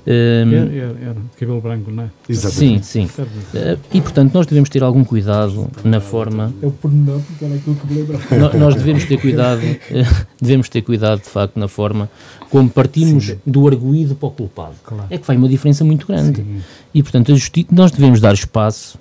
Um, 0.07 0.53
era, 0.53 0.97
era, 1.01 1.15
cabelo 1.37 1.61
branco, 1.61 1.91
não 1.91 2.03
é? 2.03 2.09
Exatamente. 2.27 2.85
Sim, 2.85 3.07
sim. 3.07 3.21
Uh, 3.23 3.77
e 3.93 4.01
portanto 4.01 4.33
nós 4.33 4.47
devemos 4.47 4.69
ter 4.69 4.81
algum 4.81 5.03
cuidado 5.03 5.69
na 5.83 5.99
forma. 5.99 6.53
É 6.61 6.65
o 6.65 6.71
pormenor, 6.71 7.21
porque 7.21 7.45
era 7.45 7.55
aquilo 7.55 7.75
que 7.75 7.87
me 7.87 8.01
lembrava. 8.01 8.57
Nós 8.57 8.75
devemos 8.75 9.05
ter 9.05 9.19
cuidado, 9.19 9.61
uh, 9.61 10.25
devemos 10.41 10.69
ter 10.69 10.81
cuidado 10.81 11.21
de 11.21 11.29
facto 11.29 11.59
na 11.59 11.67
forma 11.67 12.09
como 12.49 12.69
partimos 12.69 13.25
sim. 13.27 13.37
do 13.45 13.67
arguído 13.67 14.15
para 14.15 14.27
o 14.27 14.31
culpado. 14.31 14.75
Claro. 14.83 15.05
É 15.09 15.17
que 15.17 15.25
faz 15.25 15.37
uma 15.37 15.49
diferença 15.49 15.83
muito 15.83 16.07
grande. 16.07 16.41
Sim. 16.41 16.61
E 16.93 17.03
portanto 17.03 17.33
nós 17.71 17.91
devemos 17.91 18.19
dar 18.19 18.33
espaço 18.33 18.97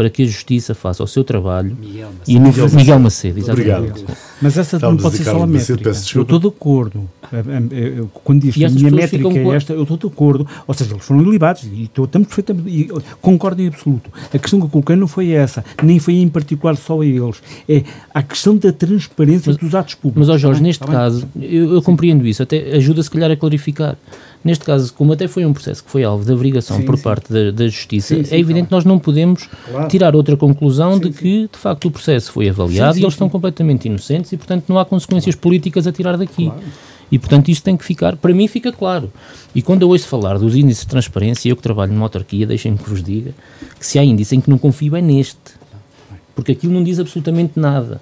para 0.00 0.08
que 0.08 0.22
a 0.22 0.26
Justiça 0.26 0.74
faça 0.74 1.04
o 1.04 1.06
seu 1.06 1.22
trabalho 1.22 1.76
Miguel 1.78 2.08
e 2.26 2.38
no 2.38 2.46
Miguel, 2.48 2.70
Miguel 2.70 2.98
Macedo, 2.98 3.38
exatamente. 3.38 3.70
Obrigado. 3.70 4.16
Mas 4.40 4.56
essa 4.56 4.78
não 4.78 4.96
pode 4.96 5.18
ser 5.18 5.24
só 5.24 5.42
a 5.42 5.46
métrica. 5.46 5.90
eu 5.90 6.22
estou 6.22 6.38
de 6.38 6.46
acordo. 6.46 7.10
Quando 8.24 8.40
diz 8.40 8.54
que 8.54 8.64
a 8.64 8.70
minha 8.70 8.90
métrica 8.90 9.28
é 9.28 9.48
esta, 9.48 9.74
eu 9.74 9.82
estou 9.82 9.98
de 9.98 10.06
acordo. 10.06 10.46
Ou 10.66 10.72
seja, 10.72 10.94
eles 10.94 11.04
foram 11.04 11.20
ilibados 11.20 11.64
e 11.64 11.82
estou, 11.82 12.06
estamos 12.06 12.28
perfeitamente. 12.28 12.70
E, 12.70 12.88
concordo 13.20 13.60
em 13.60 13.66
absoluto. 13.66 14.10
A 14.32 14.38
questão 14.38 14.58
que 14.58 14.64
eu 14.64 14.70
coloquei 14.70 14.96
não 14.96 15.06
foi 15.06 15.32
essa, 15.32 15.62
nem 15.82 15.98
foi 15.98 16.14
em 16.14 16.28
particular 16.30 16.78
só 16.78 17.02
a 17.02 17.04
eles. 17.04 17.42
É 17.68 17.82
a 18.14 18.22
questão 18.22 18.56
da 18.56 18.72
transparência 18.72 19.52
mas, 19.52 19.58
dos 19.58 19.74
atos 19.74 19.96
públicos. 19.96 20.26
Mas, 20.26 20.34
ó 20.34 20.38
Jorge, 20.38 20.62
neste 20.62 20.82
caso, 20.82 21.28
eu, 21.38 21.74
eu 21.74 21.82
compreendo 21.82 22.26
isso, 22.26 22.42
até 22.42 22.74
ajuda 22.74 23.02
se 23.02 23.10
calhar 23.10 23.30
a 23.30 23.36
clarificar. 23.36 23.98
Neste 24.42 24.64
caso, 24.64 24.92
como 24.94 25.12
até 25.12 25.28
foi 25.28 25.44
um 25.44 25.52
processo 25.52 25.84
que 25.84 25.90
foi 25.90 26.02
alvo 26.02 26.24
de 26.24 26.32
averiguação 26.32 26.78
sim, 26.78 26.84
por 26.84 26.96
sim. 26.96 27.02
parte 27.02 27.30
da, 27.30 27.50
da 27.50 27.68
Justiça, 27.68 28.24
sim, 28.24 28.34
é 28.34 28.38
evidente 28.38 28.68
que 28.68 28.72
nós 28.72 28.84
não 28.86 28.98
podemos 28.98 29.48
claro. 29.70 29.88
tirar 29.88 30.16
outra 30.16 30.34
conclusão 30.34 30.98
de 30.98 31.10
que, 31.10 31.48
de 31.52 31.58
facto, 31.58 31.88
o 31.88 31.90
processo 31.90 32.32
foi 32.32 32.48
avaliado 32.48 32.96
e 32.98 33.02
eles 33.02 33.12
estão 33.12 33.28
completamente 33.28 33.86
inocentes 33.86 34.32
e, 34.32 34.38
portanto, 34.38 34.64
não 34.68 34.78
há 34.78 34.84
consequências 34.84 35.34
claro. 35.34 35.42
políticas 35.42 35.86
a 35.86 35.92
tirar 35.92 36.16
daqui. 36.16 36.46
Claro. 36.46 36.62
E, 37.12 37.18
portanto, 37.18 37.48
isto 37.48 37.64
tem 37.64 37.76
que 37.76 37.84
ficar, 37.84 38.16
para 38.16 38.32
mim 38.32 38.46
fica 38.46 38.72
claro. 38.72 39.12
E 39.54 39.60
quando 39.60 39.82
eu 39.82 39.88
ouço 39.88 40.06
falar 40.06 40.38
dos 40.38 40.54
índices 40.54 40.84
de 40.84 40.88
transparência, 40.88 41.48
eu 41.50 41.56
que 41.56 41.62
trabalho 41.62 41.92
numa 41.92 42.06
autarquia, 42.06 42.46
deixem-me 42.46 42.78
que 42.78 42.88
vos 42.88 43.02
diga 43.02 43.34
que 43.78 43.84
se 43.84 43.98
há 43.98 44.04
índice 44.04 44.36
em 44.36 44.40
que 44.40 44.48
não 44.48 44.56
confio 44.56 44.96
é 44.96 45.02
neste. 45.02 45.36
Porque 46.34 46.52
aquilo 46.52 46.72
não 46.72 46.84
diz 46.84 46.98
absolutamente 46.98 47.58
nada. 47.58 48.00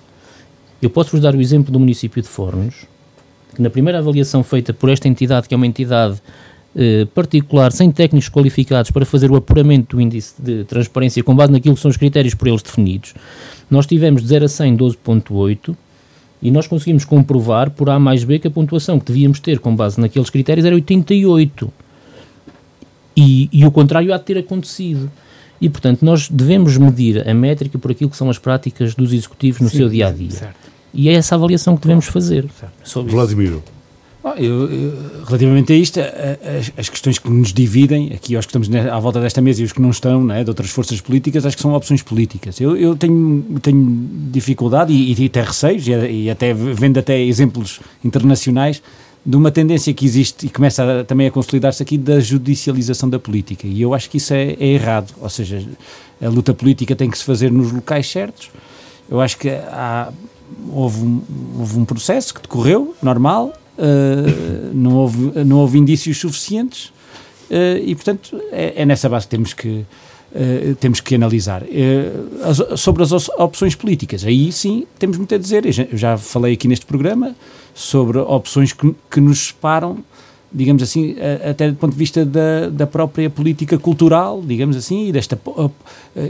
Eu 0.80 0.91
posso-vos 0.91 1.20
dar 1.20 1.34
o 1.34 1.41
exemplo 1.41 1.72
do 1.72 1.80
município 1.80 2.22
de 2.22 2.28
Fornos, 2.28 2.86
que 3.55 3.62
na 3.62 3.70
primeira 3.70 3.99
avaliação 3.99 4.42
feita 4.42 4.72
por 4.72 4.90
esta 4.90 5.09
entidade, 5.09 5.49
que 5.49 5.55
é 5.55 5.57
uma 5.57 5.66
entidade 5.66 6.20
eh, 6.76 7.07
particular, 7.14 7.72
sem 7.72 7.90
técnicos 7.90 8.28
qualificados 8.28 8.90
para 8.90 9.05
fazer 9.05 9.30
o 9.30 9.36
apuramento 9.36 9.96
do 9.96 10.01
índice 10.01 10.34
de 10.38 10.64
transparência 10.64 11.22
com 11.24 11.34
base 11.34 11.51
naquilo 11.51 11.74
que 11.74 11.80
são 11.80 11.90
os 11.90 11.96
critérios 11.96 12.34
por 12.34 12.46
eles 12.46 12.62
definidos, 12.62 13.14
nós 13.70 13.86
tivemos 13.86 14.22
de 14.22 14.28
0 14.28 14.44
a 14.44 14.49
100 14.49 14.76
12.8 14.76 15.76
e 16.40 16.51
nós 16.51 16.66
conseguimos 16.66 17.05
comprovar 17.05 17.70
por 17.70 17.90
A 17.90 17.99
mais 17.99 18.22
B 18.22 18.38
que 18.38 18.46
a 18.46 18.51
pontuação 18.51 18.99
que 19.01 19.07
devíamos 19.07 19.40
ter 19.40 19.59
com 19.59 19.74
base 19.74 20.01
naqueles 20.01 20.30
critérios 20.30 20.64
era 20.64 20.74
88. 20.74 21.72
E, 23.16 23.49
e 23.53 23.66
o 23.66 23.72
contrário 23.72 24.14
há 24.14 24.16
de 24.16 24.24
ter 24.24 24.38
acontecido. 24.38 25.11
E, 25.61 25.68
portanto, 25.68 26.05
nós 26.05 26.28
devemos 26.28 26.76
medir 26.76 27.28
a 27.28 27.34
métrica 27.34 27.76
por 27.76 27.90
aquilo 27.90 28.09
que 28.09 28.16
são 28.16 28.30
as 28.30 28.38
práticas 28.38 28.94
dos 28.94 29.12
executivos 29.12 29.61
no 29.61 29.68
Sim, 29.68 29.78
seu 29.78 29.88
dia 29.88 30.07
a 30.07 30.12
dia. 30.12 30.30
Certo. 30.30 30.67
E 30.93 31.09
é 31.09 31.12
essa 31.12 31.34
avaliação 31.34 31.76
que 31.76 31.82
devemos 31.82 32.07
fazer. 32.07 32.47
Vladimiro. 33.07 33.62
Eu, 34.36 34.70
eu, 34.70 35.24
relativamente 35.26 35.72
a 35.72 35.76
isto, 35.76 36.01
as, 36.01 36.72
as, 36.76 36.89
questões 36.89 37.18
que 37.18 37.30
nos 37.30 37.53
dividem, 37.53 38.12
aqui 38.12 38.36
aos 38.36 38.45
que 38.45 38.51
estamos 38.51 38.68
à 38.74 38.99
volta 38.99 39.20
desta 39.20 39.41
mesa 39.41 39.62
e 39.62 39.64
os 39.64 39.72
que 39.72 39.80
não 39.80 39.91
estão, 39.91 40.22
né, 40.24 40.43
de 40.43 40.51
outras 40.51 40.70
forças 40.70 41.01
políticas, 41.01 41.47
acho 41.47 41.57
que 41.57 41.62
são 41.62 41.72
opções 41.72 42.03
políticas. 42.03 42.61
Eu, 42.61 42.76
eu 42.76 42.97
tenho, 42.97 43.45
tenho 43.62 44.09
dificuldade 44.30 44.93
e, 44.93 45.14
e 45.18 45.26
até 45.26 45.43
receios, 45.43 45.86
e, 45.86 45.93
e, 45.93 46.30
até 46.30 46.53
vendo 46.53 46.99
até 46.99 47.18
exemplos 47.20 47.80
internacionais, 48.05 48.82
de 49.24 49.36
uma 49.36 49.51
tendência 49.51 49.93
que 49.95 50.05
existe 50.05 50.47
e 50.47 50.51
começa 50.51 51.01
a, 51.01 51.05
também 51.05 51.26
a 51.26 51.30
consolidar-se 51.30 51.82
aqui 51.82 51.97
da 51.97 52.18
judicialização 52.20 53.09
da 53.09 53.18
política. 53.18 53.66
E 53.66 53.80
eu 53.80 53.95
acho 53.95 54.11
que 54.11 54.16
isso 54.16 54.34
é, 54.34 54.57
é 54.59 54.66
errado. 54.66 55.14
Ou 55.20 55.28
seja, 55.28 55.64
a 56.20 56.28
luta 56.28 56.53
política 56.53 56.97
tem 56.97 57.11
que 57.11 57.18
se 57.18 57.24
fazer 57.24 57.51
nos 57.51 57.70
locais 57.72 58.11
certos. 58.11 58.51
Eu 59.09 59.20
acho 59.20 59.39
que 59.39 59.49
há 59.49 60.12
houve 60.72 61.05
um, 61.05 61.22
houve 61.59 61.78
um 61.78 61.84
processo 61.84 62.34
que 62.34 62.42
decorreu, 62.42 62.94
normal, 63.03 63.53
uh, 63.78 64.74
não, 64.74 64.96
houve, 64.96 65.44
não 65.44 65.59
houve 65.59 65.78
indícios 65.78 66.18
suficientes 66.18 66.86
uh, 67.51 67.78
e, 67.84 67.94
portanto, 67.94 68.40
é, 68.51 68.82
é, 68.82 68.86
nessa 68.86 69.09
base 69.09 69.26
que 69.26 69.30
temos 69.30 69.53
que, 69.53 69.68
uh, 69.68 70.74
temos 70.80 71.01
que 71.01 71.14
analisar. 71.14 71.62
As, 72.44 72.80
sobre 72.80 73.03
as 73.03 73.12
opções 73.12 73.74
políticas, 73.74 74.24
aí 74.24 74.53
sim 74.53 74.86
temos 74.99 75.16
muito 75.16 75.34
a 75.34 75.38
dizer. 75.38 75.64
Eu 75.66 75.99
já 75.99 76.16
falei 76.16 76.55
aqui 76.55 76.68
neste 76.68 76.86
programa 76.86 77.34
sobre 77.74 78.18
opções 78.18 78.72
que, 78.72 78.94
que 79.11 79.20
nos 79.20 79.49
separam 79.49 79.99
digamos 80.53 80.82
assim, 80.82 81.14
até 81.49 81.70
do 81.70 81.76
ponto 81.76 81.92
de 81.92 81.99
vista 81.99 82.24
da, 82.24 82.68
da 82.70 82.86
própria 82.86 83.28
política 83.28 83.78
cultural, 83.78 84.42
digamos 84.44 84.76
assim, 84.76 85.09
e 85.09 85.12
desta 85.12 85.38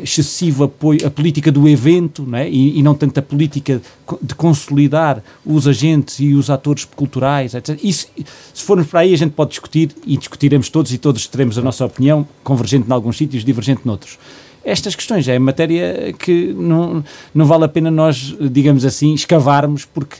excessivo 0.02 0.64
apoio, 0.64 1.06
a 1.06 1.10
política 1.10 1.52
do 1.52 1.68
evento, 1.68 2.24
não 2.26 2.38
é? 2.38 2.48
e, 2.48 2.78
e, 2.78 2.82
não 2.82 2.94
tanto 2.94 3.18
a 3.18 3.22
política 3.22 3.80
de 4.20 4.34
consolidar 4.34 5.22
os 5.46 5.68
agentes 5.68 6.18
e 6.18 6.34
os 6.34 6.50
atores 6.50 6.84
culturais, 6.84 7.54
etc. 7.54 7.78
Isso, 7.82 8.08
se 8.52 8.62
formos 8.64 8.86
para 8.88 9.00
aí, 9.00 9.14
a 9.14 9.18
gente 9.18 9.32
pode 9.32 9.50
discutir 9.50 9.90
e 10.06 10.16
discutiremos 10.16 10.68
todos 10.68 10.92
e 10.92 10.98
todos 10.98 11.26
teremos 11.26 11.56
a 11.56 11.62
nossa 11.62 11.84
opinião, 11.84 12.26
convergente 12.42 12.88
em 12.88 12.92
alguns 12.92 13.16
sítios, 13.16 13.44
divergente 13.44 13.82
noutros 13.84 14.18
estas 14.64 14.94
questões 14.94 15.26
é 15.28 15.38
matéria 15.38 16.12
que 16.18 16.52
não, 16.52 17.02
não 17.34 17.46
vale 17.46 17.64
a 17.64 17.68
pena 17.68 17.90
nós, 17.90 18.36
digamos 18.50 18.84
assim, 18.84 19.14
escavarmos, 19.14 19.86
porque 19.86 20.16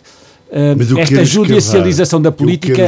Uh, 0.50 0.98
esta 0.98 1.24
judicialização 1.26 2.20
escavar. 2.20 2.32
da 2.32 2.32
política 2.32 2.86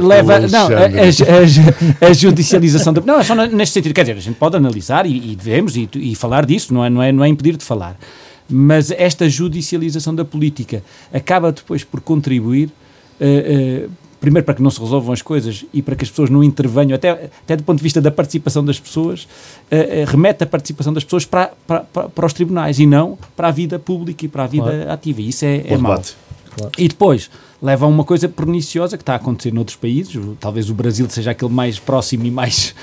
leva 0.00 0.38
não 0.46 0.68
a, 0.68 2.06
a, 2.06 2.08
a, 2.08 2.12
judicialização 2.12 2.92
da 2.92 3.00
não 3.00 3.18
é 3.18 3.24
só 3.24 3.34
neste 3.34 3.72
sentido 3.72 3.92
quer 3.92 4.02
dizer 4.02 4.18
a 4.18 4.20
gente 4.20 4.36
pode 4.36 4.56
analisar 4.56 5.04
e, 5.04 5.32
e 5.32 5.34
devemos 5.34 5.76
e, 5.76 5.88
e, 5.96 6.14
falar 6.14 6.46
disso 6.46 6.72
não 6.72 6.84
é 6.84 6.88
não 6.88 7.02
é 7.02 7.10
não 7.10 7.24
é 7.24 7.28
impedir 7.28 7.56
de 7.56 7.64
falar 7.64 7.98
mas 8.48 8.92
esta 8.92 9.28
judicialização 9.28 10.14
da 10.14 10.24
política 10.24 10.80
acaba 11.12 11.50
depois 11.50 11.82
por 11.82 12.00
contribuir 12.00 12.68
uh, 13.20 13.86
uh, 13.86 13.90
primeiro 14.22 14.46
para 14.46 14.54
que 14.54 14.62
não 14.62 14.70
se 14.70 14.78
resolvam 14.78 15.12
as 15.12 15.20
coisas 15.20 15.64
e 15.74 15.82
para 15.82 15.96
que 15.96 16.04
as 16.04 16.10
pessoas 16.10 16.30
não 16.30 16.44
intervenham, 16.44 16.94
até, 16.94 17.10
até 17.10 17.56
do 17.56 17.64
ponto 17.64 17.78
de 17.78 17.82
vista 17.82 18.00
da 18.00 18.10
participação 18.12 18.64
das 18.64 18.78
pessoas, 18.78 19.24
uh, 19.24 19.26
uh, 19.74 20.04
remete 20.06 20.44
a 20.44 20.46
participação 20.46 20.92
das 20.92 21.02
pessoas 21.02 21.26
para, 21.26 21.50
para, 21.66 21.80
para, 21.80 22.08
para, 22.08 22.26
os 22.26 22.32
tribunais 22.32 22.78
e 22.78 22.86
não 22.86 23.18
para 23.36 23.48
a 23.48 23.50
vida 23.50 23.80
pública 23.80 24.24
e 24.24 24.28
para 24.28 24.44
a 24.44 24.46
vida 24.46 24.70
claro. 24.70 24.92
ativa. 24.92 25.20
E 25.20 25.28
isso 25.28 25.44
é, 25.44 25.64
é 25.66 25.76
mau. 25.76 26.00
Claro. 26.56 26.72
E 26.78 26.88
depois 26.88 27.30
leva 27.60 27.86
a 27.86 27.88
uma 27.88 28.04
coisa 28.04 28.28
perniciosa 28.28 28.96
que 28.96 29.02
está 29.02 29.14
a 29.14 29.16
acontecer 29.16 29.52
noutros 29.52 29.76
países, 29.76 30.20
talvez 30.40 30.68
o 30.68 30.74
Brasil 30.74 31.08
seja 31.08 31.30
aquele 31.30 31.52
mais 31.52 31.78
próximo 31.78 32.26
e 32.26 32.30
mais. 32.30 32.74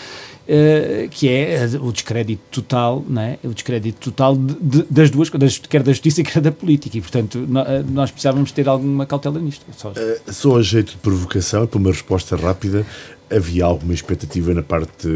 Uh, 0.47 1.07
que 1.11 1.29
é 1.29 1.69
o 1.79 1.91
descrédito 1.91 2.41
total, 2.49 3.05
né? 3.07 3.37
o 3.43 3.49
descrédito 3.49 4.09
total 4.09 4.35
de, 4.35 4.55
de, 4.55 4.83
das 4.89 5.11
duas, 5.11 5.29
das, 5.29 5.59
quer 5.59 5.83
da 5.83 5.91
justiça 5.91 6.23
quer 6.23 6.41
da 6.41 6.51
política, 6.51 6.97
e 6.97 7.01
portanto 7.01 7.37
no, 7.47 7.59
eh, 7.59 7.83
nós 7.87 8.09
precisávamos 8.09 8.51
ter 8.51 8.67
alguma 8.67 9.05
cautela 9.05 9.39
nisto. 9.39 9.63
Só, 9.77 9.89
uh, 9.91 9.93
só 10.33 10.57
a 10.57 10.63
jeito 10.63 10.93
de 10.93 10.97
provocação, 10.97 11.67
para 11.67 11.77
uma 11.77 11.91
resposta 11.91 12.35
rápida, 12.35 12.83
havia 13.31 13.65
alguma 13.65 13.93
expectativa 13.93 14.53
na 14.53 14.63
parte 14.63 15.07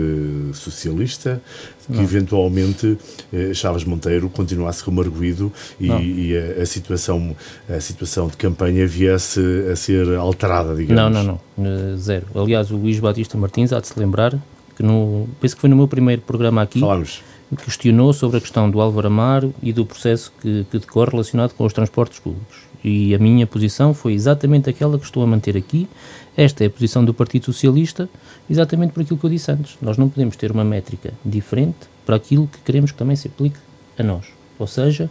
socialista 0.54 1.42
que 1.86 1.94
não. 1.94 2.04
eventualmente 2.04 2.98
eh, 3.32 3.54
Chaves 3.54 3.84
Monteiro 3.84 4.30
continuasse 4.30 4.84
como 4.84 5.02
arguído 5.02 5.52
e, 5.80 5.88
e 5.88 6.38
a, 6.38 6.62
a, 6.62 6.66
situação, 6.66 7.36
a 7.70 7.80
situação 7.80 8.28
de 8.28 8.38
campanha 8.38 8.88
viesse 8.88 9.42
a 9.72 9.76
ser 9.76 10.16
alterada, 10.16 10.74
digamos. 10.76 11.14
Não, 11.14 11.24
não, 11.24 11.40
não, 11.58 11.66
eh, 11.66 11.98
zero. 11.98 12.28
Aliás, 12.36 12.72
o 12.72 12.78
Luís 12.78 13.00
Batista 13.00 13.38
Martins 13.38 13.74
há 13.74 13.80
de 13.80 13.88
se 13.88 14.00
lembrar 14.00 14.38
que 14.76 14.84
no, 14.84 15.28
penso 15.42 15.56
que 15.56 15.62
foi 15.62 15.70
no 15.70 15.76
meu 15.76 15.88
primeiro 15.88 16.22
programa 16.22 16.62
aqui. 16.62 16.80
Falamos 16.80 17.22
questionou 17.56 18.14
sobre 18.14 18.38
a 18.38 18.42
questão 18.42 18.70
do 18.70 18.82
Álvaro 18.82 19.08
Amaro 19.08 19.54
e 19.62 19.72
do 19.72 19.86
processo 19.86 20.32
que, 20.42 20.66
que 20.70 20.80
decorre 20.80 21.12
relacionado 21.12 21.54
com 21.54 21.66
os 21.66 21.74
transportes 21.74 22.20
públicos. 22.20 22.58
E 22.84 23.16
a 23.16 23.20
minha 23.20 23.48
posição 23.48 23.94
foi 23.94 24.14
exatamente 24.14 24.70
aquela 24.70 25.00
que 25.00 25.06
estou 25.06 25.24
a 25.24 25.28
manter 25.28 25.56
aqui, 25.56 25.88
esta 26.36 26.64
é 26.64 26.68
a 26.68 26.70
posição 26.70 27.06
do 27.06 27.14
Partido 27.14 27.46
Socialista, 27.46 28.10
exatamente 28.50 28.92
por 28.92 29.02
aquilo 29.02 29.20
que 29.20 29.26
eu 29.26 29.30
disse 29.30 29.52
antes. 29.52 29.78
Nós 29.82 29.98
não 29.98 30.10
podemos 30.10 30.36
ter 30.36 30.52
uma 30.52 30.64
métrica 30.64 31.14
diferente 31.24 31.88
para 32.06 32.16
aquilo 32.16 32.48
que 32.48 32.60
queremos 32.60 32.92
que 32.92 32.98
também 32.98 33.16
se 33.16 33.28
aplique 33.28 33.58
a 33.98 34.04
nós. 34.04 34.26
Ou 34.58 34.68
seja, 34.68 35.10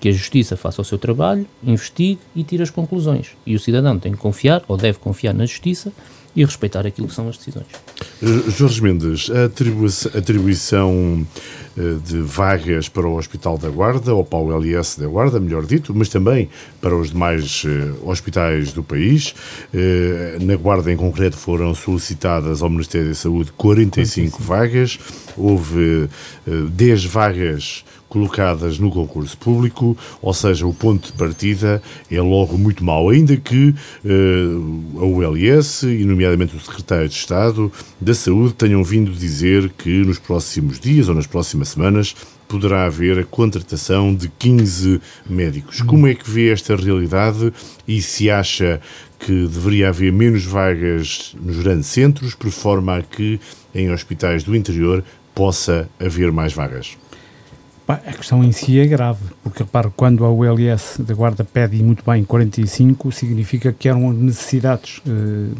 que 0.00 0.08
a 0.08 0.12
Justiça 0.12 0.56
faça 0.56 0.82
o 0.82 0.84
seu 0.84 0.98
trabalho, 0.98 1.46
investigue 1.62 2.18
e 2.34 2.42
tire 2.42 2.62
as 2.62 2.70
conclusões. 2.70 3.36
E 3.46 3.54
o 3.54 3.60
cidadão 3.60 3.98
tem 3.98 4.12
que 4.12 4.18
confiar, 4.18 4.62
ou 4.68 4.76
deve 4.76 4.98
confiar 4.98 5.34
na 5.34 5.46
Justiça, 5.46 5.92
e 6.34 6.44
respeitar 6.44 6.86
aquilo 6.86 7.08
que 7.08 7.14
são 7.14 7.28
as 7.28 7.36
decisões. 7.36 7.66
Jorge 8.56 8.82
Mendes, 8.82 9.30
a 9.30 9.44
atribuição 10.18 11.26
eh, 11.78 11.96
de 12.04 12.20
vagas 12.20 12.88
para 12.88 13.06
o 13.06 13.16
Hospital 13.16 13.56
da 13.56 13.68
Guarda, 13.68 14.12
ou 14.12 14.24
para 14.24 14.38
o 14.38 14.52
LS 14.52 14.98
da 14.98 15.06
Guarda, 15.06 15.38
melhor 15.38 15.64
dito, 15.64 15.94
mas 15.94 16.08
também 16.08 16.48
para 16.80 16.96
os 16.96 17.10
demais 17.10 17.62
eh, 17.64 17.92
hospitais 18.02 18.72
do 18.72 18.82
país. 18.82 19.32
Eh, 19.72 20.38
na 20.40 20.56
Guarda, 20.56 20.90
em 20.92 20.96
concreto, 20.96 21.36
foram 21.36 21.72
solicitadas 21.74 22.62
ao 22.62 22.68
Ministério 22.68 23.08
da 23.08 23.14
Saúde 23.14 23.52
45 23.52 24.42
vagas, 24.42 24.98
houve 25.36 26.08
10 26.46 27.04
vagas 27.04 27.84
colocadas 28.08 28.78
no 28.78 28.90
concurso 28.90 29.36
público, 29.36 29.96
ou 30.20 30.32
seja, 30.32 30.66
o 30.66 30.72
ponto 30.72 31.06
de 31.06 31.12
partida 31.12 31.82
é 32.10 32.20
logo 32.20 32.56
muito 32.56 32.82
mau, 32.82 33.10
ainda 33.10 33.36
que 33.36 33.74
uh, 34.04 35.00
a 35.00 35.04
ULS, 35.04 35.82
e 35.82 36.04
nomeadamente 36.04 36.56
o 36.56 36.60
Secretário 36.60 37.08
de 37.08 37.14
Estado 37.14 37.70
da 38.00 38.14
Saúde, 38.14 38.54
tenham 38.54 38.82
vindo 38.82 39.12
dizer 39.12 39.70
que 39.70 40.04
nos 40.04 40.18
próximos 40.18 40.80
dias 40.80 41.08
ou 41.08 41.14
nas 41.14 41.26
próximas 41.26 41.68
semanas 41.68 42.14
poderá 42.48 42.86
haver 42.86 43.18
a 43.18 43.24
contratação 43.24 44.14
de 44.14 44.28
15 44.38 45.00
médicos. 45.28 45.82
Como 45.82 46.06
é 46.06 46.14
que 46.14 46.28
vê 46.28 46.50
esta 46.50 46.74
realidade 46.74 47.52
e 47.86 48.00
se 48.00 48.30
acha 48.30 48.80
que 49.18 49.46
deveria 49.46 49.90
haver 49.90 50.10
menos 50.12 50.44
vagas 50.44 51.36
nos 51.40 51.58
grandes 51.58 51.88
centros, 51.88 52.34
por 52.34 52.50
forma 52.50 52.96
a 52.96 53.02
que 53.02 53.38
em 53.74 53.92
hospitais 53.92 54.42
do 54.44 54.56
interior 54.56 55.04
possa 55.34 55.88
haver 56.00 56.32
mais 56.32 56.54
vagas? 56.54 56.96
A 57.88 58.12
questão 58.12 58.44
em 58.44 58.52
si 58.52 58.78
é 58.78 58.86
grave, 58.86 59.24
porque 59.42 59.62
reparo, 59.62 59.90
quando 59.96 60.22
a 60.26 60.30
ULS 60.30 60.98
da 60.98 61.14
Guarda 61.14 61.42
pede 61.42 61.82
muito 61.82 62.04
bem 62.04 62.22
45, 62.22 63.10
significa 63.10 63.72
que 63.72 63.88
eram 63.88 64.12
necessidades 64.12 65.00
eh, 65.06 65.54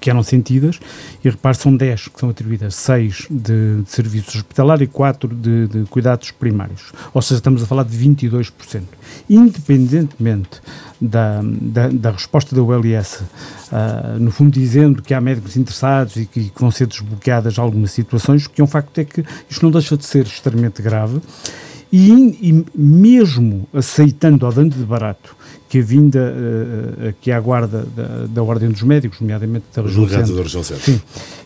que 0.00 0.10
eram 0.10 0.22
sentidas, 0.22 0.78
e 1.24 1.28
repare, 1.28 1.56
são 1.56 1.76
10 1.76 2.08
que 2.08 2.20
são 2.20 2.30
atribuídas, 2.30 2.74
6 2.76 3.26
de, 3.30 3.82
de 3.82 3.90
serviços 3.90 4.36
hospitalares 4.36 4.88
e 4.88 4.90
4 4.90 5.34
de, 5.34 5.66
de, 5.68 5.84
cuidados 5.84 6.30
primários. 6.30 6.92
Ou 7.12 7.22
seja, 7.22 7.36
estamos 7.36 7.62
a 7.62 7.66
falar 7.66 7.84
de 7.84 7.96
22%. 7.96 8.82
Independentemente 9.28 10.60
da, 11.00 11.40
da, 11.42 11.88
da 11.88 12.10
resposta 12.10 12.54
da 12.54 12.62
ULS, 12.62 13.20
uh, 13.20 13.26
ah, 13.72 14.16
no 14.18 14.30
fundo 14.30 14.50
dizendo 14.50 15.02
que 15.02 15.14
há 15.14 15.20
médicos 15.20 15.56
interessados 15.56 16.16
e 16.16 16.26
que, 16.26 16.50
que 16.50 16.60
vão 16.60 16.70
ser 16.70 16.86
desbloqueadas 16.86 17.58
algumas 17.58 17.92
situações, 17.92 18.46
o 18.46 18.50
que 18.50 18.60
é 18.60 18.64
um 18.64 18.68
facto 18.68 18.98
é 18.98 19.04
que 19.04 19.24
isto 19.48 19.62
não 19.62 19.70
deixa 19.70 19.96
de 19.96 20.04
ser 20.04 20.26
extremamente 20.26 20.82
grave, 20.82 21.20
e, 21.92 22.10
e 22.50 22.64
mesmo 22.74 23.66
aceitando 23.72 24.44
ao 24.44 24.52
dando 24.52 24.76
de 24.76 24.84
barato 24.84 25.37
que 25.68 25.78
a 25.78 25.82
vinda 25.82 26.18
uh, 26.18 27.08
aqui 27.08 27.30
à 27.30 27.38
guarda 27.38 27.86
da, 27.94 28.26
da 28.26 28.42
Ordem 28.42 28.70
dos 28.70 28.82
Médicos, 28.82 29.20
nomeadamente 29.20 29.66
da 29.74 29.82
Região 29.82 30.08
Centro, 30.08 30.34
da 30.34 30.42
Região 30.42 30.62
Centro. 30.62 30.84
Sim, 30.84 31.00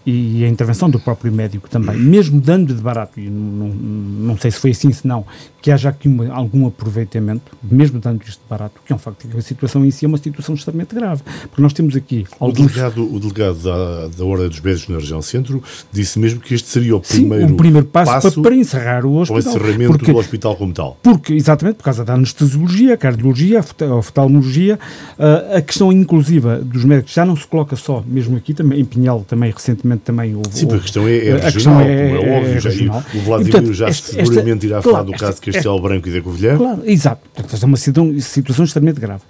e 0.05 0.45
a 0.45 0.49
intervenção 0.49 0.91
do 0.91 0.99
próprio 0.99 1.33
médico 1.33 1.69
também, 1.69 1.97
mesmo 1.97 2.41
dando 2.41 2.75
de 2.75 2.81
barato, 2.81 3.21
e 3.21 3.29
não, 3.29 3.69
não 3.69 4.37
sei 4.37 4.51
se 4.51 4.59
foi 4.59 4.71
assim, 4.71 4.93
se 4.93 5.07
não, 5.07 5.25
que 5.61 5.71
haja 5.71 5.89
aqui 5.89 6.09
uma, 6.09 6.29
algum 6.33 6.67
aproveitamento, 6.67 7.57
mesmo 7.63 8.01
dando 8.01 8.23
isto 8.23 8.41
de 8.41 8.49
barato, 8.49 8.81
que 8.85 8.93
é 8.93 8.97
um 8.97 8.99
facto 8.99 9.29
que 9.29 9.37
a 9.37 9.43
situação 9.43 9.85
em 9.85 9.91
si 9.91 10.05
é 10.05 10.09
uma 10.09 10.19
situação 10.19 10.55
extremamente 10.55 10.95
grave, 10.95 11.23
porque 11.43 11.63
nós 11.63 11.73
temos 11.73 11.95
aqui 11.95 12.27
alguns... 12.41 12.59
O 12.59 12.69
delegado, 12.69 13.15
o 13.15 13.21
delegado 13.21 13.59
da, 13.63 14.09
da 14.09 14.25
Ordem 14.25 14.49
dos 14.49 14.61
Médicos 14.61 14.89
na 14.89 14.99
Região 14.99 15.23
Centro 15.23 15.63
disse 15.93 16.19
mesmo 16.19 16.41
que 16.41 16.55
este 16.55 16.69
seria 16.69 16.97
o 16.97 17.01
primeiro, 17.01 17.47
Sim, 17.47 17.55
o 17.55 17.57
primeiro 17.57 17.87
passo, 17.87 18.13
passo 18.13 18.33
para, 18.33 18.43
para, 18.43 18.55
encerrar 18.57 19.05
o 19.05 19.15
hospital. 19.17 19.37
o 19.37 19.57
encerramento 19.57 19.93
porque, 19.93 20.13
do 20.13 20.19
hospital 20.19 20.57
como 20.57 20.73
tal. 20.73 20.99
Porque, 21.01 21.33
exatamente, 21.33 21.77
por 21.77 21.85
causa 21.85 22.05
da 22.05 22.15
anestesiologia, 22.15 22.95
a 22.95 22.97
cardiologia, 22.97 23.61
a 23.61 23.95
oftalmologia, 24.13 24.79
uh, 25.19 25.57
a 25.57 25.63
questão 25.63 25.91
inclusiva 25.91 26.59
dos 26.59 26.85
médicos 26.85 27.15
já 27.15 27.25
não 27.25 27.35
se 27.35 27.47
coloca 27.47 27.75
só, 27.75 28.05
mesmo 28.07 28.37
aqui 28.37 28.53
também, 28.53 28.81
em 28.81 28.85
Pinhal 28.85 29.25
também, 29.27 29.51
recentemente 29.51 30.03
também 30.03 30.37
houve... 30.37 30.51
Sim, 30.53 30.73
a 30.73 30.79
questão 30.79 31.09
é, 31.09 31.29
é 31.29 31.49
regional, 31.49 31.81
a 31.81 31.85
é, 31.85 31.93
é, 31.93 32.11
é 32.11 32.39
óbvio, 32.39 32.57
é. 32.57 32.61
Já, 32.61 32.71
o 32.71 33.21
Vladimir 33.21 33.49
e, 33.49 33.51
portanto, 33.51 33.73
já 33.73 33.89
esta, 33.89 34.13
seguramente 34.13 34.67
irá 34.67 34.83
claro, 34.83 34.97
falar 34.97 35.03
do 35.11 35.13
caso 35.13 35.41
de 35.41 35.53
Castelo 35.53 35.81
Branco 35.81 36.09
e 36.09 36.13
da 36.13 36.21
Covilhã. 36.21 36.57
Claro, 36.57 36.83
exato, 36.85 37.23
portanto, 37.35 37.55
esta 37.55 37.65
é 37.65 37.69
uma 37.69 37.77
situação, 37.77 38.21
situação 38.21 38.65
extremamente 38.65 39.01
grave. 39.01 39.23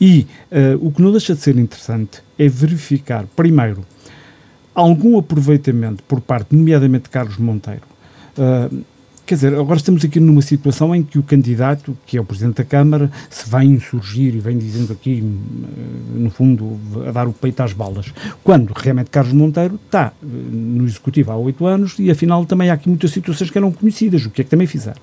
E 0.00 0.26
uh, 0.52 0.86
o 0.86 0.92
que 0.92 1.00
não 1.00 1.10
deixa 1.10 1.34
de 1.34 1.40
ser 1.40 1.56
interessante 1.56 2.22
é 2.38 2.48
verificar, 2.48 3.24
primeiro, 3.34 3.84
algum 4.74 5.18
aproveitamento 5.18 6.02
por 6.02 6.20
parte, 6.20 6.54
nomeadamente 6.54 7.04
de 7.04 7.10
Carlos 7.10 7.38
Monteiro, 7.38 7.82
uh, 8.36 8.84
Quer 9.26 9.34
dizer, 9.34 9.54
agora 9.54 9.76
estamos 9.76 10.04
aqui 10.04 10.20
numa 10.20 10.40
situação 10.40 10.94
em 10.94 11.02
que 11.02 11.18
o 11.18 11.22
candidato, 11.22 11.98
que 12.06 12.16
é 12.16 12.20
o 12.20 12.24
Presidente 12.24 12.58
da 12.58 12.64
Câmara, 12.64 13.10
se 13.28 13.50
vai 13.50 13.64
insurgir 13.64 14.36
e 14.36 14.38
vem 14.38 14.56
dizendo 14.56 14.92
aqui, 14.92 15.20
eh, 15.20 16.20
no 16.20 16.30
fundo, 16.30 16.78
a 17.04 17.10
dar 17.10 17.26
o 17.26 17.32
peito 17.32 17.60
às 17.60 17.72
balas. 17.72 18.06
Quando 18.44 18.72
realmente 18.72 19.10
Carlos 19.10 19.32
Monteiro 19.32 19.80
está 19.84 20.12
eh, 20.22 20.26
no 20.28 20.84
Executivo 20.84 21.32
há 21.32 21.36
oito 21.38 21.66
anos 21.66 21.96
e 21.98 22.08
afinal 22.08 22.46
também 22.46 22.70
há 22.70 22.74
aqui 22.74 22.88
muitas 22.88 23.10
situações 23.10 23.50
que 23.50 23.58
eram 23.58 23.72
conhecidas, 23.72 24.24
o 24.24 24.30
que 24.30 24.42
é 24.42 24.44
que 24.44 24.50
também 24.50 24.68
fizeram. 24.68 25.00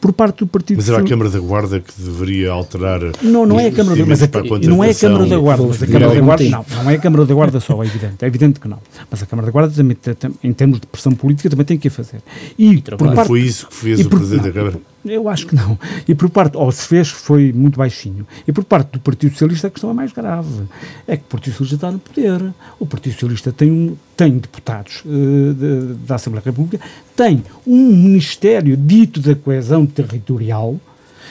Por 0.00 0.14
parte 0.14 0.38
do 0.38 0.46
Partido 0.46 0.78
Mas 0.78 0.88
era 0.88 1.02
a 1.02 1.04
Câmara 1.04 1.28
da 1.28 1.38
Guarda 1.38 1.78
que 1.78 1.92
deveria 2.00 2.52
alterar. 2.52 3.00
Não, 3.20 3.44
não 3.44 3.60
é 3.60 3.66
a 3.66 3.72
Câmara 3.72 3.94
da 3.94 4.04
Guarda. 4.06 4.68
Não 4.68 4.82
é 4.82 4.90
a 4.90 4.94
Câmara 4.94 5.26
da 5.26 5.36
Guarda, 5.36 5.66
mas 5.66 5.82
a 5.82 5.86
Câmara 5.86 6.14
da 6.14 6.20
Guarda 6.22 6.44
não. 6.48 6.64
Não 6.82 6.90
é 6.90 6.94
a 6.94 6.98
Câmara 6.98 7.26
da 7.26 7.34
Guarda 7.34 7.60
só, 7.60 7.82
é 7.82 7.86
evidente. 7.86 8.24
É 8.24 8.26
evidente 8.26 8.58
que 8.58 8.68
não. 8.68 8.78
Mas 9.10 9.22
a 9.22 9.26
Câmara 9.26 9.44
da 9.44 9.52
Guarda 9.52 9.74
também, 9.74 9.98
em 10.42 10.52
termos 10.54 10.80
de 10.80 10.86
pressão 10.86 11.12
política, 11.12 11.50
também 11.50 11.66
tem 11.66 11.76
que 11.76 11.88
a 11.88 11.90
fazer. 11.90 12.22
E, 12.58 12.80
por 12.80 13.12
parte, 13.12 13.26
foi 13.26 13.42
isso 13.42 13.65
que 13.68 13.74
fez 13.74 14.04
o 14.04 14.08
Presidente 14.08 14.44
da 14.44 14.52
Câmara? 14.52 14.80
Eu 15.04 15.28
acho 15.28 15.46
que 15.46 15.54
não. 15.54 15.78
E 16.06 16.14
por 16.14 16.28
parte, 16.28 16.56
ou 16.56 16.70
se 16.72 16.86
fez, 16.86 17.08
foi 17.08 17.52
muito 17.52 17.78
baixinho. 17.78 18.26
E 18.46 18.52
por 18.52 18.64
parte 18.64 18.92
do 18.92 19.00
Partido 19.00 19.32
Socialista 19.32 19.68
a 19.68 19.70
questão 19.70 19.90
é 19.90 19.92
mais 19.92 20.12
grave. 20.12 20.64
É 21.06 21.16
que 21.16 21.22
o 21.22 21.26
Partido 21.26 21.52
Socialista 21.52 21.76
está 21.76 21.92
no 21.92 21.98
poder. 21.98 22.54
O 22.78 22.86
Partido 22.86 23.12
Socialista 23.12 23.52
tem, 23.52 23.70
um, 23.70 23.96
tem 24.16 24.38
deputados 24.38 25.02
uh, 25.04 25.54
de, 25.54 25.94
da 26.06 26.16
Assembleia 26.16 26.44
República, 26.44 26.84
tem 27.14 27.44
um 27.66 27.92
Ministério 27.92 28.76
dito 28.76 29.20
da 29.20 29.34
coesão 29.34 29.86
territorial, 29.86 30.78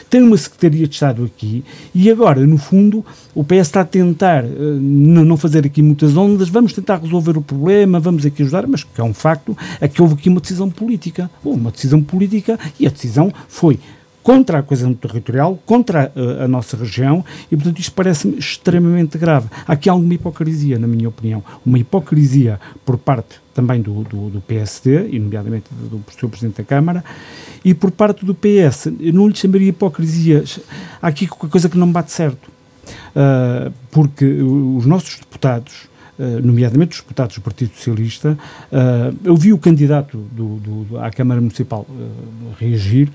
tem 0.10 0.22
uma 0.22 0.38
Secretaria 0.38 0.88
de 0.88 0.94
Estado 0.94 1.24
aqui 1.24 1.64
e 1.94 2.10
agora, 2.10 2.46
no 2.46 2.58
fundo, 2.58 3.06
o 3.34 3.44
PS 3.44 3.68
está 3.68 3.82
a 3.82 3.86
tentar 3.86 4.44
uh, 4.44 4.50
não 4.80 5.38
fazer 5.38 5.66
aqui 5.66 5.82
muitas 5.82 6.16
ondas, 6.16 6.50
vamos 6.50 6.74
tentar 6.74 6.98
resolver 6.98 7.38
o 7.38 7.42
problema, 7.42 8.00
vamos 8.00 8.26
aqui 8.26 8.44
ajudar, 8.44 8.68
mas 8.68 8.84
que 8.84 9.02
é 9.02 9.04
um 9.04 9.14
facto, 9.14 9.58
é 9.82 9.88
que 9.88 10.02
houve 10.02 10.16
aqui 10.16 10.30
uma 10.30 10.40
decisão 10.40 10.70
política. 10.70 11.30
Houve 11.44 11.60
uma 11.60 11.72
decisão 11.72 12.02
política 12.02 12.60
e 12.80 12.88
a 12.88 12.90
decisão 12.90 13.32
foi 13.48 13.80
contra 14.26 14.58
a 14.58 14.64
coesão 14.64 14.92
territorial, 14.92 15.60
contra 15.68 16.12
a, 16.16 16.20
eh, 16.20 16.46
a 16.46 16.48
nossa 16.48 16.76
região, 16.76 17.24
e 17.52 17.56
portanto 17.56 17.78
isto 17.78 17.94
parece-me 17.94 18.40
extremamente 18.40 19.20
grave. 19.20 19.48
Há 19.68 19.74
aqui 19.74 19.88
alguma 19.88 20.16
hipocrisia, 20.16 20.80
na 20.80 20.88
minha 20.88 21.08
opinião, 21.08 21.44
uma 21.64 21.78
hipocrisia 21.78 22.60
por 22.84 22.98
parte 22.98 23.40
também 23.54 23.84
do, 23.84 24.04
do, 24.04 24.32
do 24.32 24.42
PSD, 24.42 25.10
e 25.10 25.20
nomeadamente 25.20 25.66
do, 25.70 25.98
do 25.98 26.04
Sr. 26.12 26.28
Presidente 26.28 26.58
da 26.58 26.64
Câmara, 26.64 27.06
e 27.64 27.76
por 27.76 27.92
parte 27.92 28.26
do 28.26 28.34
PS. 28.34 28.88
Eu 29.00 29.14
não 29.14 29.28
lhe 29.28 29.36
chamaria 29.36 29.70
hipocrisia, 29.70 30.44
há 31.00 31.08
aqui 31.08 31.28
qualquer 31.28 31.52
coisa 31.52 31.70
que 31.70 31.78
não 31.78 31.92
bate 31.92 32.12
certo, 32.12 32.50
uh, 32.50 33.72
porque 33.92 34.26
os 34.26 34.88
nossos 34.88 35.20
deputados, 35.20 35.88
Uh, 36.18 36.40
nomeadamente 36.42 36.94
os 36.94 37.02
deputados 37.02 37.36
do 37.36 37.42
Partido 37.42 37.76
Socialista, 37.76 38.38
uh, 38.72 39.18
eu 39.22 39.36
vi 39.36 39.52
o 39.52 39.58
candidato 39.58 40.18
do, 40.32 40.56
do, 40.86 40.98
à 40.98 41.12
Câmara 41.12 41.42
Municipal 41.42 41.86
uh, 41.90 42.54
reagir 42.58 43.12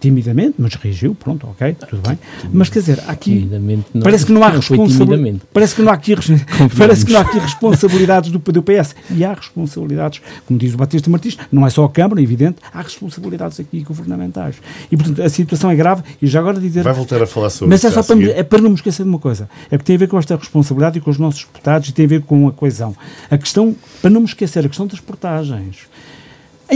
timidamente, 0.00 0.56
mas 0.58 0.74
reagiu, 0.74 1.14
pronto, 1.14 1.46
ok, 1.46 1.76
tudo 1.88 2.06
bem. 2.06 2.18
Mas 2.52 2.68
quer 2.68 2.80
dizer, 2.80 3.02
aqui 3.08 3.48
não, 3.94 4.02
parece 4.02 4.26
que 4.26 4.32
não 4.32 4.42
há 4.42 4.48
responsabilidade, 4.48 5.40
parece 5.52 5.74
que 5.74 5.82
não 5.82 5.90
há 5.90 5.94
aqui 5.94 6.14
parece 6.76 7.06
que 7.06 7.12
não 7.12 7.20
há 7.20 7.22
aqui 7.22 7.38
responsabilidades 7.38 8.30
do, 8.30 8.38
do 8.38 8.62
PS 8.62 8.94
e 9.10 9.24
há 9.24 9.32
responsabilidades, 9.32 10.20
como 10.46 10.58
diz 10.58 10.74
o 10.74 10.76
Batista 10.76 11.08
Martins, 11.08 11.38
não 11.50 11.66
é 11.66 11.70
só 11.70 11.84
a 11.84 11.90
Câmara, 11.90 12.20
é 12.20 12.24
evidente, 12.24 12.58
há 12.72 12.82
responsabilidades 12.82 13.58
aqui 13.58 13.80
governamentais. 13.80 14.56
E 14.90 14.96
portanto 14.96 15.22
a 15.22 15.28
situação 15.28 15.70
é 15.70 15.74
grave 15.74 16.02
e 16.20 16.26
já 16.26 16.40
agora 16.40 16.60
dizer 16.60 16.82
Vai 16.82 16.92
voltar 16.92 17.22
a 17.22 17.26
falar 17.26 17.50
sobre 17.50 17.70
Mas 17.70 17.84
é 17.84 17.90
só 17.90 18.02
para, 18.02 18.30
é 18.30 18.42
para 18.42 18.60
não 18.60 18.70
me 18.70 18.76
esquecer 18.76 19.02
de 19.04 19.08
uma 19.08 19.18
coisa, 19.18 19.48
é 19.70 19.78
que 19.78 19.84
tem 19.84 19.96
a 19.96 19.98
ver 19.98 20.08
com 20.08 20.18
esta 20.18 20.36
responsabilidade 20.36 20.98
e 20.98 21.00
com 21.00 21.10
os 21.10 21.18
nossos 21.18 21.44
deputados 21.44 21.88
e 21.88 21.92
tem 21.92 22.04
a 22.04 22.08
ver 22.08 22.22
com 22.22 22.48
a 22.48 22.52
coesão. 22.52 22.94
A 23.30 23.38
questão, 23.38 23.74
para 24.00 24.10
não 24.10 24.20
me 24.20 24.26
esquecer, 24.26 24.64
a 24.64 24.68
questão 24.68 24.86
das 24.86 25.00
portagens 25.00 25.86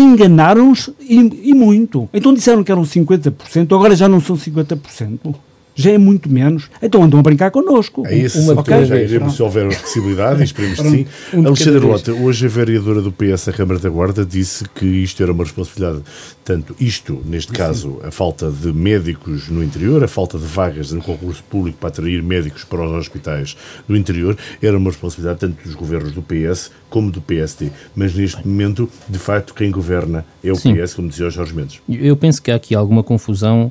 enganaram-nos 0.00 0.90
e, 1.00 1.50
e, 1.50 1.54
muito. 1.54 2.08
Então 2.12 2.34
disseram 2.34 2.62
que 2.62 2.70
eram 2.70 2.82
50%, 2.82 3.74
agora 3.74 3.96
já 3.96 4.08
não 4.08 4.20
são 4.20 4.36
50% 4.36 5.34
já 5.76 5.90
é 5.90 5.98
muito 5.98 6.28
menos, 6.30 6.70
então 6.82 7.04
andam 7.04 7.20
a 7.20 7.22
brincar 7.22 7.50
connosco. 7.50 8.04
É 8.06 8.16
isso, 8.16 8.40
uma 8.40 8.60
okay. 8.60 8.86
já 8.86 8.96
iremos 8.96 9.36
se 9.36 9.42
houver 9.42 9.68
possibilidade, 9.68 10.42
esperemos 10.42 10.80
que 10.80 10.90
sim. 10.90 11.06
Um 11.34 11.46
Alexandre 11.46 11.80
Lota, 11.80 12.12
hoje 12.12 12.46
a 12.46 12.48
vereadora 12.48 13.02
do 13.02 13.12
PS, 13.12 13.44
da 13.44 13.52
Câmara 13.52 13.78
da 13.78 13.90
Guarda, 13.90 14.24
disse 14.24 14.64
que 14.74 14.86
isto 14.86 15.22
era 15.22 15.30
uma 15.30 15.44
responsabilidade, 15.44 16.02
tanto 16.42 16.74
isto, 16.80 17.20
neste 17.26 17.52
caso, 17.52 18.00
a 18.02 18.10
falta 18.10 18.50
de 18.50 18.72
médicos 18.72 19.48
no 19.48 19.62
interior, 19.62 20.02
a 20.02 20.08
falta 20.08 20.38
de 20.38 20.46
vagas 20.46 20.90
no 20.92 21.02
concurso 21.02 21.44
público 21.44 21.76
para 21.78 21.90
atrair 21.90 22.22
médicos 22.22 22.64
para 22.64 22.82
os 22.82 22.92
hospitais 22.92 23.54
do 23.86 23.94
interior, 23.94 24.36
era 24.62 24.78
uma 24.78 24.90
responsabilidade 24.90 25.40
tanto 25.40 25.62
dos 25.62 25.74
governos 25.74 26.12
do 26.12 26.22
PS 26.22 26.70
como 26.88 27.10
do 27.10 27.20
PSD. 27.20 27.70
Mas 27.94 28.14
neste 28.14 28.46
momento, 28.46 28.88
de 29.06 29.18
facto, 29.18 29.52
quem 29.52 29.70
governa 29.70 30.24
é 30.42 30.50
o 30.50 30.56
sim. 30.56 30.74
PS, 30.74 30.94
como 30.94 31.08
dizia 31.08 31.26
o 31.26 31.30
Jorge 31.30 31.54
Mendes. 31.54 31.80
Eu 31.86 32.16
penso 32.16 32.40
que 32.40 32.50
há 32.50 32.54
aqui 32.54 32.74
alguma 32.74 33.02
confusão 33.02 33.70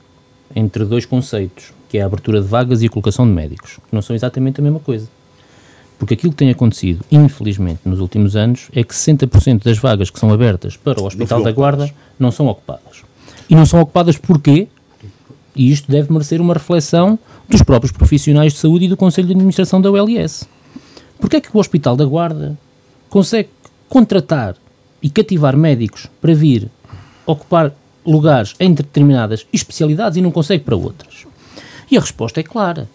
entre 0.56 0.86
dois 0.86 1.06
conceitos 1.06 1.75
que 1.90 1.98
é 1.98 2.02
a 2.02 2.06
abertura 2.06 2.42
de 2.42 2.48
vagas 2.48 2.82
e 2.82 2.88
a 2.88 2.90
colocação 2.90 3.26
de 3.26 3.34
médicos, 3.34 3.80
que 3.88 3.94
não 3.94 4.02
são 4.02 4.16
exatamente 4.16 4.60
a 4.60 4.64
mesma 4.64 4.80
coisa. 4.80 5.08
Porque 5.98 6.14
aquilo 6.14 6.32
que 6.32 6.38
tem 6.38 6.50
acontecido, 6.50 7.04
infelizmente, 7.12 7.82
nos 7.86 8.00
últimos 8.00 8.36
anos, 8.36 8.68
é 8.74 8.84
que 8.84 8.94
60% 8.94 9.64
das 9.64 9.78
vagas 9.78 10.10
que 10.10 10.20
são 10.20 10.32
abertas 10.32 10.76
para 10.76 11.02
o 11.02 11.06
Hospital 11.06 11.42
da 11.42 11.52
Guarda 11.52 11.90
não 12.20 12.32
são 12.32 12.48
ocupadas. 12.48 13.04
E 13.50 13.56
não 13.56 13.66
são 13.66 13.80
ocupadas 13.80 14.18
porquê? 14.18 14.68
E 15.56 15.72
isto 15.72 15.90
deve 15.90 16.12
merecer 16.12 16.42
uma 16.42 16.54
reflexão 16.54 17.18
dos 17.48 17.62
próprios 17.62 17.92
profissionais 17.92 18.54
de 18.54 18.60
saúde 18.60 18.86
e 18.86 18.88
do 18.90 18.98
Conselho 18.98 19.28
de 19.28 19.34
Administração 19.34 19.80
da 19.80 19.90
ULS. 19.90 20.48
Porquê 21.20 21.38
é 21.38 21.42
que 21.42 21.56
o 21.56 21.60
Hospital 21.60 21.96
da 21.96 22.04
Guarda 22.04 22.58
consegue 23.10 23.50
contratar 23.88 24.56
e 25.02 25.10
cativar 25.10 25.56
médicos 25.56 26.08
para 26.20 26.34
vir 26.34 26.70
ocupar 27.26 27.74
lugares 28.06 28.54
em 28.60 28.74
determinadas 28.74 29.48
especialidades 29.54 30.18
e 30.18 30.22
não 30.22 30.32
consegue 30.32 30.64
para 30.64 30.76
outras? 30.76 31.26
E 31.90 31.98
a 31.98 32.02
resposta 32.02 32.40
é 32.40 32.44
clara. 32.44 32.88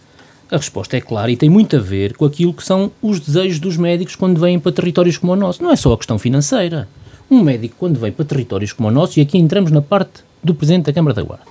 A 0.50 0.56
resposta 0.56 0.96
é 0.96 1.00
clara 1.00 1.30
e 1.30 1.36
tem 1.36 1.48
muito 1.48 1.76
a 1.76 1.78
ver 1.78 2.16
com 2.16 2.24
aquilo 2.24 2.52
que 2.52 2.64
são 2.64 2.90
os 3.00 3.20
desejos 3.20 3.60
dos 3.60 3.76
médicos 3.76 4.16
quando 4.16 4.40
vêm 4.40 4.58
para 4.58 4.72
territórios 4.72 5.16
como 5.16 5.32
o 5.32 5.36
nosso. 5.36 5.62
Não 5.62 5.70
é 5.70 5.76
só 5.76 5.92
a 5.92 5.96
questão 5.96 6.18
financeira. 6.18 6.88
Um 7.30 7.42
médico, 7.42 7.76
quando 7.78 8.00
vem 8.00 8.10
para 8.10 8.24
territórios 8.24 8.72
como 8.72 8.88
o 8.88 8.90
nosso, 8.90 9.18
e 9.18 9.22
aqui 9.22 9.38
entramos 9.38 9.70
na 9.70 9.80
parte 9.80 10.24
do 10.42 10.52
Presidente 10.52 10.86
da 10.86 10.92
Câmara 10.92 11.14
da 11.14 11.22
Guarda, 11.22 11.44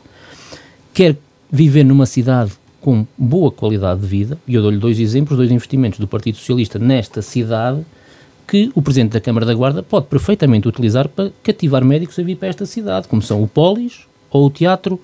quer 0.94 1.16
viver 1.50 1.86
numa 1.86 2.06
cidade 2.06 2.52
com 2.82 3.06
boa 3.18 3.50
qualidade 3.52 4.02
de 4.02 4.08
vida, 4.08 4.38
e 4.46 4.56
eu 4.56 4.62
dou-lhe 4.62 4.78
dois 4.78 5.00
exemplos, 5.00 5.38
dois 5.38 5.52
investimentos 5.52 6.00
do 6.00 6.08
Partido 6.08 6.38
Socialista 6.38 6.78
nesta 6.78 7.22
cidade, 7.22 7.86
que 8.46 8.72
o 8.76 8.82
Presidente 8.82 9.12
da 9.14 9.22
Câmara 9.22 9.46
da 9.46 9.54
Guarda 9.54 9.82
pode 9.82 10.08
perfeitamente 10.08 10.68
utilizar 10.68 11.08
para 11.08 11.32
cativar 11.42 11.86
médicos 11.86 12.18
a 12.20 12.24
vir 12.24 12.36
para 12.36 12.50
esta 12.50 12.66
cidade, 12.66 13.08
como 13.08 13.22
são 13.22 13.42
o 13.42 13.48
Polis 13.48 14.02
ou 14.30 14.48
o 14.48 14.50
Teatro, 14.50 15.00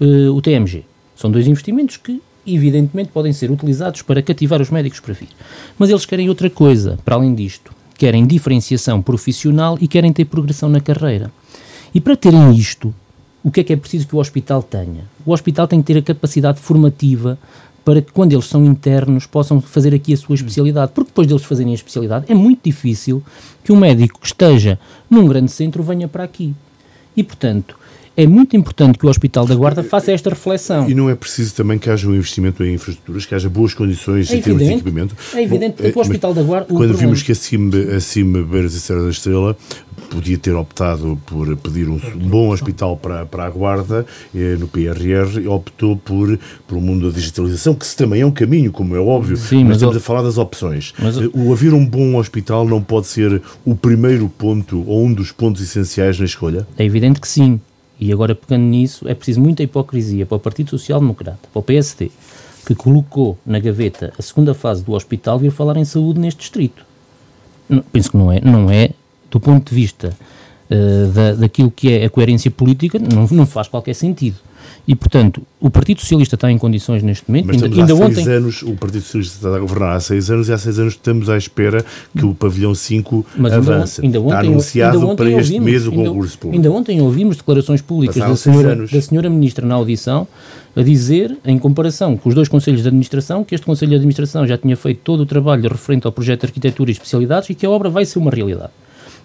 uh, 0.00 0.30
o 0.32 0.40
TMG. 0.40 0.84
São 1.16 1.30
dois 1.30 1.46
investimentos 1.46 1.96
que, 1.96 2.20
evidentemente, 2.46 3.10
podem 3.10 3.32
ser 3.32 3.50
utilizados 3.50 4.02
para 4.02 4.22
cativar 4.22 4.60
os 4.60 4.70
médicos 4.70 5.00
para 5.00 5.14
vir. 5.14 5.28
Mas 5.78 5.90
eles 5.90 6.06
querem 6.06 6.28
outra 6.28 6.50
coisa, 6.50 6.98
para 7.04 7.14
além 7.14 7.34
disto. 7.34 7.72
Querem 7.96 8.26
diferenciação 8.26 9.00
profissional 9.00 9.78
e 9.80 9.86
querem 9.86 10.12
ter 10.12 10.24
progressão 10.24 10.68
na 10.68 10.80
carreira. 10.80 11.30
E 11.94 12.00
para 12.00 12.16
terem 12.16 12.54
isto, 12.54 12.92
o 13.44 13.50
que 13.50 13.60
é 13.60 13.64
que 13.64 13.72
é 13.72 13.76
preciso 13.76 14.08
que 14.08 14.16
o 14.16 14.18
hospital 14.18 14.62
tenha? 14.62 15.04
O 15.26 15.32
hospital 15.32 15.68
tem 15.68 15.80
que 15.80 15.92
ter 15.92 15.98
a 15.98 16.02
capacidade 16.02 16.60
formativa 16.60 17.38
para 17.84 18.00
que 18.00 18.12
quando 18.12 18.32
eles 18.32 18.46
são 18.46 18.64
internos 18.64 19.26
possam 19.26 19.60
fazer 19.60 19.94
aqui 19.94 20.14
a 20.14 20.16
sua 20.16 20.34
especialidade, 20.34 20.92
porque 20.94 21.10
depois 21.10 21.26
deles 21.26 21.44
fazerem 21.44 21.72
a 21.72 21.74
especialidade 21.74 22.26
é 22.28 22.34
muito 22.34 22.60
difícil 22.64 23.22
que 23.64 23.72
um 23.72 23.76
médico 23.76 24.20
que 24.20 24.26
esteja 24.26 24.78
num 25.10 25.26
grande 25.26 25.50
centro 25.50 25.82
venha 25.82 26.06
para 26.06 26.24
aqui. 26.24 26.54
E, 27.16 27.22
portanto, 27.22 27.76
é 28.16 28.26
muito 28.26 28.56
importante 28.56 28.98
que 28.98 29.06
o 29.06 29.08
Hospital 29.08 29.46
da 29.46 29.54
Guarda 29.54 29.82
faça 29.82 30.12
esta 30.12 30.30
reflexão. 30.30 30.88
E 30.88 30.94
não 30.94 31.08
é 31.08 31.14
preciso 31.14 31.54
também 31.54 31.78
que 31.78 31.88
haja 31.88 32.08
um 32.08 32.14
investimento 32.14 32.62
em 32.64 32.74
infraestruturas, 32.74 33.26
que 33.26 33.34
haja 33.34 33.48
boas 33.48 33.74
condições 33.74 34.30
é 34.30 34.36
em 34.36 34.42
termos 34.42 34.62
de 34.62 34.72
equipamento. 34.72 35.16
É 35.34 35.42
evidente, 35.42 35.76
porque 35.76 35.92
Bom, 35.92 36.00
o 36.00 36.02
Hospital 36.02 36.34
da 36.34 36.42
Guarda... 36.42 36.66
Quando 36.66 36.94
vimos 36.94 37.22
que 37.22 37.32
acima, 37.32 37.76
acima 37.96 38.42
Beiras 38.42 38.74
e 38.74 38.80
Serra 38.80 39.02
da 39.02 39.10
Estrela 39.10 39.56
podia 40.10 40.36
ter 40.36 40.54
optado 40.54 41.18
por 41.24 41.56
pedir 41.56 41.88
um, 41.88 41.98
bom 42.28 42.50
hospital 42.50 42.96
para, 42.96 43.24
para 43.24 43.44
a 43.44 43.50
Guarda, 43.50 44.04
eh, 44.34 44.56
no 44.58 44.68
PRR, 44.68 45.48
optou 45.48 45.96
por, 45.96 46.38
por 46.66 46.76
um 46.76 46.80
mundo 46.80 47.10
da 47.10 47.16
digitalização, 47.16 47.74
que 47.74 47.86
também 47.96 48.20
é 48.20 48.26
um 48.26 48.30
caminho, 48.30 48.70
como 48.70 48.94
é 48.94 49.00
óbvio, 49.00 49.36
Sim, 49.38 49.60
mas, 49.60 49.68
mas 49.68 49.76
estamos 49.76 49.96
a 49.96 50.00
falar 50.00 50.22
das 50.22 50.36
opções. 50.36 50.92
Mas... 50.98 51.16
Eh, 51.16 51.30
o 51.32 51.52
haver 51.52 51.72
um 51.72 51.86
bom 51.86 52.16
hospital 52.16 52.68
não 52.68 52.82
pode 52.82 53.06
ser 53.06 53.40
o 53.64 53.74
primeiro 53.74 54.28
ponto 54.28 54.84
ou 54.86 55.04
um 55.06 55.12
dos 55.12 55.32
pontos 55.32 55.62
essenciais 55.62 56.18
na 56.18 56.26
escolha? 56.26 56.66
É 56.76 56.84
evidente 56.84 57.20
que 57.20 57.28
sim. 57.28 57.58
E 58.02 58.12
agora, 58.12 58.34
pegando 58.34 58.64
nisso, 58.64 59.08
é 59.08 59.14
preciso 59.14 59.40
muita 59.40 59.62
hipocrisia 59.62 60.26
para 60.26 60.36
o 60.36 60.40
Partido 60.40 60.70
Social 60.70 60.98
Democrata, 60.98 61.48
para 61.52 61.60
o 61.60 61.62
PSD, 61.62 62.10
que 62.66 62.74
colocou 62.74 63.38
na 63.46 63.60
gaveta 63.60 64.12
a 64.18 64.22
segunda 64.22 64.54
fase 64.54 64.82
do 64.82 64.90
hospital 64.90 65.38
vir 65.38 65.52
falar 65.52 65.76
em 65.76 65.84
saúde 65.84 66.18
neste 66.18 66.40
distrito. 66.40 66.84
Penso 67.92 68.10
que 68.10 68.16
não 68.16 68.32
é, 68.32 68.40
não 68.40 68.68
é 68.68 68.90
do 69.30 69.38
ponto 69.38 69.68
de 69.68 69.76
vista 69.76 70.16
uh, 70.72 71.12
da, 71.12 71.32
daquilo 71.34 71.70
que 71.70 71.92
é 71.92 72.04
a 72.04 72.10
coerência 72.10 72.50
política, 72.50 72.98
não, 72.98 73.26
não 73.30 73.46
faz 73.46 73.68
qualquer 73.68 73.94
sentido. 73.94 74.36
E, 74.86 74.96
portanto, 74.96 75.42
o 75.60 75.70
Partido 75.70 76.00
Socialista 76.00 76.34
está 76.34 76.50
em 76.50 76.58
condições 76.58 77.02
neste 77.02 77.28
momento. 77.28 77.46
Mas 77.46 77.62
ainda, 77.62 77.80
ainda 77.80 77.92
há 77.92 77.96
seis 77.96 78.18
ontem... 78.18 78.32
anos, 78.32 78.62
o 78.62 78.74
Partido 78.74 79.02
Socialista 79.02 79.36
está 79.36 79.56
a 79.56 79.60
governar 79.60 79.96
há 79.96 80.00
seis 80.00 80.30
anos 80.30 80.48
e 80.48 80.52
há 80.52 80.58
seis 80.58 80.78
anos 80.78 80.94
estamos 80.94 81.28
à 81.28 81.36
espera 81.36 81.84
que 82.16 82.24
o 82.24 82.34
pavilhão 82.34 82.74
5 82.74 83.26
Mas 83.36 83.52
avance. 83.52 84.00
Ainda, 84.00 84.18
ainda 84.18 84.28
ontem, 84.28 84.38
está 84.38 84.50
anunciado 84.50 85.00
ainda 85.00 85.14
para 85.14 85.30
este 85.30 85.52
ouvimos, 85.52 85.64
mês 85.64 85.86
o 85.86 85.92
concurso 85.92 86.38
público. 86.38 86.56
Ainda 86.56 86.76
ontem 86.76 87.00
ouvimos 87.00 87.36
declarações 87.36 87.80
públicas 87.80 88.16
da 88.16 88.36
senhora, 88.36 88.76
da 88.76 89.02
senhora 89.02 89.30
Ministra 89.30 89.66
na 89.66 89.74
audição 89.74 90.26
a 90.74 90.82
dizer, 90.82 91.36
em 91.44 91.58
comparação 91.58 92.16
com 92.16 92.28
os 92.28 92.34
dois 92.34 92.48
Conselhos 92.48 92.82
de 92.82 92.88
Administração, 92.88 93.44
que 93.44 93.54
este 93.54 93.64
Conselho 93.64 93.90
de 93.90 93.96
Administração 93.96 94.46
já 94.46 94.56
tinha 94.56 94.76
feito 94.76 95.00
todo 95.04 95.20
o 95.20 95.26
trabalho 95.26 95.68
referente 95.68 96.06
ao 96.06 96.12
projeto 96.12 96.40
de 96.40 96.46
arquitetura 96.46 96.90
e 96.90 96.92
especialidades 96.92 97.50
e 97.50 97.54
que 97.54 97.66
a 97.66 97.70
obra 97.70 97.90
vai 97.90 98.04
ser 98.04 98.18
uma 98.18 98.30
realidade. 98.30 98.72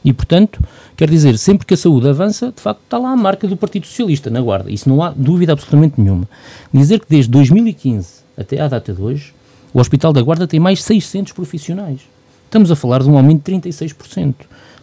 E, 0.08 0.14
portanto, 0.14 0.64
quer 0.96 1.10
dizer, 1.10 1.38
sempre 1.38 1.68
que 1.68 1.74
a 1.74 1.78
saúde 1.78 2.08
avança, 2.08 2.50
de 2.56 2.62
facto 2.62 2.80
está 2.82 2.98
lá 2.98 3.12
a 3.12 3.16
marca 3.18 3.46
do 3.46 3.58
Partido 3.58 3.86
Socialista 3.86 4.30
na 4.30 4.40
guarda. 4.40 4.72
Isso 4.72 4.88
não 4.88 5.04
há 5.04 5.10
dúvida 5.14 5.52
absolutamente 5.52 6.00
nenhuma. 6.00 6.30
Dizer 6.74 7.02
que 7.02 7.08
desde 7.10 7.30
2015 7.30 8.08
até 8.38 8.58
à 8.62 8.70
data 8.70 8.94
de 8.94 9.02
hoje, 9.02 9.34
o 9.74 9.82
Hospital 9.82 10.14
da 10.14 10.22
Guarda 10.22 10.48
tem 10.48 10.62
mais 10.62 10.82
600 10.82 11.34
profissionais. 11.34 12.00
Estamos 12.46 12.72
a 12.72 12.76
falar 12.78 13.04
de 13.04 13.10
um 13.10 13.18
aumento 13.18 13.52
de 13.52 13.60
36%. 13.60 14.34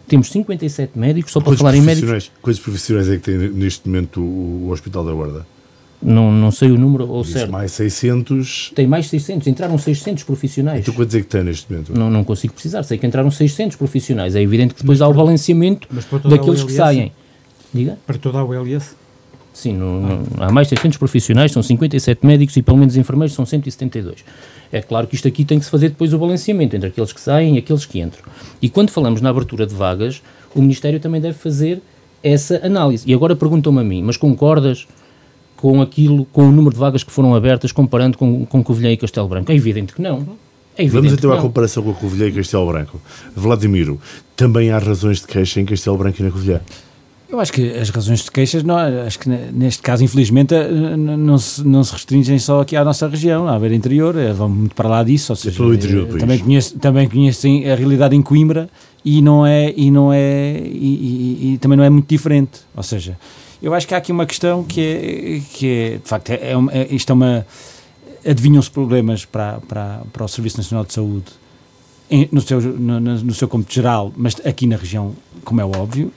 Temos 0.07 0.29
57 0.29 0.95
médicos, 0.95 1.31
só 1.31 1.41
para 1.41 1.57
falar 1.57 1.75
em 1.75 1.81
médicos. 1.81 2.31
Quantos 2.39 2.61
profissionais 2.61 3.09
é 3.09 3.15
que 3.15 3.23
tem 3.23 3.35
neste 3.49 3.87
momento 3.89 4.21
o, 4.21 4.67
o 4.67 4.69
Hospital 4.69 5.03
da 5.05 5.11
Guarda? 5.11 5.47
Não, 6.05 6.31
não 6.31 6.51
sei 6.51 6.69
o 6.69 6.77
número 6.77 7.09
ou 7.09 7.23
certo. 7.23 7.51
mais 7.51 7.71
600. 7.71 8.73
Tem 8.75 8.85
mais 8.85 9.07
600, 9.07 9.47
entraram 9.47 9.75
600 9.75 10.23
profissionais. 10.23 10.81
Então 10.81 10.93
quantos 10.93 11.15
é 11.15 11.19
que 11.19 11.25
tem 11.25 11.43
neste 11.43 11.71
momento? 11.71 11.97
Não, 11.97 12.11
não 12.11 12.23
consigo 12.23 12.53
precisar, 12.53 12.83
sei 12.83 12.99
que 12.99 13.07
entraram 13.07 13.31
600 13.31 13.75
profissionais. 13.75 14.35
É 14.35 14.41
evidente 14.41 14.75
que 14.75 14.81
depois 14.81 15.01
há 15.01 15.07
o 15.07 15.13
balanceamento 15.13 15.87
daqueles 16.29 16.63
que 16.63 16.71
saem. 16.71 17.11
Diga? 17.73 17.97
Para 18.05 18.19
toda 18.19 18.37
a 18.37 18.45
ULS? 18.45 18.95
Sim, 19.51 19.73
não, 19.73 20.01
não, 20.01 20.23
há 20.37 20.51
mais 20.51 20.67
600 20.67 20.97
profissionais, 20.97 21.51
são 21.51 21.63
57 21.63 22.25
médicos 22.25 22.55
e 22.57 22.61
pelo 22.61 22.77
menos 22.77 22.97
enfermeiros 22.97 23.33
são 23.33 23.45
172. 23.45 24.23
É 24.71 24.81
claro 24.81 25.07
que 25.07 25.15
isto 25.15 25.27
aqui 25.27 25.45
tem 25.45 25.57
que 25.57 25.65
se 25.65 25.71
fazer 25.71 25.89
depois 25.89 26.13
o 26.13 26.19
balanceamento 26.19 26.75
entre 26.75 26.89
aqueles 26.89 27.13
que 27.13 27.21
saem 27.21 27.55
e 27.55 27.57
aqueles 27.57 27.85
que 27.85 27.99
entram. 27.99 28.21
E 28.61 28.69
quando 28.69 28.91
falamos 28.91 29.21
na 29.21 29.29
abertura 29.29 29.65
de 29.65 29.73
vagas, 29.73 30.21
o 30.53 30.61
Ministério 30.61 30.99
também 30.99 31.21
deve 31.21 31.37
fazer 31.37 31.81
essa 32.21 32.59
análise. 32.65 33.09
E 33.09 33.13
agora 33.13 33.35
perguntam-me 33.35 33.79
a 33.79 33.83
mim, 33.83 34.03
mas 34.03 34.17
concordas 34.17 34.85
com 35.65 35.81
aquilo, 35.81 36.27
com 36.31 36.47
o 36.47 36.51
número 36.51 36.75
de 36.75 36.79
vagas 36.79 37.03
que 37.03 37.11
foram 37.11 37.33
abertas 37.33 37.71
comparando 37.71 38.19
com, 38.19 38.45
com 38.45 38.63
Covilhã 38.63 38.91
e 38.91 38.97
Castelo 38.97 39.27
Branco? 39.27 39.51
É 39.51 39.55
evidente 39.55 39.95
que 39.95 40.01
não. 40.01 40.17
É 40.77 40.83
evidente 40.83 40.91
Vamos 40.91 41.13
então 41.13 41.33
à 41.33 41.41
comparação 41.41 41.81
com 41.81 41.89
a 41.89 41.93
Covilhã 41.95 42.27
e 42.27 42.31
Castelo 42.31 42.67
Branco. 42.67 43.01
Vladimiro, 43.35 43.99
também 44.35 44.69
há 44.69 44.77
razões 44.77 45.21
de 45.21 45.25
queixa 45.25 45.59
em 45.59 45.65
Castelo 45.65 45.97
Branco 45.97 46.17
e 46.19 46.23
na 46.23 46.29
Covilhã? 46.29 46.61
Eu 47.27 47.39
acho 47.39 47.51
que 47.51 47.67
as 47.71 47.89
razões 47.89 48.23
de 48.23 48.29
queixas, 48.29 48.61
não, 48.61 48.77
acho 48.77 49.17
que 49.17 49.27
neste 49.27 49.81
caso, 49.81 50.03
infelizmente, 50.03 50.53
eh, 50.53 50.95
não 50.95 51.39
se, 51.39 51.67
não 51.67 51.83
se 51.83 51.93
restringem 51.93 52.37
só 52.37 52.61
aqui 52.61 52.75
à 52.75 52.85
nossa 52.85 53.07
região, 53.07 53.47
à 53.47 53.57
beira 53.57 53.73
interior, 53.73 54.15
eh, 54.15 54.31
vão 54.33 54.47
muito 54.47 54.75
para 54.75 54.87
lá 54.87 55.03
disso. 55.03 55.31
Ou 55.31 55.35
seja, 55.35 55.63
interior 55.63 56.05
do 56.05 56.19
também 56.19 56.37
conheço, 56.37 56.77
também 56.77 57.09
conheço 57.09 57.47
a 57.47 57.73
realidade 57.73 58.15
em 58.15 58.21
Coimbra 58.21 58.69
e 59.03 59.19
não 59.19 59.43
é 59.43 59.73
e 59.75 59.89
não 59.89 60.13
é 60.13 60.59
e, 60.63 61.41
e, 61.41 61.53
e 61.53 61.57
também 61.57 61.75
não 61.75 61.83
é 61.83 61.89
muito 61.89 62.07
diferente. 62.07 62.59
Ou 62.77 62.83
seja, 62.83 63.17
eu 63.65 63.73
acho 63.73 63.87
que 63.87 63.95
há 63.95 63.97
aqui 63.97 64.11
uma 64.11 64.27
questão 64.27 64.63
que 64.63 64.79
é, 64.79 65.41
que 65.57 65.67
é 65.67 65.97
de 65.97 66.07
facto, 66.07 66.29
é, 66.29 66.35
é, 66.35 66.53
é 66.71 66.87
isto 66.93 67.09
é 67.09 67.13
uma. 67.13 67.47
Adivinham-se 68.23 68.69
problemas 68.69 69.25
para, 69.25 69.59
para, 69.67 70.01
para 70.13 70.23
o 70.23 70.27
Serviço 70.27 70.57
Nacional 70.57 70.85
de 70.85 70.93
Saúde 70.93 71.25
em, 72.09 72.29
no, 72.31 72.41
seu, 72.41 72.61
no, 72.61 72.99
no 72.99 73.33
seu 73.33 73.47
cômputo 73.47 73.73
geral, 73.73 74.13
mas 74.15 74.35
aqui 74.45 74.67
na 74.67 74.75
região, 74.75 75.15
como 75.43 75.61
é 75.61 75.65
óbvio. 75.65 76.11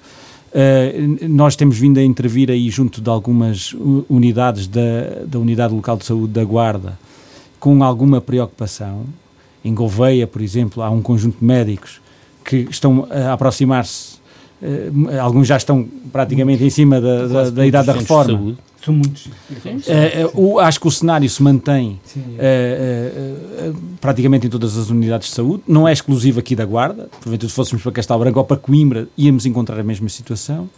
Uh, 0.49 1.27
nós 1.27 1.57
temos 1.57 1.79
vindo 1.79 1.99
a 1.99 2.03
intervir 2.03 2.51
aí 2.51 2.69
junto 2.69 3.01
de 3.01 3.09
algumas 3.09 3.75
unidades 4.11 4.67
da, 4.67 5.25
da 5.27 5.39
Unidade 5.39 5.73
Local 5.73 5.97
de 5.97 6.05
Saúde 6.05 6.35
da 6.35 6.45
Guarda 6.45 6.99
com 7.59 7.83
alguma 7.83 8.21
preocupação. 8.21 9.07
Em 9.65 9.75
Gouveia, 9.75 10.27
por 10.27 10.43
exemplo, 10.43 10.83
há 10.83 10.91
um 10.91 11.01
conjunto 11.01 11.39
de 11.39 11.45
médicos 11.45 11.99
que 12.45 12.69
estão 12.71 13.09
a 13.11 13.33
aproximar-se 13.33 14.18
alguns 15.23 15.47
já 15.47 15.57
estão 15.57 15.87
praticamente 16.13 16.65
em 16.65 16.71
cima 16.71 17.01
da, 17.01 17.27
da, 17.27 17.51
da 17.51 17.67
idade 17.67 17.87
da 17.87 17.93
reforma. 17.93 18.57
São 18.85 18.95
muitos. 18.95 19.27
Uh, 20.35 20.59
acho 20.61 20.81
que 20.81 20.87
o 20.87 20.91
cenário 20.91 21.29
se 21.29 21.43
mantém 21.43 22.01
uh, 22.17 23.77
praticamente 24.01 24.47
em 24.47 24.51
todas 24.51 24.77
as 24.77 24.89
unidades 24.89 25.29
de 25.29 25.35
saúde. 25.35 25.65
Não 25.67 25.87
é 25.87 25.93
exclusivo 25.93 26.39
aqui 26.39 26.55
da 26.55 26.65
Guarda. 26.65 27.09
Porventura, 27.21 27.49
se 27.49 27.55
fôssemos 27.55 27.83
para 27.83 27.93
Castelo 27.93 28.21
Branco 28.21 28.39
ou 28.39 28.45
para 28.45 28.57
Coimbra, 28.57 29.09
íamos 29.17 29.47
encontrar 29.47 29.79
a 29.81 29.83
mesma 29.83 30.09
situação. 30.09 30.71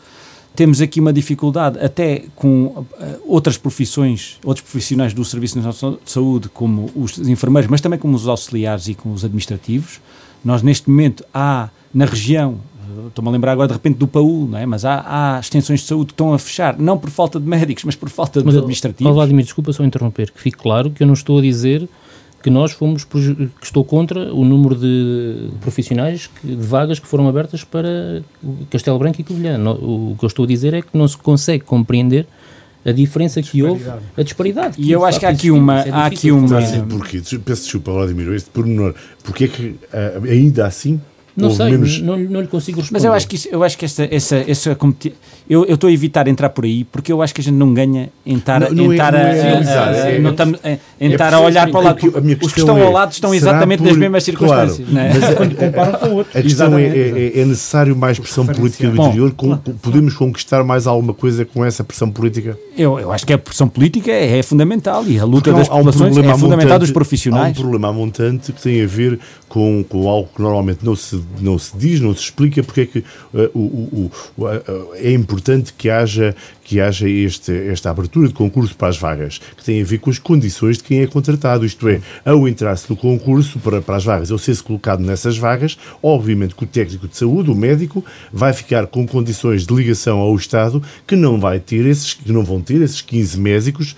Temos 0.57 0.81
aqui 0.81 0.99
uma 0.99 1.13
dificuldade 1.13 1.79
até 1.79 2.25
com 2.35 2.85
outras 3.25 3.57
profissões, 3.57 4.39
outros 4.45 4.63
profissionais 4.63 5.15
do 5.15 5.25
Serviço 5.25 5.61
Nacional 5.61 5.99
de 6.03 6.11
Saúde, 6.11 6.49
como 6.49 6.91
os 6.97 7.19
enfermeiros, 7.19 7.71
mas 7.71 7.81
também 7.81 7.99
como 7.99 8.17
os 8.17 8.27
auxiliares 8.27 8.89
e 8.89 8.95
com 8.95 9.13
os 9.13 9.25
administrativos. 9.25 10.01
Nós, 10.45 10.63
neste 10.63 10.91
momento, 10.91 11.25
há 11.33 11.69
na 11.95 12.05
região 12.05 12.59
Estou-me 13.09 13.29
a 13.29 13.33
lembrar 13.33 13.53
agora 13.53 13.69
de 13.69 13.75
repente 13.75 13.99
do 13.99 14.07
PAU, 14.07 14.47
não 14.47 14.59
é? 14.59 14.67
mas 14.67 14.85
há, 14.85 15.05
há, 15.07 15.41
extensões 15.41 15.81
de 15.81 15.87
saúde 15.87 16.07
que 16.07 16.13
estão 16.13 16.33
a 16.33 16.39
fechar, 16.39 16.79
não 16.79 16.99
por 16.99 17.11
falta 17.11 17.39
de 17.39 17.47
médicos, 17.47 17.85
mas 17.85 17.97
por 17.97 18.09
falta 18.09 18.41
de 18.41 18.47
mas, 18.47 18.57
administrativos. 18.57 19.13
Vladimir, 19.13 19.45
desculpa 19.45 19.73
só 19.73 19.85
interromper, 19.85 20.31
que 20.31 20.41
fique 20.41 20.59
claro 20.59 20.91
que 20.91 21.03
eu 21.03 21.07
não 21.07 21.15
estou 21.15 21.39
a 21.39 21.43
dizer 21.43 21.89
que 22.43 22.49
nós 22.49 22.73
fomos, 22.73 23.05
que 23.05 23.51
estou 23.63 23.85
contra 23.85 24.33
o 24.33 24.45
número 24.45 24.75
de 24.75 25.51
profissionais, 25.61 26.31
de 26.43 26.57
vagas 26.57 26.99
que 26.99 27.07
foram 27.07 27.29
abertas 27.29 27.65
para 27.65 28.23
Castelo 28.71 28.99
Branco 28.99 29.21
e 29.21 29.25
Covilhã. 29.25 29.59
O 29.73 30.17
que 30.19 30.25
eu 30.25 30.27
estou 30.27 30.45
a 30.45 30.49
dizer 30.49 30.73
é 30.73 30.81
que 30.81 30.97
não 30.97 31.07
se 31.07 31.19
consegue 31.19 31.65
compreender 31.65 32.27
a 32.85 32.93
diferença 32.93 33.43
que 33.43 33.63
houve, 33.63 33.85
a 34.17 34.23
disparidade. 34.23 34.77
E 34.79 34.91
eu 34.91 35.05
acho 35.05 35.21
que 35.21 35.27
há 35.27 35.29
aqui 35.29 35.51
uma. 35.51 35.81
É 35.81 35.91
há 35.91 36.07
aqui 36.07 36.33
uma... 36.33 36.59
Assim, 36.59 36.83
porquê? 36.87 37.21
Peço 37.45 37.65
desculpa, 37.65 37.93
Vladimir, 37.93 38.33
este 38.33 38.49
pormenor. 38.49 38.95
Porque 39.23 39.45
é 39.45 39.49
que 39.49 39.63
uh, 39.67 40.25
ainda 40.27 40.67
assim 40.67 40.99
não 41.41 41.51
sei, 41.51 41.71
menos... 41.71 42.01
não, 42.01 42.19
não 42.19 42.41
lhe 42.41 42.47
consigo 42.47 42.81
responder. 42.81 42.99
Mas 42.99 43.05
eu 43.05 43.13
acho 43.13 43.29
que, 43.29 43.37
isso, 43.37 43.49
eu 43.51 43.63
acho 43.63 43.79
que 43.79 43.85
essa, 43.85 44.09
essa, 44.11 44.37
essa 44.37 44.77
eu, 45.49 45.65
eu 45.65 45.75
estou 45.75 45.89
a 45.89 45.93
evitar 45.93 46.29
entrar 46.29 46.51
por 46.51 46.65
aí 46.65 46.85
porque 46.85 47.13
eu 47.13 47.23
acho 47.23 47.35
que 47.35 47.41
a 47.41 47.45
gente 47.45 47.57
não 47.57 47.75
ganha 47.75 48.11
em 48.25 48.37
estar, 48.37 48.63
é, 48.63 48.67
a, 48.67 48.69
é, 48.69 48.73
olhar 51.39 51.69
para 51.71 51.81
o 51.81 51.83
lado. 51.83 51.99
Os 52.43 52.53
que 52.53 52.61
estão 52.61 52.81
ao 52.81 52.93
lado 52.93 53.13
estão 53.13 53.35
exatamente 53.35 53.83
nas 53.83 53.97
mesmas 53.97 54.25
circunstâncias. 54.25 54.89
Claro, 54.89 55.09
é? 55.09 55.19
Mas 55.19 55.35
quando 55.35 55.57
comparam 55.57 55.99
com 55.99 56.15
outros. 56.15 56.37
A 56.37 56.43
questão 56.43 56.79
é, 56.79 56.87
é, 56.87 57.41
é, 57.41 57.45
necessário 57.45 57.97
mais 57.97 58.19
pressão 58.19 58.47
política 58.47 58.89
do 58.89 59.03
interior? 59.03 59.31
Bom, 59.31 59.49
claro. 59.49 59.63
Podemos 59.83 60.15
conquistar 60.15 60.63
mais 60.63 60.87
alguma 60.87 61.15
coisa 61.15 61.45
com 61.45 61.65
essa 61.65 61.83
pressão 61.83 62.11
política? 62.11 62.59
Eu, 62.77 62.99
eu 62.99 63.13
acho 63.13 63.27
que 63.27 63.33
a 63.33 63.39
pressão 63.39 63.69
política 63.69 64.11
é, 64.11 64.39
é 64.39 64.43
fundamental 64.43 65.05
e 65.07 65.19
a 65.19 65.25
luta 65.25 65.53
das 65.53 65.69
populações 65.69 66.17
um 66.17 66.21
é 66.21 66.39
fundamental 66.39 66.79
dos 66.79 66.91
profissionais. 66.91 67.57
Há 67.57 67.61
um 67.61 67.63
problema 67.63 67.93
montante 67.93 68.53
que 68.53 68.63
tem 68.63 68.83
a 68.83 68.87
ver 68.87 69.19
com, 69.49 69.85
com 69.89 70.09
algo 70.09 70.29
que 70.35 70.41
normalmente 70.41 70.85
não 70.85 70.95
se, 70.95 71.21
não 71.41 71.59
se 71.59 71.77
diz, 71.77 72.01
não 72.01 72.15
se 72.15 72.23
explica, 72.23 72.63
porque 72.63 72.81
é 72.81 72.87
que 72.87 72.99
uh, 72.99 73.51
o, 73.55 74.11
o, 74.37 74.49
é 74.95 75.13
importante 75.13 75.73
que 75.73 75.89
haja, 75.89 76.35
que 76.65 76.81
haja 76.81 77.09
este, 77.09 77.53
esta 77.53 77.91
abertura 77.91 78.29
de 78.29 78.35
concurso 78.35 78.75
para 78.75 78.89
as 78.89 78.99
vagas, 78.99 79.41
que 79.57 79.65
tem 79.65 79.81
a 79.81 79.85
ver 79.85 79.99
com 79.99 80.11
as 80.11 80.19
condições 80.19 80.79
de 80.79 80.85
quem 80.85 81.01
é 81.01 81.07
contratado, 81.07 81.65
isto 81.65 81.89
é, 81.89 82.01
ao 82.25 82.49
entrar-se 82.49 82.89
no 82.89 82.97
concurso 82.97 83.59
para, 83.59 83.81
para 83.81 83.97
as 83.97 84.05
vagas, 84.05 84.31
ou 84.31 84.39
ser-se 84.39 84.63
colocado 84.63 85.01
nessas 85.01 85.37
vagas, 85.37 85.79
obviamente 86.03 86.55
que 86.55 86.65
o 86.65 86.67
técnico 86.67 87.09
de 87.09 87.17
saúde, 87.17 87.51
o 87.51 87.55
médico, 87.55 88.05
vai 88.33 88.53
ficar 88.53 88.87
com 88.87 89.07
condições 89.07 89.67
de 89.67 89.75
ligação 89.75 90.19
ao 90.19 90.35
Estado 90.35 90.83
que 91.07 91.17
não 91.17 91.39
vai 91.39 91.61
ter 91.61 91.87
esses, 91.87 92.15
que 92.15 92.33
não 92.33 92.45
vão 92.45 92.61
ter 92.61 92.81
esses 92.81 93.01
15 93.01 93.39
médicos 93.39 93.97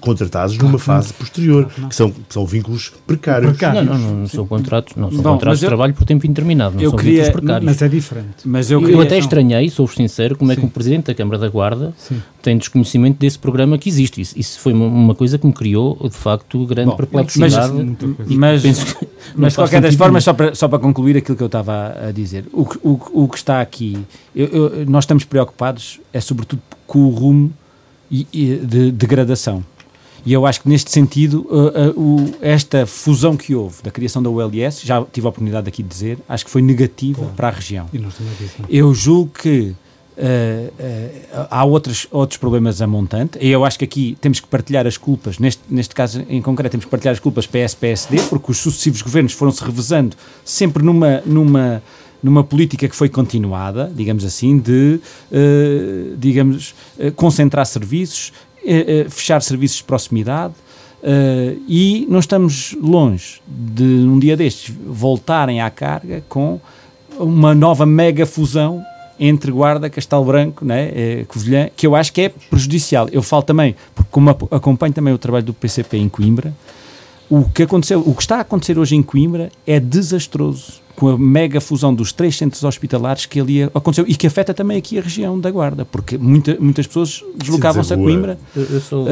contratados 0.00 0.56
claro, 0.56 0.68
numa 0.68 0.78
fase 0.78 1.12
posterior, 1.12 1.66
claro, 1.66 1.88
que, 1.88 1.94
são, 1.94 2.10
que 2.10 2.32
são 2.32 2.46
vínculos 2.46 2.92
precários. 3.06 3.50
precários. 3.50 3.84
Não, 3.84 3.98
não, 3.98 4.16
não 4.16 4.26
são 4.26 4.46
contratos, 4.46 4.96
não 4.96 5.10
são 5.10 5.22
Bom, 5.22 5.32
contratos 5.32 5.58
de 5.58 5.66
eu, 5.66 5.68
trabalho 5.68 5.94
por 5.94 6.04
tempo 6.04 6.26
indeterminado, 6.26 6.76
não 6.76 6.82
eu 6.82 6.90
são 6.90 6.98
queria, 6.98 7.24
vínculos 7.24 7.40
precários. 7.40 7.64
Mas 7.64 7.82
é 7.82 7.88
diferente. 7.88 8.36
Mas 8.44 8.70
eu, 8.70 8.80
queria, 8.80 8.94
eu 8.94 9.00
até 9.00 9.18
estranhei, 9.18 9.68
sou 9.70 9.86
sincero, 9.86 10.36
como 10.36 10.52
é 10.52 10.56
que 10.56 10.64
o 10.64 10.68
Presidente 10.68 11.06
da 11.06 11.14
Câmara 11.14 11.38
da 11.38 11.48
Guarda 11.48 11.92
Sim. 11.98 12.22
tem 12.42 12.56
desconhecimento 12.56 13.18
desse 13.18 13.38
programa 13.38 13.76
que 13.78 13.88
existe. 13.88 14.20
Isso, 14.20 14.38
isso 14.38 14.60
foi 14.60 14.72
uma 14.72 15.14
coisa 15.14 15.38
que 15.38 15.46
me 15.46 15.52
criou, 15.52 15.98
de 16.02 16.16
facto, 16.16 16.64
grande 16.66 16.90
Bom, 16.90 16.96
perplexidade. 16.96 17.72
Mas, 18.28 18.64
mas, 18.64 18.96
mas 19.34 19.52
de 19.52 19.56
qualquer 19.56 19.80
das 19.80 19.94
formas, 19.94 20.24
só 20.24 20.32
para, 20.32 20.54
só 20.54 20.68
para 20.68 20.78
concluir 20.78 21.16
aquilo 21.16 21.36
que 21.36 21.42
eu 21.42 21.46
estava 21.46 21.94
a 22.08 22.12
dizer, 22.12 22.44
o, 22.52 22.62
o, 22.82 23.24
o 23.24 23.28
que 23.28 23.36
está 23.36 23.60
aqui, 23.60 23.98
eu, 24.34 24.46
eu, 24.46 24.86
nós 24.86 25.04
estamos 25.04 25.24
preocupados 25.24 26.00
é 26.12 26.20
sobretudo 26.20 26.62
com 26.86 27.00
o 27.00 27.10
rumo 27.10 27.52
de 28.10 28.90
degradação. 28.92 29.64
E 30.24 30.32
eu 30.32 30.44
acho 30.44 30.62
que 30.62 30.68
neste 30.68 30.90
sentido, 30.90 31.46
uh, 31.48 31.90
uh, 31.90 32.00
o, 32.00 32.34
esta 32.40 32.86
fusão 32.86 33.36
que 33.36 33.54
houve 33.54 33.82
da 33.82 33.90
criação 33.90 34.22
da 34.22 34.28
ULS, 34.28 34.82
já 34.82 35.02
tive 35.04 35.26
a 35.26 35.30
oportunidade 35.30 35.68
aqui 35.68 35.82
de 35.82 35.88
dizer, 35.88 36.18
acho 36.28 36.44
que 36.44 36.50
foi 36.50 36.60
negativa 36.60 37.22
Bom, 37.22 37.32
para 37.34 37.48
a 37.48 37.50
região. 37.50 37.88
Eu 38.68 38.94
julgo 38.94 39.30
que 39.30 39.74
Uh, 40.18 40.72
uh, 40.82 41.46
há 41.48 41.64
outros, 41.64 42.08
outros 42.10 42.38
problemas 42.38 42.82
a 42.82 42.88
montante, 42.88 43.38
e 43.40 43.48
eu 43.50 43.64
acho 43.64 43.78
que 43.78 43.84
aqui 43.84 44.18
temos 44.20 44.40
que 44.40 44.48
partilhar 44.48 44.84
as 44.84 44.96
culpas, 44.96 45.38
neste, 45.38 45.62
neste 45.70 45.94
caso 45.94 46.26
em 46.28 46.42
concreto, 46.42 46.72
temos 46.72 46.86
que 46.86 46.90
partilhar 46.90 47.12
as 47.12 47.20
culpas 47.20 47.46
PS-PSD, 47.46 48.22
porque 48.28 48.50
os 48.50 48.58
sucessivos 48.58 49.00
governos 49.00 49.32
foram-se 49.32 49.62
revezando 49.62 50.16
sempre 50.44 50.82
numa, 50.82 51.22
numa, 51.24 51.80
numa 52.22 52.42
política 52.42 52.88
que 52.88 52.96
foi 52.96 53.08
continuada, 53.08 53.90
digamos 53.94 54.24
assim, 54.24 54.58
de, 54.58 55.00
uh, 55.30 56.16
digamos, 56.16 56.74
concentrar 57.14 57.64
serviços, 57.66 58.32
eh, 58.64 59.06
fechar 59.08 59.40
serviços 59.40 59.78
de 59.78 59.84
proximidade 59.84 60.52
uh, 61.02 61.62
e 61.66 62.06
não 62.10 62.18
estamos 62.18 62.76
longe 62.80 63.40
de, 63.46 63.84
um 63.84 64.18
dia 64.18 64.36
destes, 64.36 64.74
voltarem 64.86 65.60
à 65.60 65.70
carga 65.70 66.22
com 66.28 66.60
uma 67.18 67.54
nova 67.54 67.86
mega 67.86 68.26
fusão 68.26 68.82
entre 69.18 69.50
Guarda, 69.50 69.88
Castelo 69.90 70.24
Branco, 70.24 70.64
né, 70.64 71.24
Covilhã, 71.26 71.68
que 71.76 71.84
eu 71.84 71.96
acho 71.96 72.12
que 72.12 72.20
é 72.20 72.28
prejudicial. 72.28 73.08
Eu 73.10 73.20
falo 73.20 73.42
também, 73.42 73.74
porque 73.92 74.08
como 74.12 74.30
acompanho 74.30 74.92
também 74.92 75.12
o 75.12 75.18
trabalho 75.18 75.44
do 75.46 75.52
PCP 75.52 75.96
em 75.96 76.08
Coimbra, 76.08 76.54
o 77.28 77.48
que 77.48 77.64
aconteceu, 77.64 78.00
o 78.06 78.14
que 78.14 78.22
está 78.22 78.36
a 78.36 78.40
acontecer 78.40 78.78
hoje 78.78 78.94
em 78.94 79.02
Coimbra 79.02 79.50
é 79.66 79.80
desastroso 79.80 80.80
com 80.98 81.10
a 81.10 81.16
mega 81.16 81.60
fusão 81.60 81.94
dos 81.94 82.12
três 82.12 82.36
centros 82.36 82.64
hospitalares 82.64 83.24
que 83.24 83.38
ali 83.38 83.62
aconteceu 83.62 84.04
e 84.08 84.16
que 84.16 84.26
afeta 84.26 84.52
também 84.52 84.76
aqui 84.76 84.98
a 84.98 85.00
região 85.00 85.38
da 85.38 85.48
Guarda, 85.48 85.84
porque 85.84 86.18
muita, 86.18 86.56
muitas 86.58 86.88
pessoas 86.88 87.22
deslocavam-se 87.36 87.94
a 87.94 87.96
Coimbra. 87.96 88.36
Sou... 88.88 89.04
uh, 89.04 89.08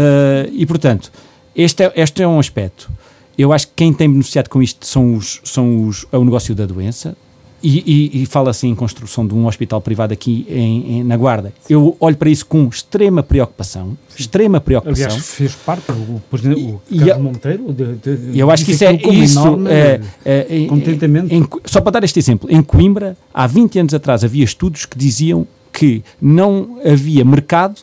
e, 0.50 0.66
portanto, 0.66 1.12
este 1.54 1.84
é, 1.84 1.92
este 1.94 2.24
é 2.24 2.26
um 2.26 2.40
aspecto. 2.40 2.90
Eu 3.38 3.52
acho 3.52 3.68
que 3.68 3.74
quem 3.76 3.92
tem 3.92 4.10
beneficiado 4.10 4.48
com 4.48 4.60
isto 4.60 4.84
são 4.84 5.14
os, 5.14 5.40
são 5.44 5.86
os, 5.86 6.04
é 6.10 6.18
o 6.18 6.24
negócio 6.24 6.56
da 6.56 6.66
doença, 6.66 7.16
e, 7.62 8.10
e, 8.14 8.22
e 8.22 8.26
fala-se 8.26 8.66
em 8.66 8.74
construção 8.74 9.26
de 9.26 9.34
um 9.34 9.46
hospital 9.46 9.80
privado 9.80 10.12
aqui 10.12 10.46
em, 10.48 10.98
em, 10.98 11.04
na 11.04 11.16
Guarda. 11.16 11.52
Eu 11.68 11.96
olho 11.98 12.16
para 12.16 12.30
isso 12.30 12.46
com 12.46 12.66
extrema 12.68 13.22
preocupação. 13.22 13.96
Sim. 14.08 14.22
Extrema 14.22 14.60
preocupação. 14.60 15.06
Aliás, 15.06 15.26
fez 15.26 15.54
parte 15.54 15.90
o, 15.90 15.94
o, 15.94 16.20
o 16.20 16.98
Carlos 16.98 17.22
Monteiro. 17.22 17.72
De, 17.72 17.94
de, 17.94 18.38
eu 18.38 18.50
acho 18.50 18.64
que 18.64 18.72
isso 18.72 18.84
é 18.84 18.94
isso. 18.94 19.40
É, 19.68 20.00
é, 20.24 20.64
é, 20.64 20.66
contentamento. 20.66 21.32
Em, 21.32 21.46
só 21.64 21.80
para 21.80 21.92
dar 21.92 22.04
este 22.04 22.18
exemplo, 22.18 22.48
em 22.50 22.62
Coimbra, 22.62 23.16
há 23.32 23.46
20 23.46 23.78
anos 23.78 23.94
atrás, 23.94 24.22
havia 24.22 24.44
estudos 24.44 24.84
que 24.84 24.96
diziam 24.96 25.46
que 25.72 26.02
não 26.20 26.78
havia 26.84 27.24
mercado 27.24 27.80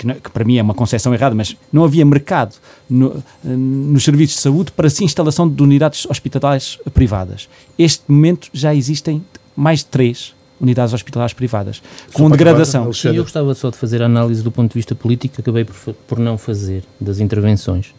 que, 0.00 0.14
que, 0.14 0.30
para 0.30 0.44
mim 0.44 0.56
é 0.56 0.62
uma 0.62 0.74
concepção 0.74 1.12
errada, 1.12 1.34
mas 1.34 1.54
não 1.72 1.84
havia 1.84 2.04
mercado 2.04 2.54
no, 2.88 3.22
nos 3.44 4.02
serviços 4.02 4.36
de 4.36 4.42
saúde 4.42 4.72
para 4.72 4.88
a 4.88 5.04
instalação 5.04 5.48
de 5.48 5.62
unidades 5.62 6.06
hospitalares 6.06 6.78
privadas. 6.94 7.48
Este 7.78 8.02
momento 8.08 8.48
já 8.52 8.74
existem 8.74 9.22
mais 9.54 9.80
de 9.80 9.86
três 9.86 10.34
unidades 10.60 10.92
hospitalares 10.92 11.32
privadas, 11.32 11.82
com 12.12 12.30
degradação. 12.30 12.92
Sim, 12.92 13.08
eu 13.08 13.22
gostava 13.22 13.54
só 13.54 13.70
de 13.70 13.76
fazer 13.76 14.02
a 14.02 14.06
análise 14.06 14.42
do 14.42 14.50
ponto 14.50 14.70
de 14.70 14.74
vista 14.74 14.94
político, 14.94 15.40
acabei 15.40 15.64
por, 15.64 15.94
por 16.06 16.18
não 16.18 16.36
fazer, 16.36 16.84
das 17.00 17.18
intervenções. 17.18 17.94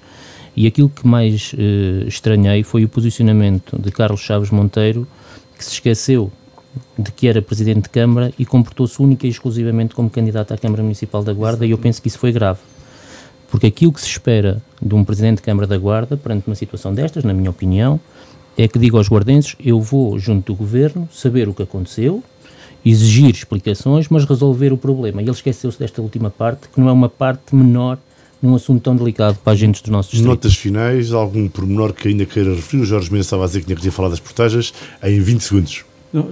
E 0.55 0.67
aquilo 0.67 0.89
que 0.89 1.07
mais 1.07 1.53
eh, 1.57 2.05
estranhei 2.07 2.61
foi 2.61 2.83
o 2.83 2.89
posicionamento 2.89 3.79
de 3.79 3.91
Carlos 3.91 4.19
Chaves 4.19 4.51
Monteiro, 4.51 5.07
que 5.57 5.63
se 5.63 5.71
esqueceu 5.71 6.31
de 6.97 7.11
que 7.11 7.27
era 7.27 7.41
Presidente 7.41 7.83
de 7.83 7.89
Câmara 7.89 8.33
e 8.37 8.45
comportou-se 8.45 9.01
única 9.01 9.27
e 9.27 9.29
exclusivamente 9.29 9.93
como 9.93 10.09
candidato 10.09 10.53
à 10.53 10.57
Câmara 10.57 10.83
Municipal 10.83 11.23
da 11.23 11.33
Guarda 11.33 11.65
e 11.65 11.71
eu 11.71 11.77
penso 11.77 12.01
que 12.01 12.07
isso 12.07 12.19
foi 12.19 12.31
grave. 12.31 12.59
Porque 13.49 13.67
aquilo 13.67 13.91
que 13.91 13.99
se 13.99 14.07
espera 14.07 14.61
de 14.81 14.95
um 14.95 15.03
Presidente 15.03 15.37
de 15.37 15.43
Câmara 15.43 15.67
da 15.67 15.77
Guarda, 15.77 16.15
perante 16.15 16.47
uma 16.47 16.55
situação 16.55 16.93
destas, 16.93 17.23
na 17.23 17.33
minha 17.33 17.49
opinião, 17.49 17.99
é 18.57 18.67
que 18.67 18.79
diga 18.79 18.97
aos 18.97 19.09
guardenses, 19.09 19.55
eu 19.59 19.81
vou 19.81 20.17
junto 20.17 20.53
do 20.53 20.57
Governo 20.57 21.07
saber 21.11 21.49
o 21.49 21.53
que 21.53 21.63
aconteceu, 21.63 22.23
exigir 22.85 23.29
explicações, 23.29 24.07
mas 24.09 24.23
resolver 24.23 24.71
o 24.71 24.77
problema. 24.77 25.21
E 25.21 25.25
ele 25.25 25.31
esqueceu-se 25.31 25.77
desta 25.77 26.01
última 26.01 26.29
parte, 26.29 26.69
que 26.69 26.79
não 26.79 26.87
é 26.87 26.91
uma 26.91 27.09
parte 27.09 27.55
menor 27.55 27.97
num 28.41 28.55
assunto 28.55 28.81
tão 28.81 28.95
delicado 28.95 29.37
para 29.43 29.53
agentes 29.53 29.81
dos 29.81 29.91
nossos 29.91 30.11
distritos. 30.11 30.35
Notas 30.35 30.55
finais, 30.55 31.11
algum 31.11 31.47
pormenor 31.47 31.93
que 31.93 32.07
ainda 32.07 32.25
queira 32.25 32.55
referir? 32.55 32.81
O 32.81 32.85
Jorge 32.85 33.11
Mendes 33.11 33.27
estava 33.27 33.43
a 33.43 33.47
dizer 33.47 33.59
que 33.59 33.65
tinha 33.65 33.77
que 33.77 33.91
falar 33.91 34.09
das 34.09 34.19
portagens 34.19 34.73
em 35.03 35.19
20 35.19 35.41
segundos. 35.41 35.85
Não, 36.13 36.27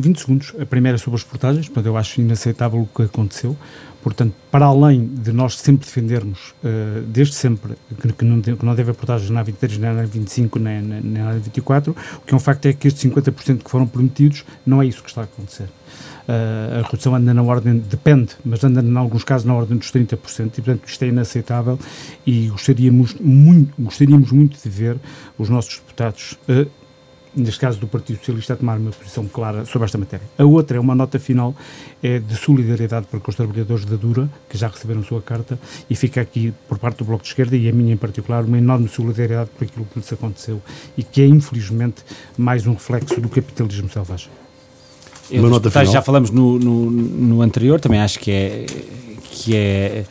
20 0.00 0.20
segundos. 0.20 0.52
A 0.60 0.66
primeira 0.66 0.96
é 0.96 0.98
sobre 0.98 1.16
as 1.18 1.24
portagens, 1.24 1.66
portanto, 1.66 1.86
eu 1.86 1.96
acho 1.96 2.20
inaceitável 2.20 2.80
o 2.80 2.86
que 2.86 3.02
aconteceu. 3.02 3.56
Portanto, 4.02 4.34
para 4.50 4.64
além 4.64 5.06
de 5.06 5.30
nós 5.30 5.58
sempre 5.58 5.86
defendermos, 5.86 6.54
uh, 6.64 7.02
desde 7.06 7.34
sempre, 7.34 7.74
que, 8.00 8.12
que, 8.12 8.24
não, 8.24 8.40
que 8.40 8.64
não 8.64 8.74
deve 8.74 8.90
haver 8.90 8.94
portagens 8.94 9.28
na 9.30 9.42
23, 9.42 9.78
nem 9.78 9.94
na 9.94 10.02
25, 10.04 10.58
nem, 10.58 10.80
nem, 10.80 11.00
nem 11.02 11.22
na 11.22 11.32
24, 11.32 11.94
o 12.16 12.20
que 12.20 12.32
é 12.32 12.36
um 12.36 12.40
facto 12.40 12.64
é 12.66 12.72
que 12.72 12.88
estes 12.88 13.10
50% 13.10 13.62
que 13.62 13.70
foram 13.70 13.86
prometidos 13.86 14.44
não 14.64 14.80
é 14.80 14.86
isso 14.86 15.02
que 15.02 15.10
está 15.10 15.20
a 15.20 15.24
acontecer. 15.24 15.68
Uh, 16.26 16.78
a 16.78 16.82
redução 16.88 17.14
anda 17.14 17.34
na 17.34 17.42
ordem, 17.42 17.78
depende, 17.78 18.36
mas 18.42 18.64
anda 18.64 18.80
em 18.80 18.96
alguns 18.96 19.22
casos 19.22 19.44
na 19.44 19.54
ordem 19.54 19.76
dos 19.76 19.92
30%, 19.92 20.12
e 20.12 20.62
portanto 20.62 20.88
isto 20.88 21.02
é 21.02 21.08
inaceitável 21.08 21.78
e 22.26 22.48
gostaríamos 22.48 23.16
muito, 23.20 23.74
gostaríamos 23.78 24.32
muito 24.32 24.62
de 24.62 24.68
ver 24.68 24.96
os 25.36 25.50
nossos 25.50 25.76
deputados 25.78 26.38
uh, 26.48 26.70
neste 27.34 27.60
caso 27.60 27.78
do 27.78 27.86
Partido 27.86 28.18
Socialista, 28.18 28.54
a 28.54 28.56
tomar 28.56 28.78
uma 28.78 28.90
posição 28.90 29.26
clara 29.26 29.64
sobre 29.64 29.86
esta 29.86 29.98
matéria. 29.98 30.26
A 30.38 30.44
outra 30.44 30.76
é 30.76 30.80
uma 30.80 30.94
nota 30.94 31.18
final 31.18 31.54
é 32.02 32.18
de 32.18 32.36
solidariedade 32.36 33.06
para 33.06 33.20
com 33.20 33.30
os 33.30 33.36
trabalhadores 33.36 33.84
da 33.84 33.96
Dura, 33.96 34.28
que 34.48 34.56
já 34.56 34.68
receberam 34.68 35.00
a 35.00 35.04
sua 35.04 35.20
carta, 35.20 35.58
e 35.88 35.94
fica 35.94 36.20
aqui, 36.20 36.52
por 36.68 36.78
parte 36.78 36.98
do 36.98 37.04
Bloco 37.04 37.22
de 37.22 37.28
Esquerda, 37.28 37.56
e 37.56 37.68
a 37.68 37.72
minha 37.72 37.94
em 37.94 37.96
particular, 37.96 38.44
uma 38.44 38.58
enorme 38.58 38.88
solidariedade 38.88 39.50
por 39.56 39.64
aquilo 39.64 39.86
que 39.86 39.98
lhes 39.98 40.12
aconteceu 40.12 40.60
e 40.96 41.02
que 41.02 41.22
é, 41.22 41.26
infelizmente, 41.26 42.02
mais 42.36 42.66
um 42.66 42.72
reflexo 42.72 43.20
do 43.20 43.28
capitalismo 43.28 43.88
selvagem. 43.88 44.30
Eu, 45.30 45.42
uma 45.42 45.50
nota 45.50 45.70
final. 45.70 45.86
Já 45.86 46.02
falamos 46.02 46.30
no, 46.30 46.58
no, 46.58 46.90
no 46.90 47.42
anterior, 47.42 47.78
também 47.80 48.00
acho 48.00 48.18
que 48.18 48.30
é, 48.30 48.66
que 49.30 49.54
é 49.54 50.04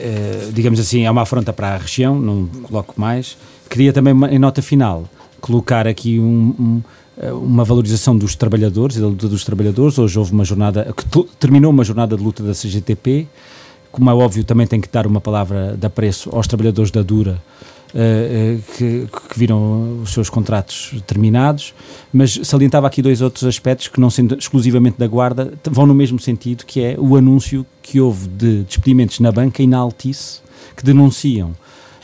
uh, 0.00 0.52
digamos 0.52 0.80
assim, 0.80 1.04
é 1.04 1.10
uma 1.10 1.22
afronta 1.22 1.52
para 1.52 1.74
a 1.74 1.76
região, 1.76 2.18
não 2.18 2.46
coloco 2.46 2.94
mais. 2.96 3.36
Queria 3.68 3.92
também, 3.92 4.14
em 4.30 4.38
nota 4.38 4.62
final, 4.62 5.08
colocar 5.40 5.86
aqui 5.86 6.18
um, 6.18 6.54
um 6.58 6.82
uma 7.32 7.64
valorização 7.64 8.16
dos 8.16 8.34
trabalhadores 8.34 8.96
e 8.96 9.00
da 9.00 9.06
luta 9.06 9.26
dos 9.26 9.42
trabalhadores. 9.42 9.98
Hoje 9.98 10.18
houve 10.18 10.32
uma 10.32 10.44
jornada, 10.44 10.92
que 10.94 11.24
terminou 11.38 11.70
uma 11.70 11.82
jornada 11.82 12.14
de 12.14 12.22
luta 12.22 12.42
da 12.42 12.52
CGTP, 12.52 13.26
como 13.90 14.10
é 14.10 14.14
óbvio, 14.14 14.44
também 14.44 14.66
tem 14.66 14.78
que 14.78 14.88
dar 14.92 15.06
uma 15.06 15.22
palavra 15.22 15.74
de 15.74 15.86
apreço 15.86 16.28
aos 16.30 16.46
trabalhadores 16.46 16.90
da 16.90 17.02
Dura, 17.02 17.40
Uh, 17.94 18.60
que, 18.76 19.06
que, 19.06 19.38
viram 19.38 20.02
os 20.02 20.12
seus 20.12 20.28
contratos 20.28 20.92
terminados, 21.06 21.72
mas 22.12 22.38
salientava 22.42 22.86
aqui 22.86 23.00
dois 23.00 23.22
outros 23.22 23.44
aspectos 23.44 23.88
que, 23.88 23.98
não 23.98 24.10
sendo 24.10 24.36
exclusivamente 24.36 24.98
da 24.98 25.06
Guarda, 25.06 25.54
vão 25.70 25.86
no 25.86 25.94
mesmo 25.94 26.18
sentido, 26.18 26.66
que 26.66 26.80
é 26.80 26.96
o 26.98 27.16
anúncio 27.16 27.64
que 27.80 27.98
houve 27.98 28.28
de 28.28 28.64
despedimentos 28.64 29.20
na 29.20 29.32
banca 29.32 29.62
e 29.62 29.66
na 29.66 29.78
Altice, 29.78 30.40
que 30.76 30.84
denunciam, 30.84 31.52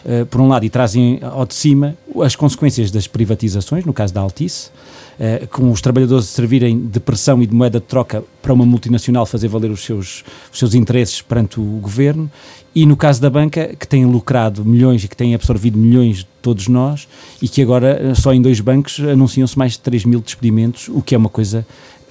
uh, 0.05 0.27
por 0.27 0.41
um 0.41 0.49
lado, 0.49 0.65
e 0.65 0.71
trazem 0.71 1.19
ao 1.23 1.47
de 1.47 1.55
cima 1.55 1.97
as 2.23 2.37
consequências 2.37 2.91
das 2.91 3.07
privatizações, 3.07 3.85
no 3.85 3.93
caso 3.93 4.13
da 4.13 4.21
Altice, 4.21 4.71
eh, 5.19 5.47
com 5.51 5.71
os 5.71 5.81
trabalhadores 5.81 6.27
servirem 6.27 6.87
de 6.87 6.99
pressão 6.99 7.43
e 7.43 7.47
de 7.47 7.55
moeda 7.55 7.79
de 7.79 7.87
troca 7.87 8.25
para 8.41 8.53
uma 8.53 8.65
multinacional 8.65 9.27
fazer 9.27 9.47
valer 9.47 9.71
os 9.71 9.85
seus, 9.85 10.25
os 10.51 10.59
seus 10.59 10.75
interesses 10.75 11.21
perante 11.21 11.61
o 11.61 11.65
governo, 11.81 12.31
e 12.75 12.87
no 12.87 12.97
caso 12.97 13.21
da 13.21 13.29
banca, 13.29 13.77
que 13.79 13.87
tem 13.87 14.05
lucrado 14.07 14.65
milhões 14.65 15.05
e 15.05 15.09
que 15.09 15.17
tem 15.17 15.35
absorvido 15.35 15.79
milhões 15.79 16.19
de 16.19 16.27
todos 16.41 16.67
nós, 16.67 17.07
e 17.41 17.49
que 17.49 17.61
agora 17.61 18.01
eh, 18.03 18.15
só 18.15 18.33
em 18.33 18.41
dois 18.41 18.59
bancos 18.61 18.99
anunciam-se 19.01 19.57
mais 19.59 19.73
de 19.73 19.81
3 19.81 20.07
mil 20.07 20.21
despedimentos, 20.21 20.89
o 20.89 21.03
que 21.03 21.15
é 21.15 21.19
uma 21.19 21.29
coisa 21.29 21.67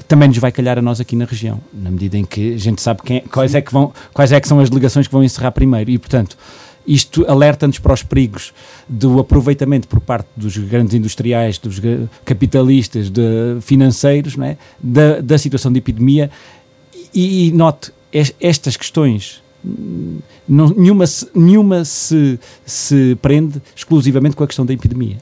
também 0.08 0.28
nos 0.28 0.38
vai 0.38 0.52
calhar 0.52 0.78
a 0.78 0.82
nós 0.82 1.00
aqui 1.00 1.16
na 1.16 1.26
região, 1.26 1.60
na 1.74 1.90
medida 1.90 2.18
em 2.18 2.26
que 2.26 2.54
a 2.54 2.58
gente 2.58 2.82
sabe 2.82 3.02
quem, 3.04 3.18
é, 3.18 3.20
quais, 3.22 3.56
é 3.56 3.62
que 3.62 3.72
vão, 3.72 3.94
quais 4.14 4.32
é 4.32 4.40
que 4.40 4.48
são 4.48 4.60
as 4.60 4.70
delegações 4.70 5.08
que 5.08 5.14
vão 5.14 5.24
encerrar 5.24 5.52
primeiro. 5.52 5.90
E, 5.90 5.98
portanto, 5.98 6.38
isto 6.86 7.26
alerta-nos 7.30 7.80
para 7.80 7.94
os 7.94 8.04
perigos 8.04 8.54
do 8.88 9.20
aproveitamento 9.20 9.88
por 9.88 10.00
parte 10.00 10.28
dos 10.36 10.58
grandes 10.58 10.94
industriais, 10.94 11.58
dos 11.58 11.80
capitalistas, 12.26 13.10
de 13.10 13.58
financeiros, 13.62 14.38
é? 14.40 14.58
da, 14.82 15.22
da 15.22 15.38
situação 15.38 15.72
de 15.72 15.80
epidemia. 15.80 16.30
E, 17.14 17.48
e 17.48 17.52
note, 17.52 17.92
estas 18.40 18.76
questões 18.76 19.42
não, 20.48 20.70
nenhuma, 20.70 21.06
nenhuma 21.36 21.86
se, 21.86 22.40
se 22.66 23.18
prende 23.22 23.62
exclusivamente 23.76 24.36
com 24.36 24.44
a 24.44 24.48
questão 24.48 24.66
da 24.66 24.74
epidemia. 24.74 25.18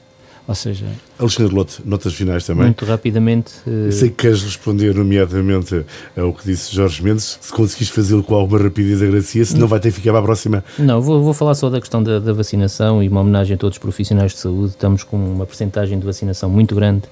Ou 0.48 0.54
seja. 0.54 0.86
Alexandre 1.18 1.54
Lotte, 1.54 1.82
notas 1.84 2.14
finais 2.14 2.44
também. 2.44 2.64
Muito 2.64 2.84
rapidamente. 2.84 3.52
Uh... 3.66 3.92
Sei 3.92 4.08
que 4.08 4.16
queres 4.16 4.42
responder, 4.42 4.94
nomeadamente, 4.94 5.84
ao 6.16 6.32
que 6.32 6.44
disse 6.44 6.74
Jorge 6.74 7.02
Mendes. 7.02 7.38
Se 7.40 7.52
conseguires 7.52 7.90
fazê-lo 7.90 8.22
com 8.22 8.34
alguma 8.34 8.62
rapidez, 8.62 9.02
agradecia. 9.02 9.44
Se 9.44 9.56
não, 9.56 9.68
vai 9.68 9.78
ter 9.78 9.90
que 9.90 9.96
ficar 9.96 10.10
para 10.10 10.20
a 10.20 10.24
próxima. 10.24 10.64
Não, 10.78 11.00
vou, 11.00 11.22
vou 11.22 11.34
falar 11.34 11.54
só 11.54 11.70
da 11.70 11.80
questão 11.80 12.02
da, 12.02 12.18
da, 12.18 12.32
vacinação 12.32 13.02
e 13.02 13.08
uma 13.08 13.20
homenagem 13.20 13.54
a 13.54 13.58
todos 13.58 13.76
os 13.76 13.80
profissionais 13.80 14.32
de 14.32 14.38
saúde. 14.38 14.70
Estamos 14.70 15.04
com 15.04 15.16
uma 15.16 15.46
percentagem 15.46 15.98
de 15.98 16.04
vacinação 16.04 16.50
muito 16.50 16.74
grande 16.74 17.02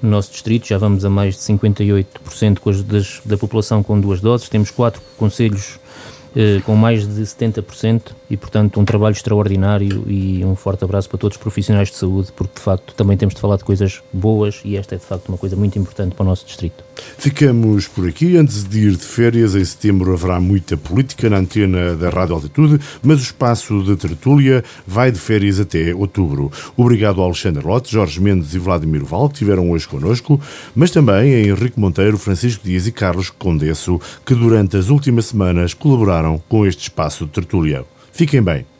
no 0.00 0.10
nosso 0.10 0.30
distrito. 0.30 0.66
Já 0.66 0.78
vamos 0.78 1.04
a 1.04 1.10
mais 1.10 1.34
de 1.34 1.40
58% 1.42 2.58
com 2.58 2.70
as, 2.70 2.82
das, 2.82 3.20
da 3.24 3.36
população 3.36 3.82
com 3.82 4.00
duas 4.00 4.20
doses. 4.20 4.48
Temos 4.48 4.70
quatro 4.70 5.02
conselhos 5.16 5.78
eh, 6.36 6.60
com 6.64 6.74
mais 6.74 7.06
de 7.06 7.22
70% 7.22 8.12
e, 8.30 8.36
portanto, 8.36 8.78
um 8.78 8.84
trabalho 8.84 9.12
extraordinário 9.12 10.04
e 10.06 10.44
um 10.44 10.54
forte 10.54 10.84
abraço 10.84 11.08
para 11.08 11.18
todos 11.18 11.36
os 11.36 11.42
profissionais 11.42 11.88
de 11.88 11.96
saúde, 11.96 12.32
porque 12.36 12.54
de 12.56 12.60
facto 12.60 12.94
também 12.94 13.16
temos 13.16 13.34
de 13.34 13.40
falar 13.40 13.56
de 13.56 13.64
coisas 13.64 14.02
boas 14.12 14.60
e 14.64 14.76
esta 14.76 14.94
é 14.94 14.98
de 14.98 15.04
facto 15.04 15.28
uma 15.28 15.38
coisa 15.38 15.56
muito 15.56 15.78
importante 15.78 16.14
para 16.14 16.24
o 16.24 16.26
nosso 16.26 16.44
distrito. 16.44 16.84
Ficamos 17.16 17.86
por 17.86 18.06
aqui. 18.08 18.36
Antes 18.36 18.64
de 18.64 18.80
ir 18.80 18.92
de 18.92 19.04
férias, 19.04 19.54
em 19.54 19.64
setembro 19.64 20.12
haverá 20.12 20.40
muita 20.40 20.76
política 20.76 21.30
na 21.30 21.38
antena 21.38 21.94
da 21.96 22.10
Rádio 22.10 22.34
Altitude, 22.34 22.78
mas 23.02 23.20
o 23.20 23.22
espaço 23.22 23.82
de 23.82 23.96
tertúlia 23.96 24.62
vai 24.86 25.10
de 25.10 25.18
férias 25.18 25.58
até 25.58 25.94
outubro. 25.94 26.52
Obrigado 26.76 27.20
ao 27.20 27.26
Alexandre 27.26 27.64
Lotte, 27.64 27.92
Jorge 27.92 28.20
Mendes 28.20 28.54
e 28.54 28.58
Vladimir 28.58 29.04
Val, 29.04 29.28
que 29.28 29.34
estiveram 29.34 29.70
hoje 29.70 29.88
connosco, 29.88 30.40
mas 30.74 30.90
também 30.90 31.34
a 31.34 31.40
Henrique 31.40 31.80
Monteiro, 31.80 32.18
Francisco 32.18 32.64
Dias 32.64 32.86
e 32.86 32.92
Carlos 32.92 33.30
Condesso, 33.30 34.00
que 34.26 34.34
durante 34.34 34.76
as 34.76 34.90
últimas 34.90 35.26
semanas 35.26 35.72
colaboraram 35.72 36.17
com 36.48 36.66
este 36.66 36.82
espaço 36.82 37.26
de 37.26 37.32
tertúlia. 37.32 37.84
Fiquem 38.12 38.42
bem. 38.42 38.66